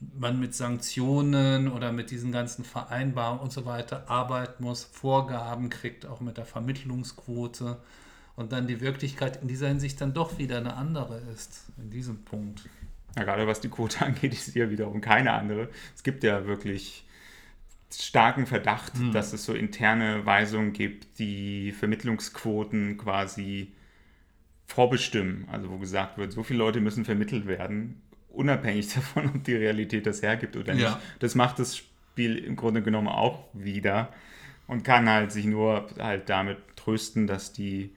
man 0.00 0.40
mit 0.40 0.54
Sanktionen 0.54 1.68
oder 1.68 1.92
mit 1.92 2.10
diesen 2.10 2.32
ganzen 2.32 2.64
Vereinbarungen 2.64 3.42
und 3.42 3.52
so 3.52 3.66
weiter 3.66 4.08
arbeiten 4.08 4.64
muss, 4.64 4.84
Vorgaben 4.84 5.68
kriegt, 5.68 6.06
auch 6.06 6.20
mit 6.20 6.38
der 6.38 6.46
Vermittlungsquote 6.46 7.78
und 8.36 8.52
dann 8.52 8.66
die 8.66 8.80
Wirklichkeit 8.80 9.42
in 9.42 9.48
dieser 9.48 9.68
Hinsicht 9.68 10.00
dann 10.00 10.14
doch 10.14 10.38
wieder 10.38 10.58
eine 10.58 10.74
andere 10.74 11.20
ist, 11.34 11.64
in 11.76 11.90
diesem 11.90 12.24
Punkt. 12.24 12.68
Ja, 13.16 13.24
gerade 13.24 13.46
was 13.46 13.60
die 13.60 13.68
Quote 13.68 14.00
angeht, 14.04 14.32
ist 14.32 14.52
hier 14.52 14.70
wiederum 14.70 15.00
keine 15.00 15.32
andere. 15.32 15.68
Es 15.94 16.02
gibt 16.02 16.24
ja 16.24 16.46
wirklich 16.46 17.04
starken 17.92 18.46
Verdacht, 18.46 18.94
hm. 18.94 19.12
dass 19.12 19.32
es 19.32 19.44
so 19.44 19.52
interne 19.52 20.24
Weisungen 20.24 20.72
gibt, 20.72 21.18
die 21.18 21.72
Vermittlungsquoten 21.72 22.96
quasi 22.96 23.72
vorbestimmen. 24.66 25.46
Also 25.50 25.68
wo 25.70 25.78
gesagt 25.78 26.16
wird, 26.16 26.32
so 26.32 26.42
viele 26.42 26.60
Leute 26.60 26.80
müssen 26.80 27.04
vermittelt 27.04 27.46
werden 27.46 28.00
unabhängig 28.32 28.88
davon, 28.94 29.26
ob 29.26 29.44
die 29.44 29.54
Realität 29.54 30.06
das 30.06 30.22
hergibt 30.22 30.56
oder 30.56 30.74
nicht. 30.74 30.82
Ja. 30.82 31.00
Das 31.18 31.34
macht 31.34 31.58
das 31.58 31.76
Spiel 31.76 32.36
im 32.36 32.56
Grunde 32.56 32.82
genommen 32.82 33.08
auch 33.08 33.44
wieder 33.52 34.12
und 34.66 34.84
kann 34.84 35.08
halt 35.08 35.32
sich 35.32 35.46
nur 35.46 35.88
halt 35.98 36.28
damit 36.28 36.58
trösten, 36.76 37.26
dass 37.26 37.52
die, 37.52 37.94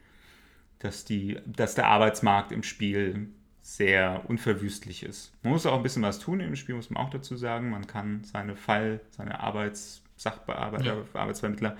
dass 0.79 1.05
die, 1.05 1.39
dass 1.45 1.75
der 1.75 1.87
Arbeitsmarkt 1.87 2.51
im 2.51 2.63
Spiel 2.63 3.29
sehr 3.61 4.23
unverwüstlich 4.27 5.03
ist. 5.03 5.31
Man 5.41 5.53
muss 5.53 5.65
auch 5.65 5.77
ein 5.77 5.83
bisschen 5.83 6.03
was 6.03 6.19
tun 6.19 6.41
im 6.41 6.55
Spiel, 6.55 6.75
muss 6.75 6.89
man 6.89 7.03
auch 7.03 7.09
dazu 7.09 7.37
sagen. 7.37 7.69
Man 7.69 7.87
kann 7.87 8.23
seine 8.25 8.55
Fall, 8.55 8.99
seine 9.11 9.39
Arbeitssachbearbeiter, 9.39 10.85
ja. 10.85 11.05
Arbeitsvermittler, 11.13 11.77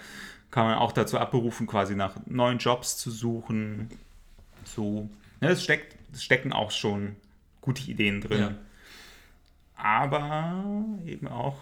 kann 0.50 0.66
man 0.66 0.78
auch 0.78 0.94
dazu 0.94 1.18
abberufen, 1.18 1.68
quasi 1.68 1.96
nach 1.96 2.16
neuen 2.26 2.60
Jobs 2.60 2.98
zu 2.98 3.12
suchen. 3.12 3.90
So, 4.64 5.10
ja, 5.42 5.50
es 5.50 5.64
steckt, 5.64 5.98
es 6.14 6.24
stecken 6.24 6.54
auch 6.54 6.72
schon 6.72 7.18
gute 7.64 7.90
Ideen 7.90 8.22
drin. 8.22 8.40
Ja. 8.40 8.56
Aber 9.76 10.64
eben 11.06 11.28
auch 11.28 11.58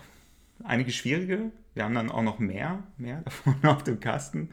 einige 0.64 0.92
schwierige. 0.92 1.52
Wir 1.74 1.86
haben 1.86 1.96
dann 1.96 2.12
auch 2.12 2.24
noch 2.24 2.40
mehr, 2.40 2.84
mehr 2.98 3.22
davon 3.26 3.56
auf 3.64 3.84
dem 3.84 4.00
Kasten. 4.00 4.50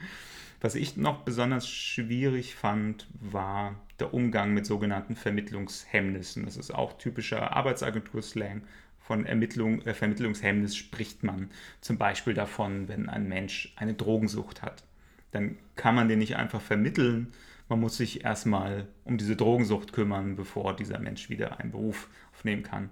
Was 0.61 0.75
ich 0.75 0.97
noch 0.97 1.23
besonders 1.23 1.69
schwierig 1.69 2.55
fand, 2.55 3.07
war 3.21 3.77
der 3.99 4.13
Umgang 4.13 4.53
mit 4.55 4.67
sogenannten 4.67 5.17
Vermittlungshemmnissen. 5.17 6.45
Das 6.45 6.57
ist 6.57 6.73
auch 6.73 6.99
typischer 6.99 7.57
Arbeitsagentur-Slang. 7.57 8.63
Von 9.01 9.25
Ermittlung, 9.25 9.81
äh, 9.83 9.95
Vermittlungshemmnis 9.95 10.77
spricht 10.77 11.23
man 11.23 11.51
zum 11.81 11.97
Beispiel 11.97 12.35
davon, 12.35 12.89
wenn 12.89 13.09
ein 13.09 13.27
Mensch 13.29 13.73
eine 13.77 13.95
Drogensucht 13.95 14.63
hat. 14.63 14.85
Dann 15.31 15.57
kann 15.77 15.95
man 15.95 16.09
den 16.09 16.19
nicht 16.19 16.37
einfach 16.37 16.61
vermitteln, 16.61 17.33
man 17.69 17.81
muss 17.81 17.97
sich 17.97 18.25
erstmal 18.25 18.89
um 19.05 19.19
diese 19.19 19.37
Drogensucht 19.37 19.93
kümmern, 19.93 20.37
bevor 20.37 20.75
dieser 20.75 20.99
Mensch 20.99 21.29
wieder 21.29 21.61
einen 21.61 21.71
Beruf 21.71 22.09
aufnehmen 22.33 22.63
kann. 22.63 22.91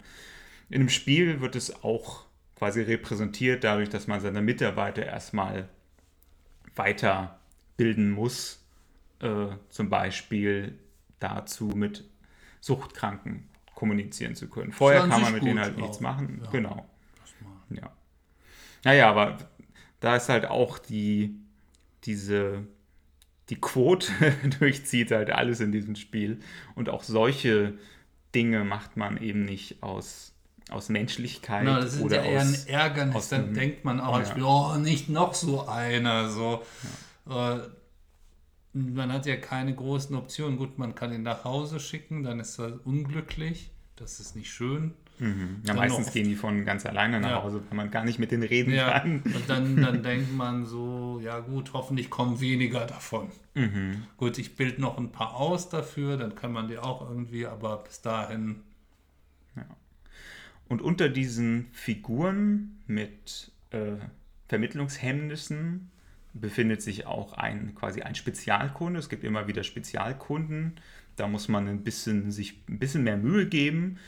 In 0.68 0.80
dem 0.80 0.88
Spiel 0.88 1.40
wird 1.40 1.56
es 1.56 1.82
auch 1.84 2.26
quasi 2.56 2.82
repräsentiert 2.82 3.64
dadurch, 3.64 3.88
dass 3.88 4.06
man 4.06 4.20
seine 4.20 4.42
Mitarbeiter 4.42 5.04
erstmal 5.04 5.68
weiterbilden 6.74 8.10
muss, 8.10 8.64
äh, 9.20 9.48
zum 9.68 9.88
Beispiel 9.88 10.78
dazu 11.20 11.66
mit 11.68 12.04
Suchtkranken 12.60 13.48
kommunizieren 13.74 14.34
zu 14.34 14.48
können. 14.48 14.72
Vorher 14.72 15.06
kann 15.06 15.22
man 15.22 15.32
mit 15.32 15.44
denen 15.44 15.60
halt 15.60 15.76
auch. 15.76 15.80
nichts 15.80 16.00
machen. 16.00 16.40
Ja. 16.44 16.50
Genau. 16.50 16.86
Ja. 17.70 17.92
Naja, 18.84 19.10
aber 19.10 19.38
da 20.00 20.16
ist 20.16 20.28
halt 20.28 20.46
auch 20.46 20.78
die, 20.78 21.36
diese 22.04 22.66
die 23.50 23.60
Quote 23.60 24.12
durchzieht 24.58 25.10
halt 25.10 25.30
alles 25.30 25.60
in 25.60 25.72
diesem 25.72 25.96
Spiel. 25.96 26.40
Und 26.74 26.88
auch 26.88 27.02
solche 27.02 27.74
Dinge 28.34 28.64
macht 28.64 28.96
man 28.96 29.16
eben 29.22 29.44
nicht 29.44 29.82
aus, 29.82 30.32
aus 30.70 30.88
Menschlichkeit. 30.88 31.64
Na, 31.64 31.80
das 31.80 31.94
ist 31.94 32.02
oder 32.02 32.24
ja 32.24 32.30
eher 32.32 32.40
ein 32.40 32.56
Ärgernis. 32.66 33.28
Dann 33.28 33.54
denkt 33.54 33.84
man 33.84 34.00
auch, 34.00 34.20
ja. 34.36 34.44
oh, 34.44 34.76
nicht 34.76 35.08
noch 35.08 35.34
so 35.34 35.66
einer. 35.66 36.28
So. 36.28 36.62
Ja. 37.28 37.56
Äh, 37.56 37.60
man 38.72 39.12
hat 39.12 39.26
ja 39.26 39.36
keine 39.36 39.74
großen 39.74 40.14
Optionen. 40.16 40.58
Gut, 40.58 40.78
man 40.78 40.94
kann 40.94 41.12
ihn 41.12 41.22
nach 41.22 41.44
Hause 41.44 41.80
schicken, 41.80 42.22
dann 42.22 42.40
ist 42.40 42.58
er 42.58 42.84
unglücklich. 42.84 43.70
Das 43.96 44.20
ist 44.20 44.36
nicht 44.36 44.52
schön. 44.52 44.92
Mhm. 45.18 45.62
Ja, 45.64 45.74
meistens 45.74 46.12
gehen 46.12 46.28
die 46.28 46.34
von 46.34 46.64
ganz 46.64 46.84
alleine 46.84 47.20
nach 47.20 47.30
ja. 47.30 47.42
Hause, 47.42 47.62
weil 47.68 47.76
man 47.76 47.90
gar 47.90 48.04
nicht 48.04 48.18
mit 48.18 48.30
denen 48.30 48.42
reden 48.42 48.72
ja. 48.72 48.98
kann. 48.98 49.22
Und 49.22 49.48
dann, 49.48 49.76
dann 49.76 50.02
denkt 50.02 50.32
man 50.34 50.66
so, 50.66 51.20
ja 51.22 51.40
gut, 51.40 51.72
hoffentlich 51.72 52.10
kommen 52.10 52.40
weniger 52.40 52.86
davon. 52.86 53.30
Mhm. 53.54 54.04
Gut, 54.16 54.38
ich 54.38 54.56
bilde 54.56 54.80
noch 54.80 54.98
ein 54.98 55.12
paar 55.12 55.34
aus 55.36 55.68
dafür, 55.68 56.16
dann 56.16 56.34
kann 56.34 56.52
man 56.52 56.68
die 56.68 56.78
auch 56.78 57.08
irgendwie, 57.08 57.46
aber 57.46 57.78
bis 57.78 58.02
dahin. 58.02 58.56
Ja. 59.56 59.64
Und 60.68 60.82
unter 60.82 61.08
diesen 61.08 61.68
Figuren 61.72 62.82
mit 62.86 63.50
äh, 63.70 63.92
Vermittlungshemmnissen 64.48 65.90
befindet 66.34 66.82
sich 66.82 67.06
auch 67.06 67.32
ein 67.32 67.74
quasi 67.74 68.02
ein 68.02 68.14
Spezialkunde. 68.14 68.98
Es 68.98 69.08
gibt 69.08 69.24
immer 69.24 69.48
wieder 69.48 69.62
Spezialkunden. 69.62 70.74
Da 71.16 71.28
muss 71.28 71.48
man 71.48 71.66
ein 71.66 71.82
bisschen, 71.82 72.30
sich 72.30 72.60
ein 72.68 72.78
bisschen 72.78 73.04
mehr 73.04 73.16
Mühe 73.16 73.46
geben 73.46 73.98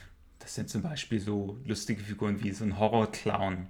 das 0.49 0.55
sind 0.55 0.71
zum 0.71 0.81
Beispiel 0.81 1.21
so 1.21 1.59
lustige 1.67 2.03
Figuren 2.03 2.43
wie 2.43 2.53
so 2.53 2.65
ein 2.65 2.79
Horror-Clown. 2.79 3.67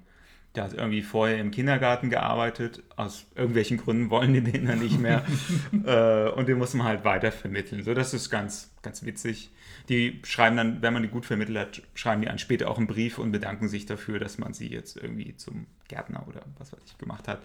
Der 0.54 0.62
hat 0.62 0.74
irgendwie 0.74 1.02
vorher 1.02 1.40
im 1.40 1.50
Kindergarten 1.50 2.08
gearbeitet. 2.08 2.84
Aus 2.94 3.26
irgendwelchen 3.34 3.78
Gründen 3.78 4.10
wollen 4.10 4.32
die 4.32 4.42
den 4.42 4.66
dann 4.66 4.78
nicht 4.78 5.00
mehr. 5.00 5.24
äh, 5.84 6.30
und 6.30 6.46
den 6.46 6.56
muss 6.56 6.74
man 6.74 6.86
halt 6.86 7.04
weiter 7.04 7.32
vermitteln. 7.32 7.82
So, 7.82 7.94
das 7.94 8.14
ist 8.14 8.30
ganz, 8.30 8.70
ganz 8.80 9.04
witzig. 9.04 9.50
Die 9.88 10.20
schreiben 10.22 10.56
dann, 10.56 10.80
wenn 10.80 10.92
man 10.92 11.02
die 11.02 11.08
gut 11.08 11.26
vermittelt 11.26 11.58
hat, 11.58 11.82
schreiben 11.94 12.22
die 12.22 12.28
dann 12.28 12.38
später 12.38 12.70
auch 12.70 12.78
einen 12.78 12.86
Brief 12.86 13.18
und 13.18 13.32
bedanken 13.32 13.66
sich 13.66 13.84
dafür, 13.84 14.20
dass 14.20 14.38
man 14.38 14.54
sie 14.54 14.68
jetzt 14.68 14.98
irgendwie 14.98 15.34
zum 15.34 15.66
Gärtner 15.88 16.28
oder 16.28 16.42
was 16.58 16.72
weiß 16.72 16.82
ich 16.86 16.96
gemacht 16.96 17.26
hat. 17.26 17.42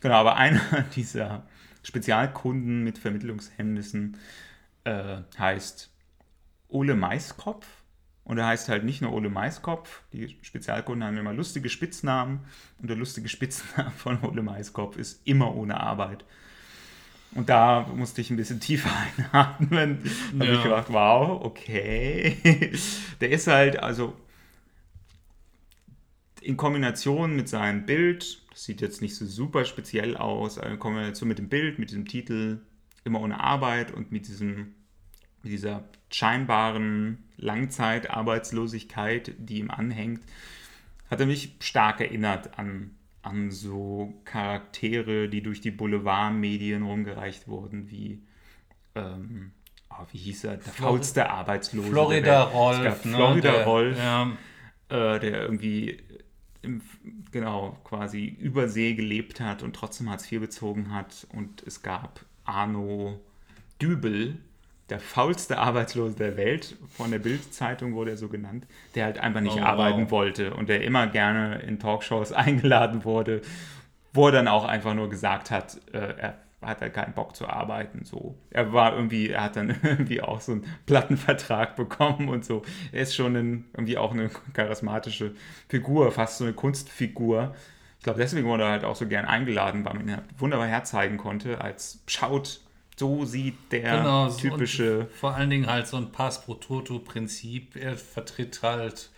Genau, 0.00 0.14
aber 0.14 0.36
einer 0.36 0.86
dieser 0.96 1.46
Spezialkunden 1.82 2.82
mit 2.82 2.96
Vermittlungshemmnissen 2.96 4.16
äh, 4.84 5.18
heißt 5.38 5.90
Ole 6.68 6.94
Maiskopf. 6.94 7.66
Und 8.30 8.38
er 8.38 8.46
heißt 8.46 8.68
halt 8.68 8.84
nicht 8.84 9.02
nur 9.02 9.12
Ole 9.12 9.28
Maiskopf. 9.28 10.02
Die 10.12 10.38
Spezialkunden 10.42 11.02
haben 11.04 11.16
immer 11.16 11.32
lustige 11.32 11.68
Spitznamen. 11.68 12.38
Und 12.78 12.88
der 12.88 12.96
lustige 12.96 13.28
Spitzname 13.28 13.90
von 13.90 14.22
Ole 14.22 14.40
Maiskopf 14.40 14.96
ist 14.96 15.20
immer 15.24 15.52
ohne 15.56 15.80
Arbeit. 15.80 16.24
Und 17.32 17.48
da 17.48 17.88
musste 17.92 18.20
ich 18.20 18.30
ein 18.30 18.36
bisschen 18.36 18.60
tiefer 18.60 18.88
einatmen. 19.32 19.98
Da 20.32 20.44
habe 20.44 20.52
Ja. 20.52 20.58
ich 20.58 20.62
gedacht, 20.62 20.86
wow, 20.92 21.44
okay. 21.44 22.70
Der 23.20 23.30
ist 23.30 23.48
halt, 23.48 23.82
also 23.82 24.16
in 26.40 26.56
Kombination 26.56 27.34
mit 27.34 27.48
seinem 27.48 27.84
Bild, 27.84 28.42
das 28.52 28.62
sieht 28.64 28.80
jetzt 28.80 29.02
nicht 29.02 29.16
so 29.16 29.26
super 29.26 29.64
speziell 29.64 30.16
aus, 30.16 30.56
in 30.56 30.78
Kombination 30.78 31.28
mit 31.28 31.38
dem 31.38 31.48
Bild, 31.48 31.80
mit 31.80 31.90
diesem 31.90 32.06
Titel, 32.06 32.60
immer 33.02 33.20
ohne 33.22 33.40
Arbeit 33.40 33.90
und 33.92 34.12
mit 34.12 34.28
diesem 34.28 34.74
dieser 35.44 35.84
scheinbaren 36.10 37.18
Langzeitarbeitslosigkeit, 37.36 39.32
die 39.38 39.58
ihm 39.58 39.70
anhängt, 39.70 40.20
hat 41.10 41.20
er 41.20 41.26
mich 41.26 41.54
stark 41.60 42.00
erinnert 42.00 42.58
an, 42.58 42.90
an 43.22 43.50
so 43.50 44.14
Charaktere, 44.24 45.28
die 45.28 45.42
durch 45.42 45.60
die 45.60 45.70
Boulevardmedien 45.70 46.82
rumgereicht 46.82 47.48
wurden, 47.48 47.90
wie, 47.90 48.22
ähm, 48.94 49.52
oh, 49.90 50.04
wie 50.12 50.18
hieß 50.18 50.44
er, 50.44 50.56
der 50.56 50.72
Flor- 50.72 50.88
faulste 50.90 51.30
Arbeitslose. 51.30 51.88
Florida. 51.90 52.42
Rolf. 52.44 53.04
Ne, 53.04 53.16
Florida 53.16 53.52
der, 53.52 53.64
Rolf, 53.64 53.98
Ja, 53.98 54.32
äh, 54.88 55.18
der 55.20 55.42
irgendwie 55.42 55.98
im, 56.62 56.80
genau 57.32 57.78
quasi 57.84 58.26
über 58.26 58.68
See 58.68 58.94
gelebt 58.94 59.40
hat 59.40 59.62
und 59.62 59.74
trotzdem 59.74 60.10
Hartz 60.10 60.30
IV 60.30 60.40
bezogen 60.40 60.92
hat. 60.92 61.26
Und 61.32 61.62
es 61.66 61.82
gab 61.82 62.24
Arno 62.44 63.20
Dübel, 63.80 64.38
der 64.90 65.00
faulste 65.00 65.58
Arbeitslose 65.58 66.16
der 66.16 66.36
Welt, 66.36 66.76
von 66.96 67.10
der 67.10 67.18
Bild-Zeitung 67.20 67.94
wurde 67.94 68.10
er 68.12 68.16
so 68.16 68.28
genannt, 68.28 68.66
der 68.94 69.04
halt 69.06 69.18
einfach 69.18 69.40
nicht 69.40 69.56
Oh, 69.56 69.60
wow. 69.60 69.64
arbeiten 69.68 70.10
wollte 70.10 70.54
und 70.54 70.68
der 70.68 70.82
immer 70.82 71.06
gerne 71.06 71.60
in 71.60 71.78
Talkshows 71.78 72.32
eingeladen 72.34 73.04
wurde, 73.04 73.42
wo 74.12 74.26
er 74.26 74.32
dann 74.32 74.48
auch 74.48 74.64
einfach 74.64 74.94
nur 74.94 75.08
gesagt 75.08 75.50
hat, 75.50 75.80
äh, 75.92 76.14
er 76.18 76.38
hat 76.62 76.82
halt 76.82 76.92
keinen 76.92 77.14
Bock 77.14 77.34
zu 77.36 77.48
arbeiten. 77.48 78.04
So. 78.04 78.36
Er 78.50 78.72
war 78.72 78.94
irgendwie, 78.94 79.30
er 79.30 79.44
hat 79.44 79.56
dann 79.56 79.70
irgendwie 79.82 80.20
auch 80.20 80.40
so 80.40 80.52
einen 80.52 80.64
Plattenvertrag 80.86 81.76
bekommen 81.76 82.28
und 82.28 82.44
so. 82.44 82.62
Er 82.92 83.02
ist 83.02 83.14
schon 83.14 83.34
ein, 83.36 83.64
irgendwie 83.72 83.96
auch 83.96 84.12
eine 84.12 84.30
charismatische 84.52 85.34
Figur, 85.68 86.12
fast 86.12 86.38
so 86.38 86.44
eine 86.44 86.52
Kunstfigur. 86.52 87.54
Ich 87.98 88.04
glaube, 88.04 88.18
deswegen 88.18 88.46
wurde 88.46 88.64
er 88.64 88.70
halt 88.70 88.84
auch 88.84 88.96
so 88.96 89.06
gern 89.06 89.24
eingeladen, 89.26 89.84
weil 89.84 89.94
man 89.94 90.08
ihn 90.08 90.16
halt 90.16 90.24
wunderbar 90.38 90.66
herzeigen 90.66 91.16
konnte, 91.18 91.60
als 91.60 92.02
schaut, 92.06 92.60
so 93.00 93.24
sieht 93.24 93.72
der 93.72 93.96
genau. 93.96 94.28
so- 94.28 94.38
typische. 94.38 95.06
Vor 95.18 95.34
allen 95.34 95.48
Dingen 95.48 95.66
halt 95.66 95.86
so 95.86 95.96
ein 95.96 96.12
Pass 96.12 96.44
pro 96.44 96.54
Toto-Prinzip. 96.54 97.74
Er 97.74 97.96
vertritt 97.96 98.62
halt 98.62 99.10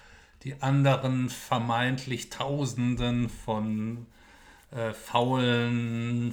die 0.44 0.62
anderen 0.62 1.28
vermeintlich 1.28 2.30
Tausenden 2.30 3.28
von 3.28 4.06
äh, 4.70 4.92
faulen 4.92 6.32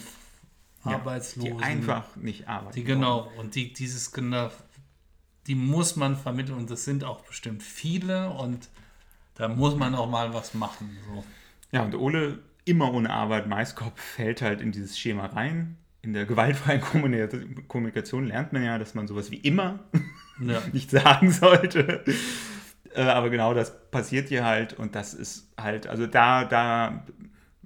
Arbeitslosen. 0.84 1.58
Die 1.58 1.64
einfach 1.64 2.16
nicht 2.16 2.48
arbeiten. 2.48 2.76
Die 2.76 2.84
genau, 2.84 3.32
und 3.38 3.56
die, 3.56 3.74
dieses 3.74 4.12
genau, 4.12 4.52
die 5.48 5.56
muss 5.56 5.96
man 5.96 6.16
vermitteln 6.16 6.58
und 6.58 6.70
das 6.70 6.86
sind 6.86 7.04
auch 7.04 7.22
bestimmt 7.26 7.64
viele 7.64 8.30
und 8.30 8.70
da 9.34 9.48
muss 9.48 9.76
man 9.76 9.96
auch 9.96 10.10
mal 10.10 10.36
was 10.36 10.54
machen. 10.54 10.96
So. 11.08 11.24
Ja, 11.72 11.82
und 11.84 11.96
Ole, 11.96 12.40
immer 12.66 12.94
ohne 12.94 13.10
Arbeit, 13.10 13.48
Maiskopf, 13.48 14.00
fällt 14.00 14.44
halt 14.44 14.62
in 14.62 14.72
dieses 14.72 15.00
Schema 15.00 15.26
rein. 15.26 15.78
In 16.02 16.14
der 16.14 16.26
gewaltfreien 16.28 16.82
Kommuni- 16.82 17.64
Kommunikation 17.68 18.26
lernt 18.28 18.54
man 18.54 18.64
ja, 18.64 18.78
dass 18.78 18.94
man 18.96 19.08
sowas 19.08 19.32
wie 19.32 19.38
immer 19.38 19.80
Ja. 20.40 20.62
nicht 20.72 20.90
sagen 20.90 21.32
sollte. 21.32 22.04
Äh, 22.96 23.02
aber 23.02 23.30
genau 23.30 23.54
das 23.54 23.90
passiert 23.92 24.30
hier 24.30 24.46
halt 24.46 24.74
und 24.74 24.96
das 24.96 25.14
ist 25.14 25.52
halt, 25.60 25.88
also 25.88 26.08
da, 26.08 26.46
da 26.46 27.06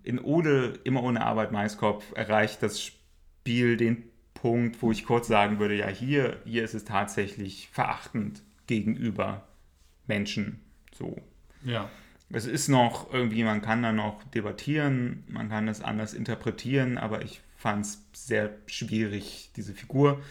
in 0.03 0.19
Ode, 0.19 0.79
immer 0.83 1.03
ohne 1.03 1.23
Arbeit, 1.23 1.51
Maiskopf, 1.51 2.03
erreicht 2.15 2.61
das 2.63 2.81
Spiel 2.81 3.77
den 3.77 4.03
Punkt, 4.33 4.81
wo 4.81 4.91
ich 4.91 5.05
kurz 5.05 5.27
sagen 5.27 5.59
würde, 5.59 5.75
ja, 5.75 5.87
hier, 5.87 6.37
hier 6.45 6.63
ist 6.63 6.73
es 6.73 6.83
tatsächlich 6.83 7.69
verachtend 7.71 8.41
gegenüber 8.67 9.47
Menschen. 10.07 10.59
So. 10.93 11.15
ja. 11.63 11.89
Es 12.35 12.47
ist 12.47 12.67
noch 12.67 13.13
irgendwie, 13.13 13.43
man 13.43 13.61
kann 13.61 13.83
da 13.83 13.91
noch 13.91 14.23
debattieren, 14.23 15.23
man 15.27 15.49
kann 15.49 15.67
das 15.67 15.81
anders 15.81 16.15
interpretieren, 16.15 16.97
aber 16.97 17.21
ich 17.21 17.42
fand 17.63 17.85
es 17.85 18.03
sehr 18.13 18.51
schwierig, 18.67 19.51
diese 19.55 19.73
Figur. 19.73 20.21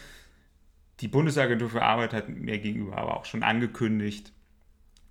Die 1.01 1.09
Bundesagentur 1.09 1.70
für 1.70 1.83
Arbeit 1.83 2.12
hat 2.12 2.28
mir 2.28 2.59
gegenüber 2.59 2.99
aber 2.99 3.16
auch 3.16 3.24
schon 3.24 3.43
angekündigt, 3.43 4.33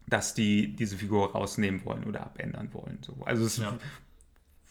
dass 0.08 0.34
die 0.36 0.76
diese 0.76 0.98
Figur 0.98 1.34
rausnehmen 1.34 1.86
wollen 1.86 2.06
oder 2.06 2.24
abändern 2.24 2.74
wollen. 2.74 3.00
So. 3.02 3.18
Also 3.26 3.46
es 3.46 3.58
Ja. 3.58 3.78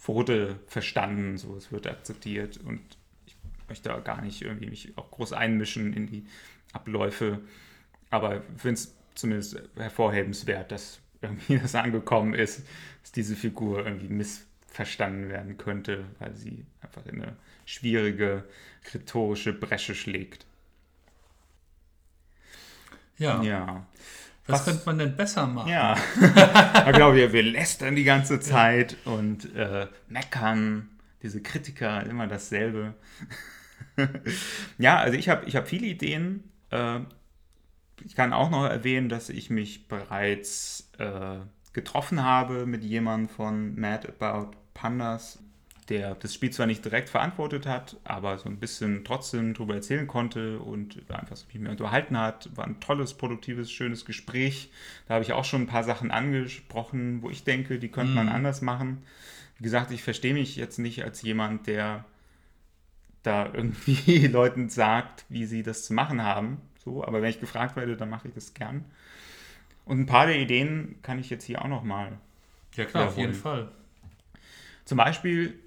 wurde 0.04 0.58
verstanden, 0.66 1.38
so 1.38 1.56
es 1.56 1.70
wird 1.72 1.86
akzeptiert 1.86 2.56
und 2.58 2.80
ich 3.26 3.36
möchte 3.68 3.90
da 3.90 3.98
gar 4.00 4.22
nicht 4.22 4.42
irgendwie 4.42 4.68
mich 4.70 4.96
auch 4.96 5.10
groß 5.10 5.32
einmischen 5.32 5.92
in 5.92 6.06
die 6.06 6.26
Abläufe, 6.72 7.40
aber 8.10 8.38
ich 8.38 8.62
finde 8.62 8.74
es 8.74 8.96
zumindest 9.14 9.62
hervorhebenswert, 9.76 10.72
dass 10.72 11.00
irgendwie 11.22 11.58
das 11.62 11.74
angekommen 11.74 12.34
ist, 12.34 12.62
dass 13.02 13.12
diese 13.12 13.36
Figur 13.36 13.86
irgendwie 13.86 14.08
missverstanden 14.70 15.28
werden 15.28 15.58
könnte, 15.58 16.04
weil 16.18 16.34
sie 16.34 16.64
einfach 16.80 17.04
in 17.06 17.22
eine 17.22 17.36
schwierige 17.66 18.44
rhetorische 18.94 19.52
Bresche 19.52 19.94
schlägt. 19.94 20.46
Ja. 23.18 23.42
Ja. 23.42 23.86
Was, 24.46 24.60
Was- 24.60 24.64
könnte 24.64 24.82
man 24.86 24.98
denn 24.98 25.16
besser 25.16 25.46
machen? 25.46 25.68
Ja, 25.68 25.96
ja 26.20 26.90
genau, 26.92 27.14
wir, 27.14 27.32
wir 27.32 27.42
lästern 27.42 27.94
die 27.94 28.04
ganze 28.04 28.40
Zeit 28.40 28.96
und 29.04 29.54
äh, 29.54 29.86
meckern. 30.08 30.88
Diese 31.22 31.42
Kritiker, 31.42 32.04
immer 32.06 32.26
dasselbe. 32.26 32.94
ja, 34.78 34.96
also 34.98 35.18
ich 35.18 35.28
habe 35.28 35.44
ich 35.46 35.54
hab 35.54 35.68
viele 35.68 35.86
Ideen. 35.86 36.44
Äh, 36.70 37.00
ich 38.02 38.16
kann 38.16 38.32
auch 38.32 38.48
noch 38.48 38.64
erwähnen, 38.64 39.10
dass 39.10 39.28
ich 39.28 39.50
mich 39.50 39.86
bereits 39.86 40.90
äh, 40.98 41.40
getroffen 41.74 42.24
habe 42.24 42.64
mit 42.64 42.82
jemandem 42.82 43.28
von 43.28 43.78
Mad 43.78 44.08
About 44.08 44.56
Pandas, 44.80 45.38
der 45.90 46.14
das 46.14 46.32
Spiel 46.32 46.50
zwar 46.50 46.66
nicht 46.66 46.84
direkt 46.84 47.10
verantwortet 47.10 47.66
hat, 47.66 47.98
aber 48.04 48.38
so 48.38 48.48
ein 48.48 48.58
bisschen 48.58 49.04
trotzdem 49.04 49.52
darüber 49.52 49.74
erzählen 49.74 50.06
konnte 50.06 50.58
und 50.60 50.98
einfach 51.10 51.36
so 51.36 51.44
mit 51.52 51.62
mir 51.62 51.70
unterhalten 51.70 52.16
hat. 52.16 52.48
War 52.56 52.64
ein 52.64 52.80
tolles, 52.80 53.12
produktives, 53.14 53.70
schönes 53.70 54.06
Gespräch. 54.06 54.70
Da 55.06 55.14
habe 55.14 55.24
ich 55.24 55.32
auch 55.32 55.44
schon 55.44 55.62
ein 55.62 55.66
paar 55.66 55.84
Sachen 55.84 56.10
angesprochen, 56.10 57.20
wo 57.22 57.28
ich 57.28 57.44
denke, 57.44 57.78
die 57.78 57.90
könnte 57.90 58.14
man 58.14 58.28
anders 58.30 58.62
machen. 58.62 59.02
Wie 59.58 59.64
gesagt, 59.64 59.90
ich 59.90 60.02
verstehe 60.02 60.32
mich 60.32 60.56
jetzt 60.56 60.78
nicht 60.78 61.04
als 61.04 61.20
jemand, 61.20 61.66
der 61.66 62.06
da 63.22 63.52
irgendwie 63.52 64.26
Leuten 64.28 64.70
sagt, 64.70 65.26
wie 65.28 65.44
sie 65.44 65.62
das 65.62 65.84
zu 65.84 65.92
machen 65.92 66.22
haben. 66.22 66.58
So, 66.82 67.04
aber 67.04 67.20
wenn 67.20 67.28
ich 67.28 67.40
gefragt 67.40 67.76
werde, 67.76 67.96
dann 67.96 68.08
mache 68.08 68.28
ich 68.28 68.34
das 68.34 68.54
gern. 68.54 68.86
Und 69.84 70.00
ein 70.00 70.06
paar 70.06 70.26
der 70.26 70.38
Ideen 70.38 70.96
kann 71.02 71.18
ich 71.18 71.28
jetzt 71.28 71.44
hier 71.44 71.62
auch 71.62 71.68
noch 71.68 71.82
mal 71.82 72.12
Ja, 72.76 72.86
klar, 72.86 73.08
auf 73.08 73.18
jeden 73.18 73.34
Fall. 73.34 73.68
Zum 74.84 74.98
Beispiel 74.98 75.58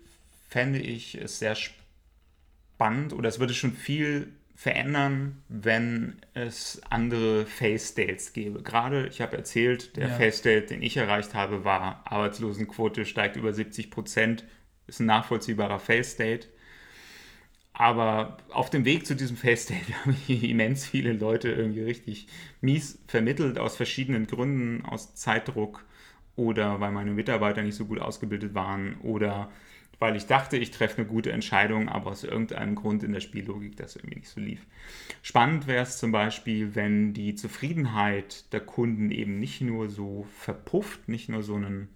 fände 0.49 0.79
ich 0.79 1.15
es 1.15 1.39
sehr 1.39 1.55
spannend 1.55 3.13
oder 3.13 3.29
es 3.29 3.39
würde 3.39 3.53
schon 3.53 3.73
viel 3.73 4.31
verändern, 4.55 5.41
wenn 5.49 6.17
es 6.33 6.81
andere 6.89 7.45
Face-States 7.45 8.33
gäbe. 8.33 8.61
Gerade, 8.61 9.07
ich 9.07 9.19
habe 9.19 9.35
erzählt, 9.35 9.97
der 9.97 10.09
Ja. 10.09 10.15
Face-State, 10.15 10.67
den 10.67 10.81
ich 10.81 10.95
erreicht 10.95 11.33
habe, 11.33 11.63
war 11.63 12.03
Arbeitslosenquote 12.05 13.05
steigt 13.05 13.35
über 13.35 13.51
70 13.51 13.89
Prozent. 13.89 14.45
Ist 14.87 14.99
ein 14.99 15.07
nachvollziehbarer 15.07 15.79
Face-State. 15.79 16.47
Aber 17.73 18.37
auf 18.51 18.69
dem 18.69 18.85
Weg 18.85 19.07
zu 19.07 19.15
diesem 19.15 19.35
Face-State 19.35 19.93
haben 20.05 20.13
hier 20.13 20.47
immens 20.49 20.85
viele 20.85 21.13
Leute 21.13 21.49
irgendwie 21.51 21.81
richtig 21.81 22.27
mies 22.61 22.99
vermittelt, 23.07 23.57
aus 23.57 23.75
verschiedenen 23.75 24.27
Gründen, 24.27 24.85
aus 24.85 25.15
Zeitdruck 25.15 25.83
oder 26.35 26.79
weil 26.79 26.91
meine 26.91 27.11
Mitarbeiter 27.11 27.61
nicht 27.61 27.75
so 27.75 27.85
gut 27.85 27.99
ausgebildet 27.99 28.53
waren 28.53 28.95
oder 29.01 29.51
weil 29.99 30.15
ich 30.15 30.25
dachte, 30.25 30.57
ich 30.57 30.71
treffe 30.71 30.97
eine 30.97 31.07
gute 31.07 31.31
Entscheidung, 31.31 31.87
aber 31.87 32.11
aus 32.11 32.23
irgendeinem 32.23 32.75
Grund 32.75 33.03
in 33.03 33.13
der 33.13 33.21
Spiellogik 33.21 33.77
das 33.77 33.95
irgendwie 33.95 34.17
nicht 34.17 34.29
so 34.29 34.41
lief. 34.41 34.65
Spannend 35.21 35.67
wäre 35.67 35.83
es 35.83 35.97
zum 35.97 36.11
Beispiel, 36.11 36.75
wenn 36.75 37.13
die 37.13 37.35
Zufriedenheit 37.35 38.51
der 38.51 38.59
Kunden 38.59 39.11
eben 39.11 39.39
nicht 39.39 39.61
nur 39.61 39.89
so 39.89 40.25
verpufft, 40.39 41.07
nicht 41.07 41.29
nur 41.29 41.43
so 41.43 41.55
ein 41.55 41.87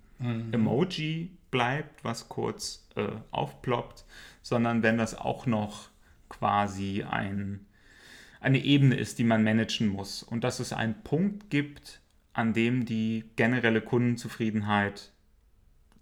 Emoji 0.51 1.31
bleibt, 1.51 2.03
was 2.03 2.29
kurz 2.29 2.88
äh, 2.95 3.07
aufploppt, 3.31 4.05
sondern 4.41 4.83
wenn 4.83 4.97
das 4.97 5.15
auch 5.15 5.45
noch 5.45 5.89
quasi 6.29 7.03
ein, 7.03 7.65
eine 8.39 8.63
Ebene 8.63 8.95
ist, 8.95 9.19
die 9.19 9.23
man 9.23 9.43
managen 9.43 9.88
muss 9.88 10.23
und 10.23 10.43
dass 10.43 10.59
es 10.59 10.73
einen 10.73 11.01
Punkt 11.03 11.49
gibt, 11.49 12.01
an 12.38 12.53
dem 12.53 12.85
die 12.85 13.25
generelle 13.35 13.81
Kundenzufriedenheit 13.81 15.11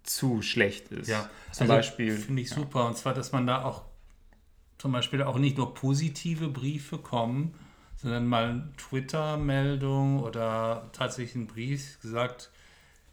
zu 0.03 0.41
schlecht 0.41 0.89
ist. 0.89 1.07
Ja, 1.07 1.29
zum 1.51 1.63
also 1.63 1.73
Beispiel. 1.73 2.11
Finde 2.17 2.41
ich 2.41 2.49
ja. 2.49 2.57
super. 2.57 2.85
Und 2.87 2.97
zwar, 2.97 3.13
dass 3.13 3.31
man 3.31 3.47
da 3.47 3.63
auch 3.63 3.83
zum 4.77 4.91
Beispiel 4.91 5.23
auch 5.23 5.37
nicht 5.37 5.57
nur 5.57 5.73
positive 5.73 6.49
Briefe 6.49 6.97
kommen, 6.97 7.55
sondern 7.95 8.27
mal 8.27 8.49
eine 8.49 8.69
Twitter-Meldung 8.77 10.19
oder 10.21 10.89
tatsächlich 10.91 11.35
ein 11.35 11.47
Brief 11.47 11.99
gesagt, 12.01 12.51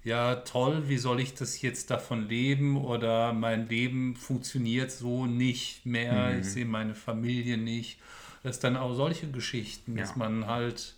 ja 0.02 0.34
toll, 0.36 0.88
wie 0.88 0.98
soll 0.98 1.20
ich 1.20 1.34
das 1.34 1.62
jetzt 1.62 1.90
davon 1.92 2.28
leben 2.28 2.76
oder 2.76 3.32
mein 3.32 3.68
Leben 3.68 4.16
funktioniert 4.16 4.90
so 4.90 5.26
nicht 5.26 5.86
mehr, 5.86 6.32
Mhm. 6.32 6.40
ich 6.40 6.46
sehe 6.46 6.64
meine 6.66 6.96
Familie 6.96 7.56
nicht. 7.56 8.00
Das 8.42 8.58
dann 8.58 8.76
auch 8.76 8.94
solche 8.94 9.30
Geschichten, 9.30 9.96
dass 9.96 10.10
Ja. 10.10 10.16
man 10.16 10.46
halt 10.48 10.96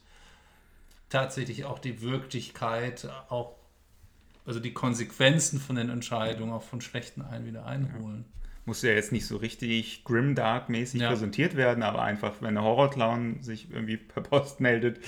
tatsächlich 1.15 1.65
auch 1.65 1.79
die 1.79 2.03
Wirklichkeit, 2.03 3.09
auch 3.29 3.55
also 4.47 4.61
die 4.61 4.75
Konsequenzen 4.75 5.59
von 5.61 5.77
den 5.77 5.89
Entscheidungen 5.89 6.53
auch 6.53 6.63
von 6.63 6.81
schlechten 6.81 7.23
ein 7.23 7.47
wieder 7.47 7.65
einholen. 7.65 8.25
Muss 8.67 8.83
ja 8.83 8.91
jetzt 8.93 9.13
nicht 9.13 9.27
so 9.27 9.37
richtig 9.37 10.05
grimdark-mäßig 10.05 11.01
Ja. 11.01 11.09
präsentiert 11.09 11.55
werden, 11.57 11.83
aber 11.83 12.03
einfach, 12.03 12.35
wenn 12.41 12.55
der 12.55 12.63
Horrorclown 12.65 13.43
sich 13.43 13.71
irgendwie 13.71 13.97
per 13.97 14.23
Post 14.23 14.61
meldet 14.61 14.99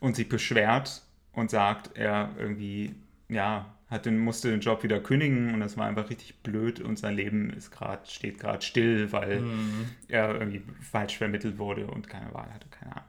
und 0.00 0.16
sich 0.16 0.28
beschwert 0.28 1.02
und 1.32 1.50
sagt, 1.50 1.96
er 1.96 2.30
irgendwie, 2.38 2.94
ja, 3.28 3.66
hat 3.90 4.06
den, 4.06 4.18
musste 4.18 4.50
den 4.50 4.60
Job 4.60 4.82
wieder 4.82 5.00
kündigen 5.00 5.52
und 5.54 5.60
das 5.60 5.76
war 5.76 5.86
einfach 5.86 6.10
richtig 6.10 6.36
blöd 6.42 6.80
und 6.80 6.98
sein 6.98 7.14
Leben 7.16 7.50
ist 7.50 7.70
grad, 7.70 8.10
steht 8.10 8.38
gerade 8.38 8.62
still, 8.62 9.12
weil 9.12 9.40
Mhm. 9.40 9.90
er 10.08 10.34
irgendwie 10.34 10.62
falsch 10.80 11.16
vermittelt 11.18 11.58
wurde 11.58 11.86
und 11.86 12.08
keine 12.08 12.32
Wahl 12.34 12.52
hatte, 12.52 12.68
keine 12.70 12.92
Ahnung. 12.96 13.08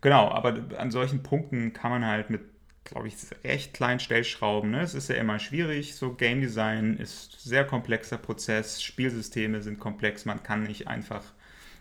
Genau, 0.00 0.28
aber 0.30 0.60
an 0.78 0.90
solchen 0.90 1.22
Punkten 1.22 1.72
kann 1.72 1.90
man 1.90 2.04
halt 2.04 2.30
mit, 2.30 2.42
glaube 2.84 3.08
ich, 3.08 3.14
recht 3.44 3.74
kleinen 3.74 4.00
Stellschrauben, 4.00 4.70
ne? 4.70 4.80
es 4.80 4.94
ist 4.94 5.08
ja 5.08 5.16
immer 5.16 5.38
schwierig, 5.38 5.94
so 5.94 6.12
Game 6.14 6.40
Design 6.40 6.96
ist 6.96 7.42
sehr 7.42 7.64
komplexer 7.64 8.18
Prozess, 8.18 8.82
Spielsysteme 8.82 9.62
sind 9.62 9.80
komplex, 9.80 10.24
man 10.24 10.42
kann 10.42 10.62
nicht 10.62 10.88
einfach, 10.88 11.22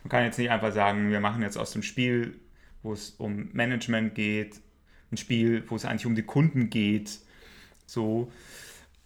man 0.03 0.09
kann 0.09 0.23
jetzt 0.23 0.39
nicht 0.39 0.49
einfach 0.49 0.73
sagen, 0.73 1.11
wir 1.11 1.19
machen 1.19 1.41
jetzt 1.41 1.57
aus 1.57 1.71
dem 1.71 1.83
Spiel, 1.83 2.39
wo 2.81 2.93
es 2.93 3.11
um 3.11 3.49
Management 3.53 4.15
geht, 4.15 4.61
ein 5.11 5.17
Spiel, 5.17 5.63
wo 5.67 5.75
es 5.75 5.85
eigentlich 5.85 6.05
um 6.05 6.15
die 6.15 6.23
Kunden 6.23 6.69
geht, 6.69 7.19
so, 7.85 8.31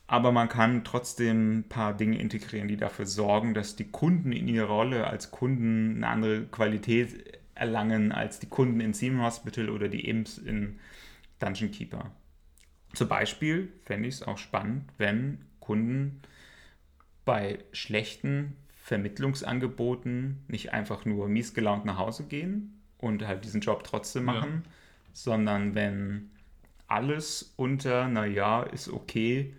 aber 0.09 0.31
man 0.31 0.49
kann 0.49 0.83
trotzdem 0.83 1.59
ein 1.59 1.63
paar 1.69 1.95
Dinge 1.95 2.17
integrieren, 2.17 2.67
die 2.67 2.77
dafür 2.77 3.05
sorgen, 3.05 3.53
dass 3.53 3.75
die 3.75 3.91
Kunden 3.91 4.31
in 4.31 4.47
ihrer 4.47 4.67
Rolle 4.67 5.05
als 5.05 5.29
Kunden 5.29 5.97
eine 5.97 6.07
andere 6.07 6.45
Qualität 6.45 7.38
erlangen 7.59 8.11
als 8.11 8.39
die 8.39 8.47
Kunden 8.47 8.79
in 8.79 8.93
Theme 8.93 9.21
Hospital 9.23 9.69
oder 9.69 9.87
die 9.89 10.07
Imps 10.07 10.37
in 10.37 10.79
Dungeon 11.39 11.71
Keeper. 11.71 12.11
Zum 12.93 13.07
Beispiel 13.07 13.71
fände 13.85 14.07
ich 14.07 14.15
es 14.15 14.23
auch 14.23 14.37
spannend, 14.37 14.91
wenn 14.97 15.45
Kunden 15.59 16.21
bei 17.25 17.59
schlechten 17.71 18.55
Vermittlungsangeboten 18.73 20.43
nicht 20.47 20.73
einfach 20.73 21.05
nur 21.05 21.27
mies 21.29 21.53
gelaunt 21.53 21.85
nach 21.85 21.97
Hause 21.97 22.23
gehen 22.25 22.81
und 22.97 23.25
halt 23.27 23.45
diesen 23.45 23.61
Job 23.61 23.83
trotzdem 23.83 24.25
Ja. 24.25 24.33
machen, 24.33 24.63
sondern 25.13 25.75
wenn 25.75 26.31
alles 26.87 27.53
unter, 27.55 28.07
naja, 28.07 28.63
ist 28.63 28.89
okay, 28.89 29.53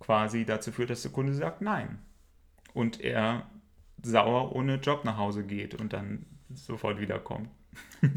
quasi 0.00 0.44
dazu 0.44 0.72
führt, 0.72 0.90
dass 0.90 1.02
der 1.02 1.12
Kunde 1.12 1.34
sagt 1.34 1.60
nein. 1.62 1.98
Und 2.72 3.00
er 3.00 3.48
sauer 4.02 4.54
ohne 4.54 4.76
Job 4.76 5.04
nach 5.04 5.16
Hause 5.16 5.44
geht 5.44 5.74
und 5.74 5.92
dann 5.92 6.26
sofort 6.56 7.00
wiederkommt. 7.00 7.48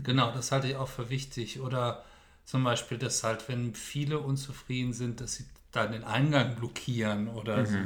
Genau, 0.03 0.31
das 0.31 0.51
halte 0.51 0.67
ich 0.67 0.75
auch 0.75 0.87
für 0.87 1.09
wichtig. 1.09 1.59
Oder 1.61 2.03
zum 2.45 2.63
Beispiel, 2.63 2.97
dass 2.97 3.23
halt, 3.23 3.47
wenn 3.49 3.73
viele 3.75 4.19
unzufrieden 4.19 4.93
sind, 4.93 5.21
dass 5.21 5.35
sie 5.35 5.45
dann 5.71 5.91
den 5.91 6.03
Eingang 6.03 6.55
blockieren 6.55 7.27
oder 7.27 7.65
so. 7.65 7.77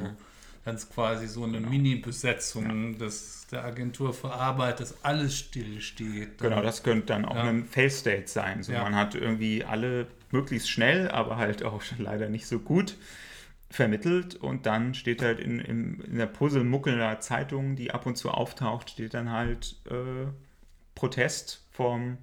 Ganz 0.64 0.90
quasi 0.90 1.28
so 1.28 1.44
eine 1.44 1.60
Mini-Besetzung 1.60 3.00
dass 3.00 3.48
der 3.52 3.66
Agentur 3.66 4.14
für 4.14 4.32
Arbeit, 4.32 4.80
dass 4.80 5.04
alles 5.04 5.36
stillsteht. 5.38 6.38
Genau, 6.38 6.62
das 6.62 6.84
könnte 6.84 7.08
dann 7.08 7.26
auch 7.26 7.36
Ja. 7.36 7.44
ein 7.44 7.66
Fail-State 7.66 8.28
sein. 8.28 8.62
So, 8.64 8.72
Ja. 8.72 8.84
Man 8.84 8.96
hat 8.96 9.16
irgendwie 9.16 9.64
alle 9.64 10.08
möglichst 10.32 10.70
schnell, 10.70 11.10
aber 11.10 11.38
halt 11.38 11.64
auch 11.64 11.82
leider 11.98 12.30
nicht 12.30 12.46
so 12.46 12.60
gut 12.60 12.96
vermittelt 13.72 14.36
und 14.36 14.66
dann 14.66 14.94
steht 14.94 15.22
halt 15.22 15.40
in, 15.40 15.60
in, 15.60 16.00
in 16.02 16.18
der 16.18 16.26
Puzzle-Muckeler 16.28 17.20
Zeitung, 17.22 17.76
die 17.76 17.92
ab 17.92 18.06
und 18.06 18.18
zu 18.18 18.30
auftaucht, 18.30 18.90
steht 18.90 19.14
dann 19.14 19.32
halt 19.32 19.78
äh, 19.90 20.28
Protest 20.96 21.66
vom 21.72 22.18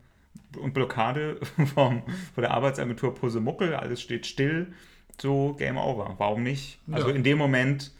und 0.59 0.75
Blockade 0.75 1.41
vom, 1.75 2.03
von 2.35 2.43
der 2.43 2.53
Arbeitsagentur 2.53 3.15
Puzzle 3.15 3.41
Muckel, 3.41 3.75
alles 3.75 4.01
steht 4.01 4.27
still, 4.27 4.73
so 5.21 5.55
Game 5.55 5.77
Over. 5.79 6.15
Warum 6.19 6.43
nicht? 6.43 6.79
Also 6.91 7.09
Ja. 7.09 7.15
in 7.15 7.25
dem 7.25 7.39
Moment 7.39 7.93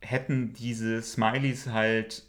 hätten 0.00 0.52
diese 0.52 1.02
Smileys 1.02 1.68
halt 1.68 2.24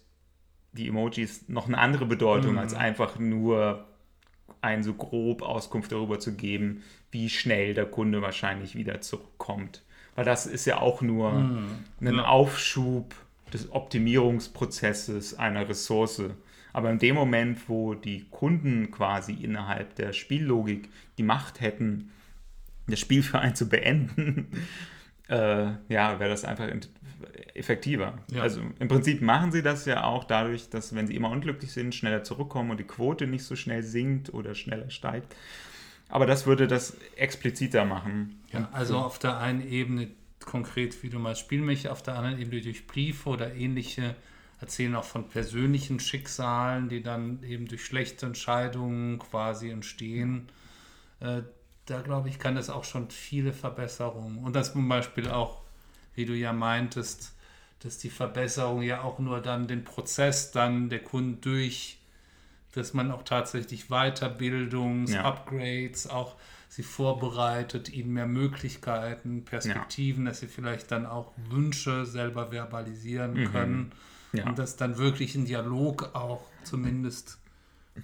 die 0.73 0.87
Emojis 0.87 1.47
noch 1.49 1.67
eine 1.67 1.77
andere 1.77 2.05
Bedeutung, 2.05 2.53
Mhm. 2.53 2.57
als 2.59 2.73
einfach 2.73 3.19
nur 3.19 3.87
ein 4.61 4.83
so 4.83 4.93
grob 4.93 5.41
Auskunft 5.41 5.91
darüber 5.91 6.19
zu 6.19 6.35
geben, 6.35 6.81
wie 7.11 7.29
schnell 7.29 7.73
der 7.73 7.85
Kunde 7.85 8.21
wahrscheinlich 8.21 8.75
wieder 8.75 9.01
zurückkommt. 9.01 9.83
Weil 10.15 10.25
das 10.25 10.45
ist 10.45 10.65
ja 10.65 10.79
auch 10.79 11.01
nur 11.01 11.31
ein 11.31 12.15
Ja. 12.15 12.25
Aufschub 12.25 13.15
des 13.53 13.71
Optimierungsprozesses 13.71 15.37
einer 15.37 15.67
Ressource. 15.67 16.21
Aber 16.71 16.89
in 16.89 16.99
dem 16.99 17.15
Moment, 17.15 17.69
wo 17.69 17.93
die 17.93 18.25
Kunden 18.29 18.89
quasi 18.91 19.33
innerhalb 19.33 19.95
der 19.95 20.13
Spiellogik 20.13 20.89
die 21.17 21.23
Macht 21.23 21.61
hätten, 21.61 22.11
das 22.87 22.99
Spiel 22.99 23.23
für 23.23 23.39
einen 23.39 23.55
zu 23.55 23.69
beenden, 23.69 24.47
äh, 25.29 25.67
ja, 25.87 26.19
wäre 26.19 26.29
das 26.29 26.45
einfach 26.45 26.67
effektiver. 27.53 28.17
Ja. 28.31 28.41
Also 28.41 28.61
im 28.79 28.87
Prinzip 28.87 29.21
machen 29.21 29.51
sie 29.51 29.61
das 29.61 29.85
ja 29.85 30.03
auch 30.03 30.23
dadurch, 30.23 30.69
dass 30.69 30.95
wenn 30.95 31.07
sie 31.07 31.15
immer 31.15 31.29
unglücklich 31.29 31.71
sind, 31.71 31.95
schneller 31.95 32.23
zurückkommen 32.23 32.71
und 32.71 32.79
die 32.79 32.85
Quote 32.85 33.27
nicht 33.27 33.43
so 33.43 33.55
schnell 33.55 33.83
sinkt 33.83 34.33
oder 34.33 34.55
schneller 34.55 34.89
steigt. 34.89 35.35
Aber 36.13 36.27
das 36.27 36.45
würde 36.45 36.67
das 36.67 36.95
expliziter 37.15 37.85
machen. 37.85 38.39
Ja, 38.51 38.69
also 38.71 38.99
auf 38.99 39.17
der 39.17 39.39
einen 39.39 39.67
Ebene 39.67 40.11
konkret, 40.45 41.01
wie 41.01 41.09
du 41.09 41.17
mal 41.17 41.35
Spielmecher, 41.35 41.91
auf 41.91 42.03
der 42.03 42.15
anderen 42.15 42.39
Ebene 42.39 42.61
durch 42.61 42.85
Briefe 42.85 43.29
oder 43.29 43.55
ähnliche 43.55 44.15
erzählen 44.61 44.93
auch 44.93 45.05
von 45.05 45.27
persönlichen 45.27 45.99
Schicksalen, 45.99 46.87
die 46.87 47.01
dann 47.01 47.41
eben 47.41 47.67
durch 47.67 47.83
schlechte 47.83 48.27
Entscheidungen 48.27 49.17
quasi 49.17 49.71
entstehen. 49.71 50.49
Äh, 51.19 51.41
da 51.87 52.01
glaube 52.01 52.29
ich, 52.29 52.37
kann 52.37 52.53
das 52.53 52.69
auch 52.69 52.83
schon 52.83 53.09
viele 53.09 53.51
Verbesserungen. 53.51 54.37
Und 54.37 54.55
das 54.55 54.73
zum 54.73 54.87
Beispiel 54.87 55.31
auch, 55.31 55.63
wie 56.13 56.25
du 56.25 56.35
ja 56.35 56.53
meintest, 56.53 57.33
dass 57.79 57.97
die 57.97 58.11
Verbesserung 58.11 58.83
ja 58.83 59.01
auch 59.01 59.17
nur 59.17 59.41
dann 59.41 59.67
den 59.67 59.83
Prozess 59.83 60.51
dann 60.51 60.89
der 60.89 61.03
Kunden 61.03 61.41
durch, 61.41 61.97
dass 62.73 62.93
man 62.93 63.11
auch 63.11 63.23
tatsächlich 63.23 63.85
Weiterbildungs-, 63.89 65.11
Ja. 65.13 65.23
Upgrades, 65.25 66.07
auch 66.07 66.35
sie 66.69 66.83
vorbereitet, 66.83 67.89
ihnen 67.89 68.13
mehr 68.13 68.25
Möglichkeiten, 68.25 69.45
Perspektiven, 69.45 70.25
dass 70.25 70.39
sie 70.39 70.47
vielleicht 70.47 70.91
dann 70.91 71.05
auch 71.05 71.31
Wünsche 71.49 72.05
selber 72.05 72.51
verbalisieren 72.51 73.33
Mhm. 73.33 73.51
können. 73.51 73.91
Ja. 74.33 74.45
Und 74.47 74.57
dass 74.57 74.75
dann 74.75 74.97
wirklich 74.97 75.35
ein 75.35 75.45
Dialog 75.45 76.15
auch 76.15 76.41
zumindest 76.63 77.37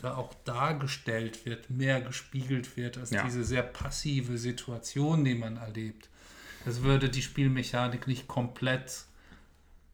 da 0.01 0.15
auch 0.15 0.35
dargestellt 0.45 1.47
wird, 1.47 1.71
mehr 1.71 1.99
gespiegelt 2.01 2.77
wird 2.77 2.99
als 2.99 3.09
Ja. 3.09 3.23
diese 3.23 3.43
sehr 3.43 3.63
passive 3.63 4.37
Situation, 4.37 5.25
die 5.25 5.33
man 5.33 5.57
erlebt. 5.57 6.09
Das 6.65 6.83
würde 6.83 7.09
die 7.09 7.23
Spielmechanik 7.23 8.05
nicht 8.05 8.27
komplett 8.27 9.05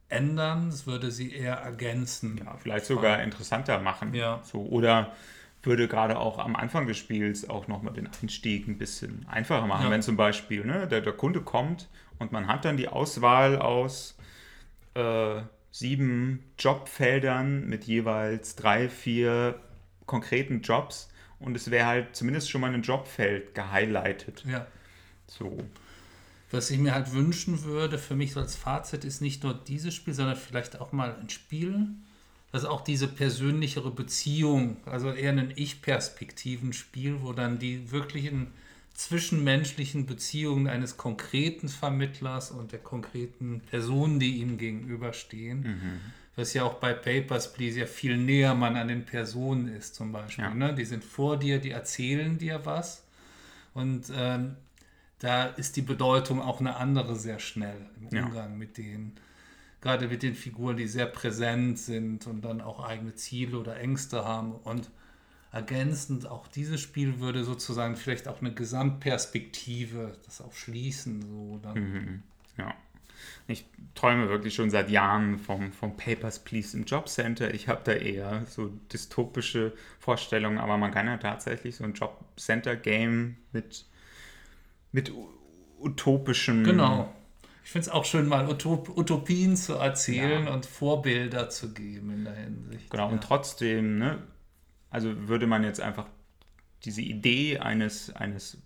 ändern, 0.08 0.68
es 0.68 0.86
würde 0.86 1.10
sie 1.10 1.32
eher 1.32 1.56
ergänzen. 1.56 2.40
Ja, 2.44 2.56
vielleicht 2.56 2.86
sogar 2.86 3.22
interessanter 3.22 3.80
machen. 3.80 4.14
Ja. 4.14 4.40
So, 4.44 4.62
oder 4.62 5.12
würde 5.62 5.88
gerade 5.88 6.18
auch 6.18 6.38
am 6.38 6.56
Anfang 6.56 6.86
des 6.86 6.96
Spiels 6.96 7.48
auch 7.50 7.66
nochmal 7.68 7.92
den 7.92 8.08
Einstieg 8.22 8.68
ein 8.68 8.78
bisschen 8.78 9.26
einfacher 9.28 9.66
machen. 9.66 9.84
Ja. 9.84 9.90
Wenn 9.90 10.02
zum 10.02 10.16
Beispiel 10.16 10.64
ne, 10.64 10.86
der, 10.86 11.00
der 11.00 11.12
Kunde 11.12 11.40
kommt 11.40 11.88
und 12.18 12.32
man 12.32 12.46
hat 12.46 12.64
dann 12.64 12.76
die 12.76 12.88
Auswahl 12.88 13.58
aus 13.58 14.16
äh, 14.94 15.42
sieben 15.72 16.44
Jobfeldern 16.58 17.66
mit 17.66 17.84
jeweils 17.84 18.56
drei, 18.56 18.88
vier 18.88 19.60
konkreten 20.06 20.62
Jobs 20.62 21.10
und 21.38 21.56
es 21.56 21.70
wäre 21.70 21.86
halt 21.86 22.16
zumindest 22.16 22.48
schon 22.48 22.60
mal 22.60 22.72
ein 22.72 22.82
Jobfeld 22.82 23.54
gehighlightet. 23.54 24.44
Ja. 24.46 24.66
So. 25.26 25.58
Was 26.50 26.70
ich 26.70 26.78
mir 26.78 26.94
halt 26.94 27.12
wünschen 27.12 27.64
würde, 27.64 27.98
für 27.98 28.14
mich 28.14 28.32
so 28.32 28.40
als 28.40 28.54
Fazit, 28.54 29.04
ist 29.04 29.20
nicht 29.20 29.42
nur 29.42 29.54
dieses 29.54 29.94
Spiel, 29.94 30.14
sondern 30.14 30.36
vielleicht 30.36 30.80
auch 30.80 30.92
mal 30.92 31.16
ein 31.20 31.28
Spiel, 31.28 31.88
das 32.52 32.64
auch 32.64 32.82
diese 32.82 33.08
persönlichere 33.08 33.90
Beziehung, 33.90 34.76
also 34.86 35.10
eher 35.10 35.32
ein 35.32 35.52
Ich-Perspektiven-Spiel, 35.56 37.18
wo 37.22 37.32
dann 37.32 37.58
die 37.58 37.90
wirklichen 37.90 38.48
zwischenmenschlichen 38.94 40.06
Beziehungen 40.06 40.68
eines 40.68 40.96
konkreten 40.96 41.68
Vermittlers 41.68 42.50
und 42.50 42.72
der 42.72 42.78
konkreten 42.78 43.60
Person, 43.68 44.18
die 44.18 44.36
ihm 44.38 44.56
gegenüberstehen, 44.56 45.78
was 46.34 46.54
ja 46.54 46.64
auch 46.64 46.74
bei 46.74 46.94
Papers, 46.94 47.52
Please 47.52 47.78
ja 47.78 47.86
viel 47.86 48.16
näher 48.16 48.54
man 48.54 48.76
an 48.76 48.88
den 48.88 49.04
Personen 49.04 49.68
ist 49.68 49.94
zum 49.94 50.12
Beispiel. 50.12 50.44
Ja. 50.44 50.54
Ne? 50.54 50.74
Die 50.74 50.84
sind 50.84 51.04
vor 51.04 51.38
dir, 51.38 51.58
die 51.58 51.70
erzählen 51.70 52.38
dir 52.38 52.60
was 52.64 53.02
und 53.74 54.06
ähm, 54.14 54.56
da 55.18 55.46
ist 55.46 55.76
die 55.76 55.82
Bedeutung 55.82 56.40
auch 56.40 56.60
eine 56.60 56.76
andere 56.76 57.16
sehr 57.16 57.38
schnell 57.38 57.90
im 58.00 58.14
Ja. 58.14 58.26
Umgang 58.26 58.58
mit 58.58 58.76
denen. 58.76 59.18
Gerade 59.80 60.08
mit 60.08 60.22
den 60.22 60.34
Figuren, 60.34 60.76
die 60.76 60.88
sehr 60.88 61.06
präsent 61.06 61.78
sind 61.78 62.26
und 62.26 62.44
dann 62.44 62.60
auch 62.60 62.80
eigene 62.80 63.14
Ziele 63.14 63.58
oder 63.58 63.78
Ängste 63.78 64.24
haben. 64.24 64.52
Und 64.52 64.90
ergänzend, 65.52 66.26
auch 66.26 66.48
dieses 66.48 66.80
Spiel 66.80 67.20
würde 67.20 67.44
sozusagen 67.44 67.96
vielleicht 67.96 68.28
auch 68.28 68.40
eine 68.40 68.52
Gesamtperspektive 68.52 70.18
das 70.24 70.40
auch 70.40 70.52
schließen. 70.52 71.22
So 71.22 71.60
dann. 71.62 72.22
Ja. 72.58 72.74
Ich 73.48 73.64
träume 73.94 74.28
wirklich 74.28 74.54
schon 74.54 74.70
seit 74.70 74.90
Jahren 74.90 75.38
vom, 75.38 75.72
vom 75.72 75.96
Papers, 75.96 76.40
Please 76.40 76.76
im 76.76 76.84
Jobcenter. 76.84 77.54
Ich 77.54 77.68
habe 77.68 77.80
da 77.84 77.92
eher 77.92 78.44
so 78.46 78.68
dystopische 78.92 79.72
Vorstellungen, 79.98 80.58
aber 80.58 80.76
man 80.76 80.90
kann 80.90 81.06
ja 81.06 81.16
tatsächlich 81.16 81.76
so 81.76 81.84
ein 81.84 81.94
Jobcenter-Game 81.94 83.36
mit, 83.52 83.86
mit 84.96 85.12
utopischem. 85.78 86.64
Genau. 86.64 87.12
Ich 87.62 87.70
finde 87.70 87.86
es 87.86 87.92
auch 87.92 88.06
schön, 88.06 88.26
mal 88.28 88.48
Utop 88.48 88.96
Utopien 88.96 89.54
zu 89.54 89.74
erzählen 89.74 90.46
Ja. 90.46 90.54
und 90.54 90.64
Vorbilder 90.64 91.50
zu 91.50 91.74
geben 91.74 92.10
in 92.10 92.24
der 92.24 92.34
Hinsicht. 92.34 92.90
Genau, 92.90 93.08
ja. 93.08 93.12
und 93.12 93.22
trotzdem, 93.22 93.98
ne, 93.98 94.22
also 94.88 95.28
würde 95.28 95.46
man 95.46 95.64
jetzt 95.64 95.82
einfach 95.82 96.06
diese 96.84 97.02
Idee 97.02 97.58
eines, 97.58 98.14
eines 98.16 98.62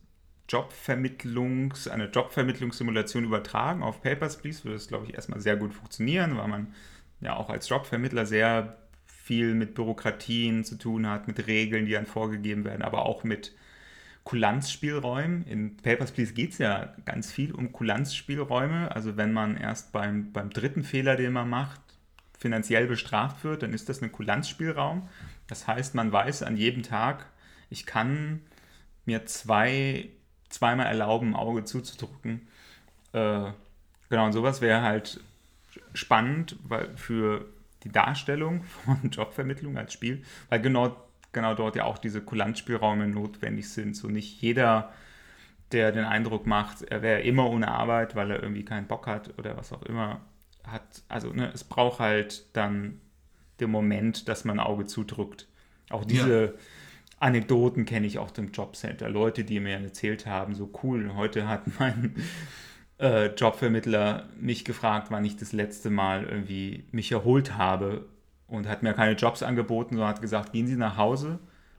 Jobvermittlungs, 0.48 1.88
eine 1.88 2.04
Jobvermittlungssimulation 2.10 3.24
übertragen 3.24 3.82
auf 3.82 4.00
Papers, 4.00 4.38
Please, 4.38 4.62
würde 4.62 4.76
es, 4.76 4.86
glaube 4.86 5.06
ich, 5.06 5.14
erstmal 5.14 5.40
sehr 5.40 5.56
gut 5.56 5.74
funktionieren, 5.74 6.36
weil 6.36 6.46
man 6.46 6.74
ja 7.20 7.34
auch 7.34 7.50
als 7.50 7.68
Jobvermittler 7.68 8.24
sehr 8.24 8.78
viel 9.06 9.54
mit 9.54 9.74
Bürokratien 9.74 10.62
zu 10.62 10.76
tun 10.76 11.08
hat, 11.08 11.26
mit 11.26 11.48
Regeln, 11.48 11.86
die 11.86 11.92
dann 11.92 12.06
vorgegeben 12.06 12.64
werden, 12.64 12.82
aber 12.82 13.04
auch 13.04 13.24
mit 13.24 13.52
Kulanzspielräumen. 14.24 15.44
In 15.46 15.76
Papers, 15.76 16.12
Please 16.12 16.32
geht 16.34 16.52
es 16.52 16.58
ja 16.58 16.94
ganz 17.04 17.32
viel 17.32 17.52
um 17.52 17.72
Kulanzspielräume. 17.72 18.94
Also 18.94 19.16
wenn 19.16 19.32
man 19.32 19.56
erst 19.56 19.92
beim, 19.92 20.32
beim 20.32 20.50
dritten 20.50 20.84
Fehler, 20.84 21.16
den 21.16 21.32
man 21.32 21.48
macht, 21.48 21.80
finanziell 22.38 22.86
bestraft 22.86 23.44
wird, 23.44 23.62
dann 23.62 23.72
ist 23.72 23.88
das 23.88 24.02
ein 24.02 24.12
Kulanzspielraum. 24.12 25.08
Das 25.46 25.66
heißt, 25.66 25.94
man 25.94 26.10
weiß 26.12 26.42
an 26.42 26.56
jedem 26.56 26.82
Tag, 26.82 27.26
ich 27.68 27.86
kann 27.86 28.40
mir 29.04 29.26
zwei, 29.26 30.08
zweimal 30.48 30.86
erlauben, 30.86 31.34
Auge 31.34 31.64
zuzudrücken. 31.64 32.48
Äh, 33.12 33.52
genau, 34.08 34.26
und 34.26 34.32
sowas 34.32 34.60
wäre 34.60 34.82
halt 34.82 35.20
spannend 35.94 36.56
weil 36.64 36.96
für 36.96 37.46
die 37.84 37.90
Darstellung 37.90 38.62
von 38.84 39.10
Jobvermittlung 39.10 39.76
als 39.76 39.92
Spiel, 39.92 40.22
weil 40.48 40.60
genau, 40.60 40.96
genau 41.32 41.54
dort 41.54 41.76
ja 41.76 41.84
auch 41.84 41.98
diese 41.98 42.20
Kulanzspielräume 42.20 43.08
notwendig 43.08 43.68
sind. 43.68 43.96
So 43.96 44.08
nicht 44.08 44.40
jeder, 44.40 44.92
der 45.72 45.92
den 45.92 46.04
Eindruck 46.04 46.46
macht, 46.46 46.82
er 46.82 47.02
wäre 47.02 47.20
immer 47.20 47.48
ohne 47.48 47.68
Arbeit, 47.68 48.16
weil 48.16 48.30
er 48.30 48.42
irgendwie 48.42 48.64
keinen 48.64 48.86
Bock 48.86 49.06
hat 49.06 49.38
oder 49.38 49.56
was 49.56 49.72
auch 49.72 49.82
immer 49.82 50.20
hat. 50.66 51.02
Also 51.08 51.32
ne, 51.32 51.50
es 51.54 51.64
braucht 51.64 52.00
halt 52.00 52.44
dann 52.56 53.00
den 53.60 53.70
Moment, 53.70 54.28
dass 54.28 54.44
man 54.44 54.58
ein 54.58 54.66
Auge 54.66 54.86
zudrückt. 54.86 55.46
Auch 55.90 56.04
diese 56.04 56.54
Anekdoten 57.18 57.84
kenne 57.84 58.06
ich 58.06 58.18
auch 58.18 58.36
im 58.38 58.52
Jobcenter. 58.52 59.08
Leute, 59.08 59.44
die 59.44 59.60
mir 59.60 59.78
erzählt 59.78 60.26
haben, 60.26 60.54
so 60.54 60.70
cool, 60.82 61.14
heute 61.14 61.46
hat 61.46 61.62
mein 61.78 62.14
äh, 62.98 63.26
Jobvermittler 63.34 64.28
mich 64.38 64.64
gefragt, 64.64 65.08
wann 65.10 65.24
ich 65.24 65.36
das 65.36 65.52
letzte 65.52 65.90
Mal 65.90 66.24
irgendwie 66.24 66.84
mich 66.92 67.12
erholt 67.12 67.56
habe 67.56 68.06
und 68.50 68.68
hat 68.68 68.82
mir 68.82 68.92
keine 68.92 69.12
Jobs 69.12 69.42
angeboten, 69.42 69.94
sondern 69.94 70.10
hat 70.10 70.20
gesagt, 70.20 70.52
gehen 70.52 70.66
Sie 70.66 70.76
nach 70.76 70.96
Hause, 70.96 71.38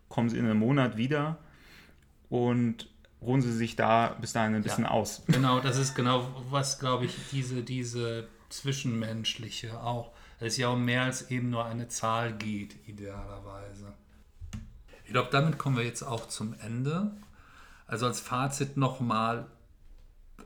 kommen 0.10 0.30
Sie 0.30 0.38
in 0.38 0.46
einem 0.46 0.60
Monat 0.60 0.98
wieder 0.98 1.38
und 2.30 2.90
ruhen 3.22 3.42
Sie 3.42 3.52
sich 3.52 3.76
da 3.76 4.16
bis 4.20 4.34
dahin 4.34 4.56
ein 4.56 4.64
bisschen 4.64 4.86
aus. 4.86 5.24
Genau, 5.28 5.60
das 5.60 5.78
ist 5.78 5.96
genau, 5.96 6.26
was, 6.50 6.80
glaube 6.80 7.06
ich, 7.06 7.16
diese, 7.32 7.62
diese 7.62 8.28
zwischenmenschliche 8.50 9.82
auch, 9.82 10.12
es 10.40 10.58
ja 10.58 10.70
um 10.70 10.84
mehr 10.84 11.04
als 11.04 11.30
eben 11.30 11.50
nur 11.52 11.66
eine 11.66 11.88
Zahl 11.88 12.34
geht, 12.34 12.76
idealerweise. 12.88 13.94
Ich 15.06 15.12
glaube, 15.12 15.30
damit 15.32 15.58
kommen 15.58 15.78
wir 15.78 15.84
jetzt 15.84 16.04
auch 16.04 16.28
zum 16.28 16.56
Ende. 16.62 17.12
Also 17.86 18.08
als 18.08 18.22
Fazit 18.22 18.78
nochmal, 18.78 19.46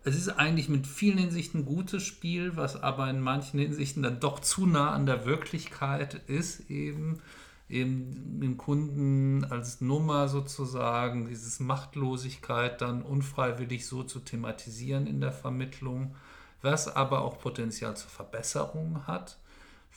es 0.06 0.16
ist 0.16 0.30
eigentlich 0.30 0.70
mit 0.70 0.86
vielen 0.86 1.18
Hinsichten 1.18 1.62
ein 1.62 1.66
gutes 1.66 2.04
Spiel, 2.04 2.56
was 2.56 2.82
aber 2.82 3.10
in 3.10 3.20
manchen 3.20 3.60
Hinsichten 3.60 4.04
dann 4.04 4.20
doch 4.20 4.40
zu 4.40 4.68
nah 4.68 4.92
an 4.92 5.08
der 5.08 5.26
Wirklichkeit 5.26 6.22
ist, 6.28 6.70
eben, 6.70 7.22
eben 7.70 8.40
den 8.40 8.56
Kunden 8.56 9.44
als 9.46 9.82
Nummer 9.82 10.28
sozusagen, 10.28 11.28
dieses 11.28 11.60
Machtlosigkeit 11.60 12.82
dann 12.82 13.02
unfreiwillig 13.02 13.88
so 13.88 14.04
zu 14.04 14.20
thematisieren 14.20 15.08
in 15.08 15.22
der 15.22 15.32
Vermittlung, 15.32 16.16
was 16.62 16.88
aber 16.88 17.22
auch 17.22 17.40
Potenzial 17.40 17.98
zur 17.98 18.12
Verbesserung 18.12 19.08
hat, 19.08 19.40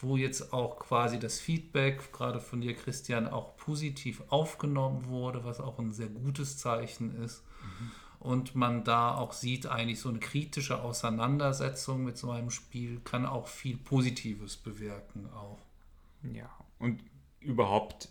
wo 0.01 0.17
jetzt 0.17 0.55
auch 0.55 0.79
quasi 0.79 1.19
das 1.19 1.39
Feedback, 1.39 2.15
gerade 2.15 2.41
von 2.41 2.63
dir, 2.63 2.75
Christian, 2.75 3.29
auch 3.29 3.59
positiv 3.59 4.23
aufgenommen 4.31 5.09
wurde, 5.09 5.45
was 5.45 5.61
auch 5.61 5.79
ein 5.79 5.93
sehr 5.93 6.09
gutes 6.09 6.57
Zeichen 6.57 7.23
ist 7.23 7.43
und 8.21 8.55
man 8.55 8.85
da 8.85 9.15
auch 9.15 9.33
sieht, 9.33 9.67
eigentlich 9.67 10.01
so 10.01 10.09
eine 10.09 10.19
kritische 10.19 10.83
Auseinandersetzung 10.83 12.05
mit 12.05 12.19
so 12.19 12.31
einem 12.31 12.51
Spiel 12.51 13.01
kann 13.05 13.27
auch 13.27 13.47
viel 13.47 13.77
Positives 13.77 14.57
bewirken 14.57 15.29
auch. 15.33 15.59
Ja, 16.35 16.51
und 16.79 17.01
überhaupt, 17.41 18.09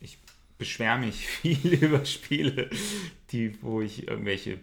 ich 0.00 0.18
beschwere 0.58 0.98
mich 0.98 1.26
viel 1.26 1.74
über 1.74 2.04
Spiele, 2.04 2.70
die, 3.30 3.60
wo 3.62 3.80
ich 3.80 4.06
irgendwelche 4.06 4.60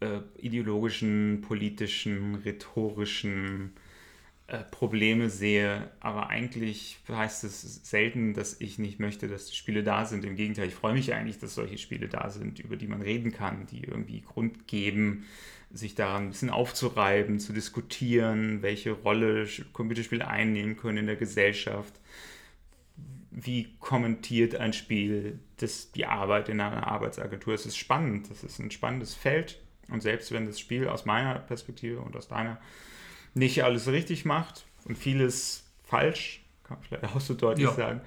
äh, 0.00 0.20
ideologischen, 0.38 1.40
politischen, 1.42 2.36
rhetorischen 2.36 3.74
äh, 4.50 4.64
Probleme 4.64 5.30
sehe, 5.30 5.90
aber 6.00 6.28
eigentlich 6.28 6.98
heißt 7.08 7.44
es 7.44 7.84
selten, 7.84 8.34
dass 8.34 8.60
ich 8.60 8.78
nicht 8.78 8.98
möchte, 8.98 9.28
dass 9.28 9.46
die 9.46 9.54
Spiele 9.54 9.84
da 9.84 10.04
sind. 10.04 10.24
Im 10.24 10.34
Gegenteil, 10.34 10.66
ich 10.66 10.74
freue 10.74 10.94
mich 10.94 11.14
eigentlich, 11.14 11.38
dass 11.38 11.54
solche 11.54 11.78
Spiele 11.78 12.08
da 12.08 12.30
sind, 12.30 12.58
über 12.58 12.76
die 12.76 12.88
man 12.88 13.00
reden 13.00 13.30
kann, 13.32 13.66
die 13.66 13.84
irgendwie 13.84 14.22
Grund 14.22 14.66
geben, 14.66 15.24
sich 15.70 15.94
daran 15.94 16.24
ein 16.24 16.30
bisschen 16.30 16.50
aufzureiben, 16.50 17.38
zu 17.38 17.52
diskutieren, 17.52 18.60
welche 18.62 18.90
Rolle 18.90 19.46
Computerspiele 19.72 20.26
einnehmen 20.26 20.76
können 20.76 20.98
in 20.98 21.06
der 21.06 21.16
Gesellschaft. 21.16 21.94
Wie 23.30 23.76
kommentiert 23.78 24.56
ein 24.56 24.72
Spiel 24.72 25.38
das, 25.58 25.92
die 25.92 26.06
Arbeit 26.06 26.48
in 26.48 26.60
einer 26.60 26.88
Arbeitsagentur? 26.88 27.54
Es 27.54 27.66
ist 27.66 27.76
spannend, 27.76 28.28
es 28.32 28.42
ist 28.42 28.58
ein 28.58 28.72
spannendes 28.72 29.14
Feld. 29.14 29.60
Und 29.88 30.02
selbst 30.02 30.32
wenn 30.32 30.46
das 30.46 30.58
Spiel 30.58 30.88
aus 30.88 31.04
meiner 31.04 31.38
Perspektive 31.38 32.00
und 32.00 32.16
aus 32.16 32.26
deiner 32.26 32.58
nicht 33.34 33.64
alles 33.64 33.86
richtig 33.88 34.24
macht 34.24 34.64
und 34.84 34.96
vieles 34.98 35.64
falsch, 35.84 36.42
kann 36.64 36.78
man 36.78 36.86
vielleicht 36.86 37.04
auch 37.16 37.20
so 37.20 37.34
deutlich 37.34 37.66
Ja. 37.68 37.72
sagen, 37.74 38.00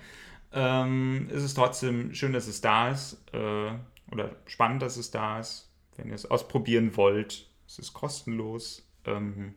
ähm, 0.51 1.27
ist 1.31 1.43
es 1.43 1.53
trotzdem 1.53 2.13
schön, 2.13 2.33
dass 2.33 2.47
es 2.47 2.61
da 2.61 2.89
ist 2.91 3.17
äh, 3.33 3.71
oder 4.11 4.35
spannend, 4.45 4.81
dass 4.81 4.97
es 4.97 5.09
da 5.11 5.39
ist. 5.39 5.69
Wenn 5.97 6.09
ihr 6.09 6.15
es 6.15 6.29
ausprobieren 6.29 6.95
wollt, 6.97 7.47
es 7.67 7.79
ist 7.79 7.93
kostenlos 7.93 8.87
ähm, 9.05 9.55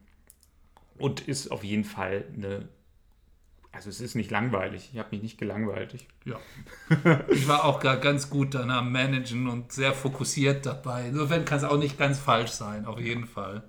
und 0.98 1.20
ist 1.28 1.48
auf 1.50 1.64
jeden 1.64 1.84
Fall 1.84 2.24
eine, 2.34 2.68
also 3.72 3.90
es 3.90 4.00
ist 4.00 4.14
nicht 4.14 4.30
langweilig. 4.30 4.90
Ich 4.92 4.98
habe 4.98 5.10
mich 5.12 5.22
nicht 5.22 5.38
gelangweilt. 5.38 5.92
Ich, 5.94 6.08
Ja. 6.24 6.38
Ich 7.30 7.46
war 7.48 7.64
auch 7.64 7.80
gar 7.80 7.98
ganz 7.98 8.30
gut 8.30 8.54
dann 8.54 8.70
am 8.70 8.90
Managen 8.92 9.48
und 9.48 9.72
sehr 9.72 9.92
fokussiert 9.92 10.64
dabei. 10.64 11.08
Insofern 11.08 11.44
kann 11.44 11.58
es 11.58 11.64
auch 11.64 11.78
nicht 11.78 11.98
ganz 11.98 12.18
falsch 12.18 12.52
sein, 12.52 12.86
auf 12.86 12.98
jeden 13.00 13.26
Fall. 13.26 13.62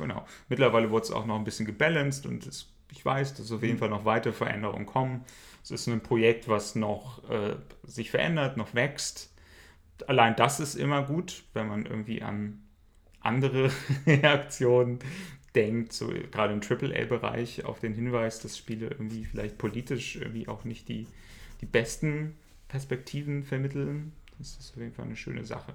Genau. 0.00 0.24
Mittlerweile 0.48 0.90
wurde 0.90 1.04
es 1.04 1.10
auch 1.10 1.26
noch 1.26 1.36
ein 1.36 1.44
bisschen 1.44 1.66
gebalanced 1.66 2.26
und 2.26 2.46
es, 2.46 2.72
ich 2.90 3.04
weiß, 3.04 3.34
dass 3.34 3.52
auf 3.52 3.62
jeden 3.62 3.78
Fall 3.78 3.90
noch 3.90 4.04
weitere 4.04 4.32
Veränderungen 4.32 4.86
kommen. 4.86 5.24
Es 5.62 5.70
ist 5.70 5.86
ein 5.86 6.02
Projekt, 6.02 6.48
was 6.48 6.74
noch 6.74 7.28
äh, 7.30 7.56
sich 7.84 8.10
verändert, 8.10 8.56
noch 8.56 8.74
wächst. 8.74 9.34
Allein 10.06 10.34
das 10.36 10.58
ist 10.60 10.74
immer 10.74 11.02
gut, 11.02 11.44
wenn 11.52 11.68
man 11.68 11.84
irgendwie 11.84 12.22
an 12.22 12.62
andere 13.20 13.70
Reaktionen 14.06 14.98
denkt, 15.54 15.92
so 15.92 16.08
gerade 16.30 16.54
im 16.54 16.60
AAA-Bereich 16.62 17.64
auf 17.64 17.80
den 17.80 17.92
Hinweis, 17.92 18.40
dass 18.40 18.56
Spiele 18.56 18.86
irgendwie 18.86 19.24
vielleicht 19.24 19.58
politisch 19.58 20.16
irgendwie 20.16 20.48
auch 20.48 20.64
nicht 20.64 20.88
die, 20.88 21.06
die 21.60 21.66
besten 21.66 22.38
Perspektiven 22.68 23.44
vermitteln. 23.44 24.12
Das 24.38 24.56
ist 24.56 24.72
auf 24.72 24.78
jeden 24.78 24.94
Fall 24.94 25.04
eine 25.06 25.16
schöne 25.16 25.44
Sache. 25.44 25.74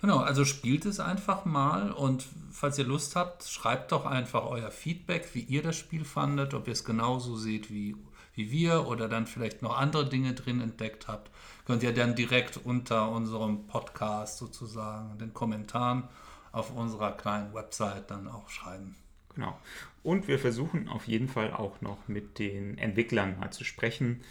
Genau, 0.00 0.18
also 0.18 0.46
spielt 0.46 0.86
es 0.86 0.98
einfach 0.98 1.44
mal 1.44 1.92
und 1.92 2.24
falls 2.50 2.78
ihr 2.78 2.86
Lust 2.86 3.16
habt, 3.16 3.44
schreibt 3.44 3.92
doch 3.92 4.06
einfach 4.06 4.46
euer 4.46 4.70
Feedback, 4.70 5.28
wie 5.34 5.40
ihr 5.42 5.62
das 5.62 5.76
Spiel 5.76 6.06
fandet, 6.06 6.54
ob 6.54 6.66
ihr 6.68 6.72
es 6.72 6.84
genauso 6.84 7.36
seht 7.36 7.70
wie, 7.70 7.96
wie 8.34 8.50
wir 8.50 8.86
oder 8.86 9.08
dann 9.08 9.26
vielleicht 9.26 9.60
noch 9.60 9.76
andere 9.76 10.08
Dinge 10.08 10.32
drin 10.32 10.62
entdeckt 10.62 11.06
habt. 11.06 11.30
Könnt 11.66 11.82
ihr 11.82 11.92
dann 11.92 12.14
direkt 12.14 12.58
unter 12.64 13.10
unserem 13.10 13.66
Podcast 13.66 14.38
sozusagen, 14.38 15.18
den 15.18 15.34
Kommentaren 15.34 16.08
auf 16.50 16.74
unserer 16.74 17.12
kleinen 17.12 17.52
Website 17.52 18.10
dann 18.10 18.26
auch 18.26 18.48
schreiben. 18.48 18.96
Genau. 19.34 19.56
Und 20.02 20.28
wir 20.28 20.38
versuchen 20.38 20.88
auf 20.88 21.06
jeden 21.08 21.28
Fall 21.28 21.52
auch 21.52 21.82
noch 21.82 22.08
mit 22.08 22.38
den 22.38 22.78
Entwicklern 22.78 23.38
mal 23.38 23.50
zu 23.50 23.64
sprechen. 23.64 24.22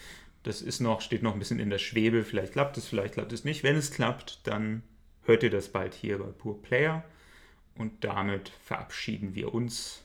Das 0.42 0.64
ist 0.64 0.80
noch, 0.80 1.02
steht 1.02 1.22
noch 1.22 1.34
ein 1.34 1.40
bisschen 1.40 1.60
in 1.60 1.70
der 1.70 1.78
Schwebe. 1.78 2.24
Vielleicht 2.24 2.54
klappt 2.54 2.78
es, 2.78 2.88
vielleicht 2.88 3.14
klappt 3.14 3.34
es 3.34 3.44
nicht. 3.44 3.64
Wenn 3.64 3.76
es 3.76 3.92
klappt, 3.92 4.40
dann 4.46 4.84
hört 5.24 5.44
ihr 5.44 5.50
das 5.50 5.70
bald 5.70 5.94
hier 5.94 6.20
bei 6.20 6.32
Pure 6.32 6.58
Player. 6.58 7.04
Und 7.76 8.04
damit 8.04 8.50
verabschieden 8.50 9.36
wir 9.36 9.54
uns 9.54 10.04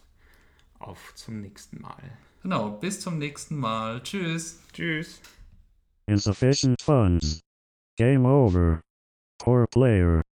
auf 0.78 1.14
zum 1.14 1.40
nächsten 1.40 1.80
Mal. 1.80 2.18
Genau, 2.42 2.70
bis 2.70 3.00
zum 3.00 3.18
nächsten 3.18 3.56
Mal. 3.56 4.02
Tschüss. 4.02 4.60
Tschüss. 4.72 5.20
Insufficient 6.06 6.80
funds. 6.82 7.40
Game 7.96 8.26
over. 8.26 8.80
Poor 9.38 9.66
player. 9.66 10.24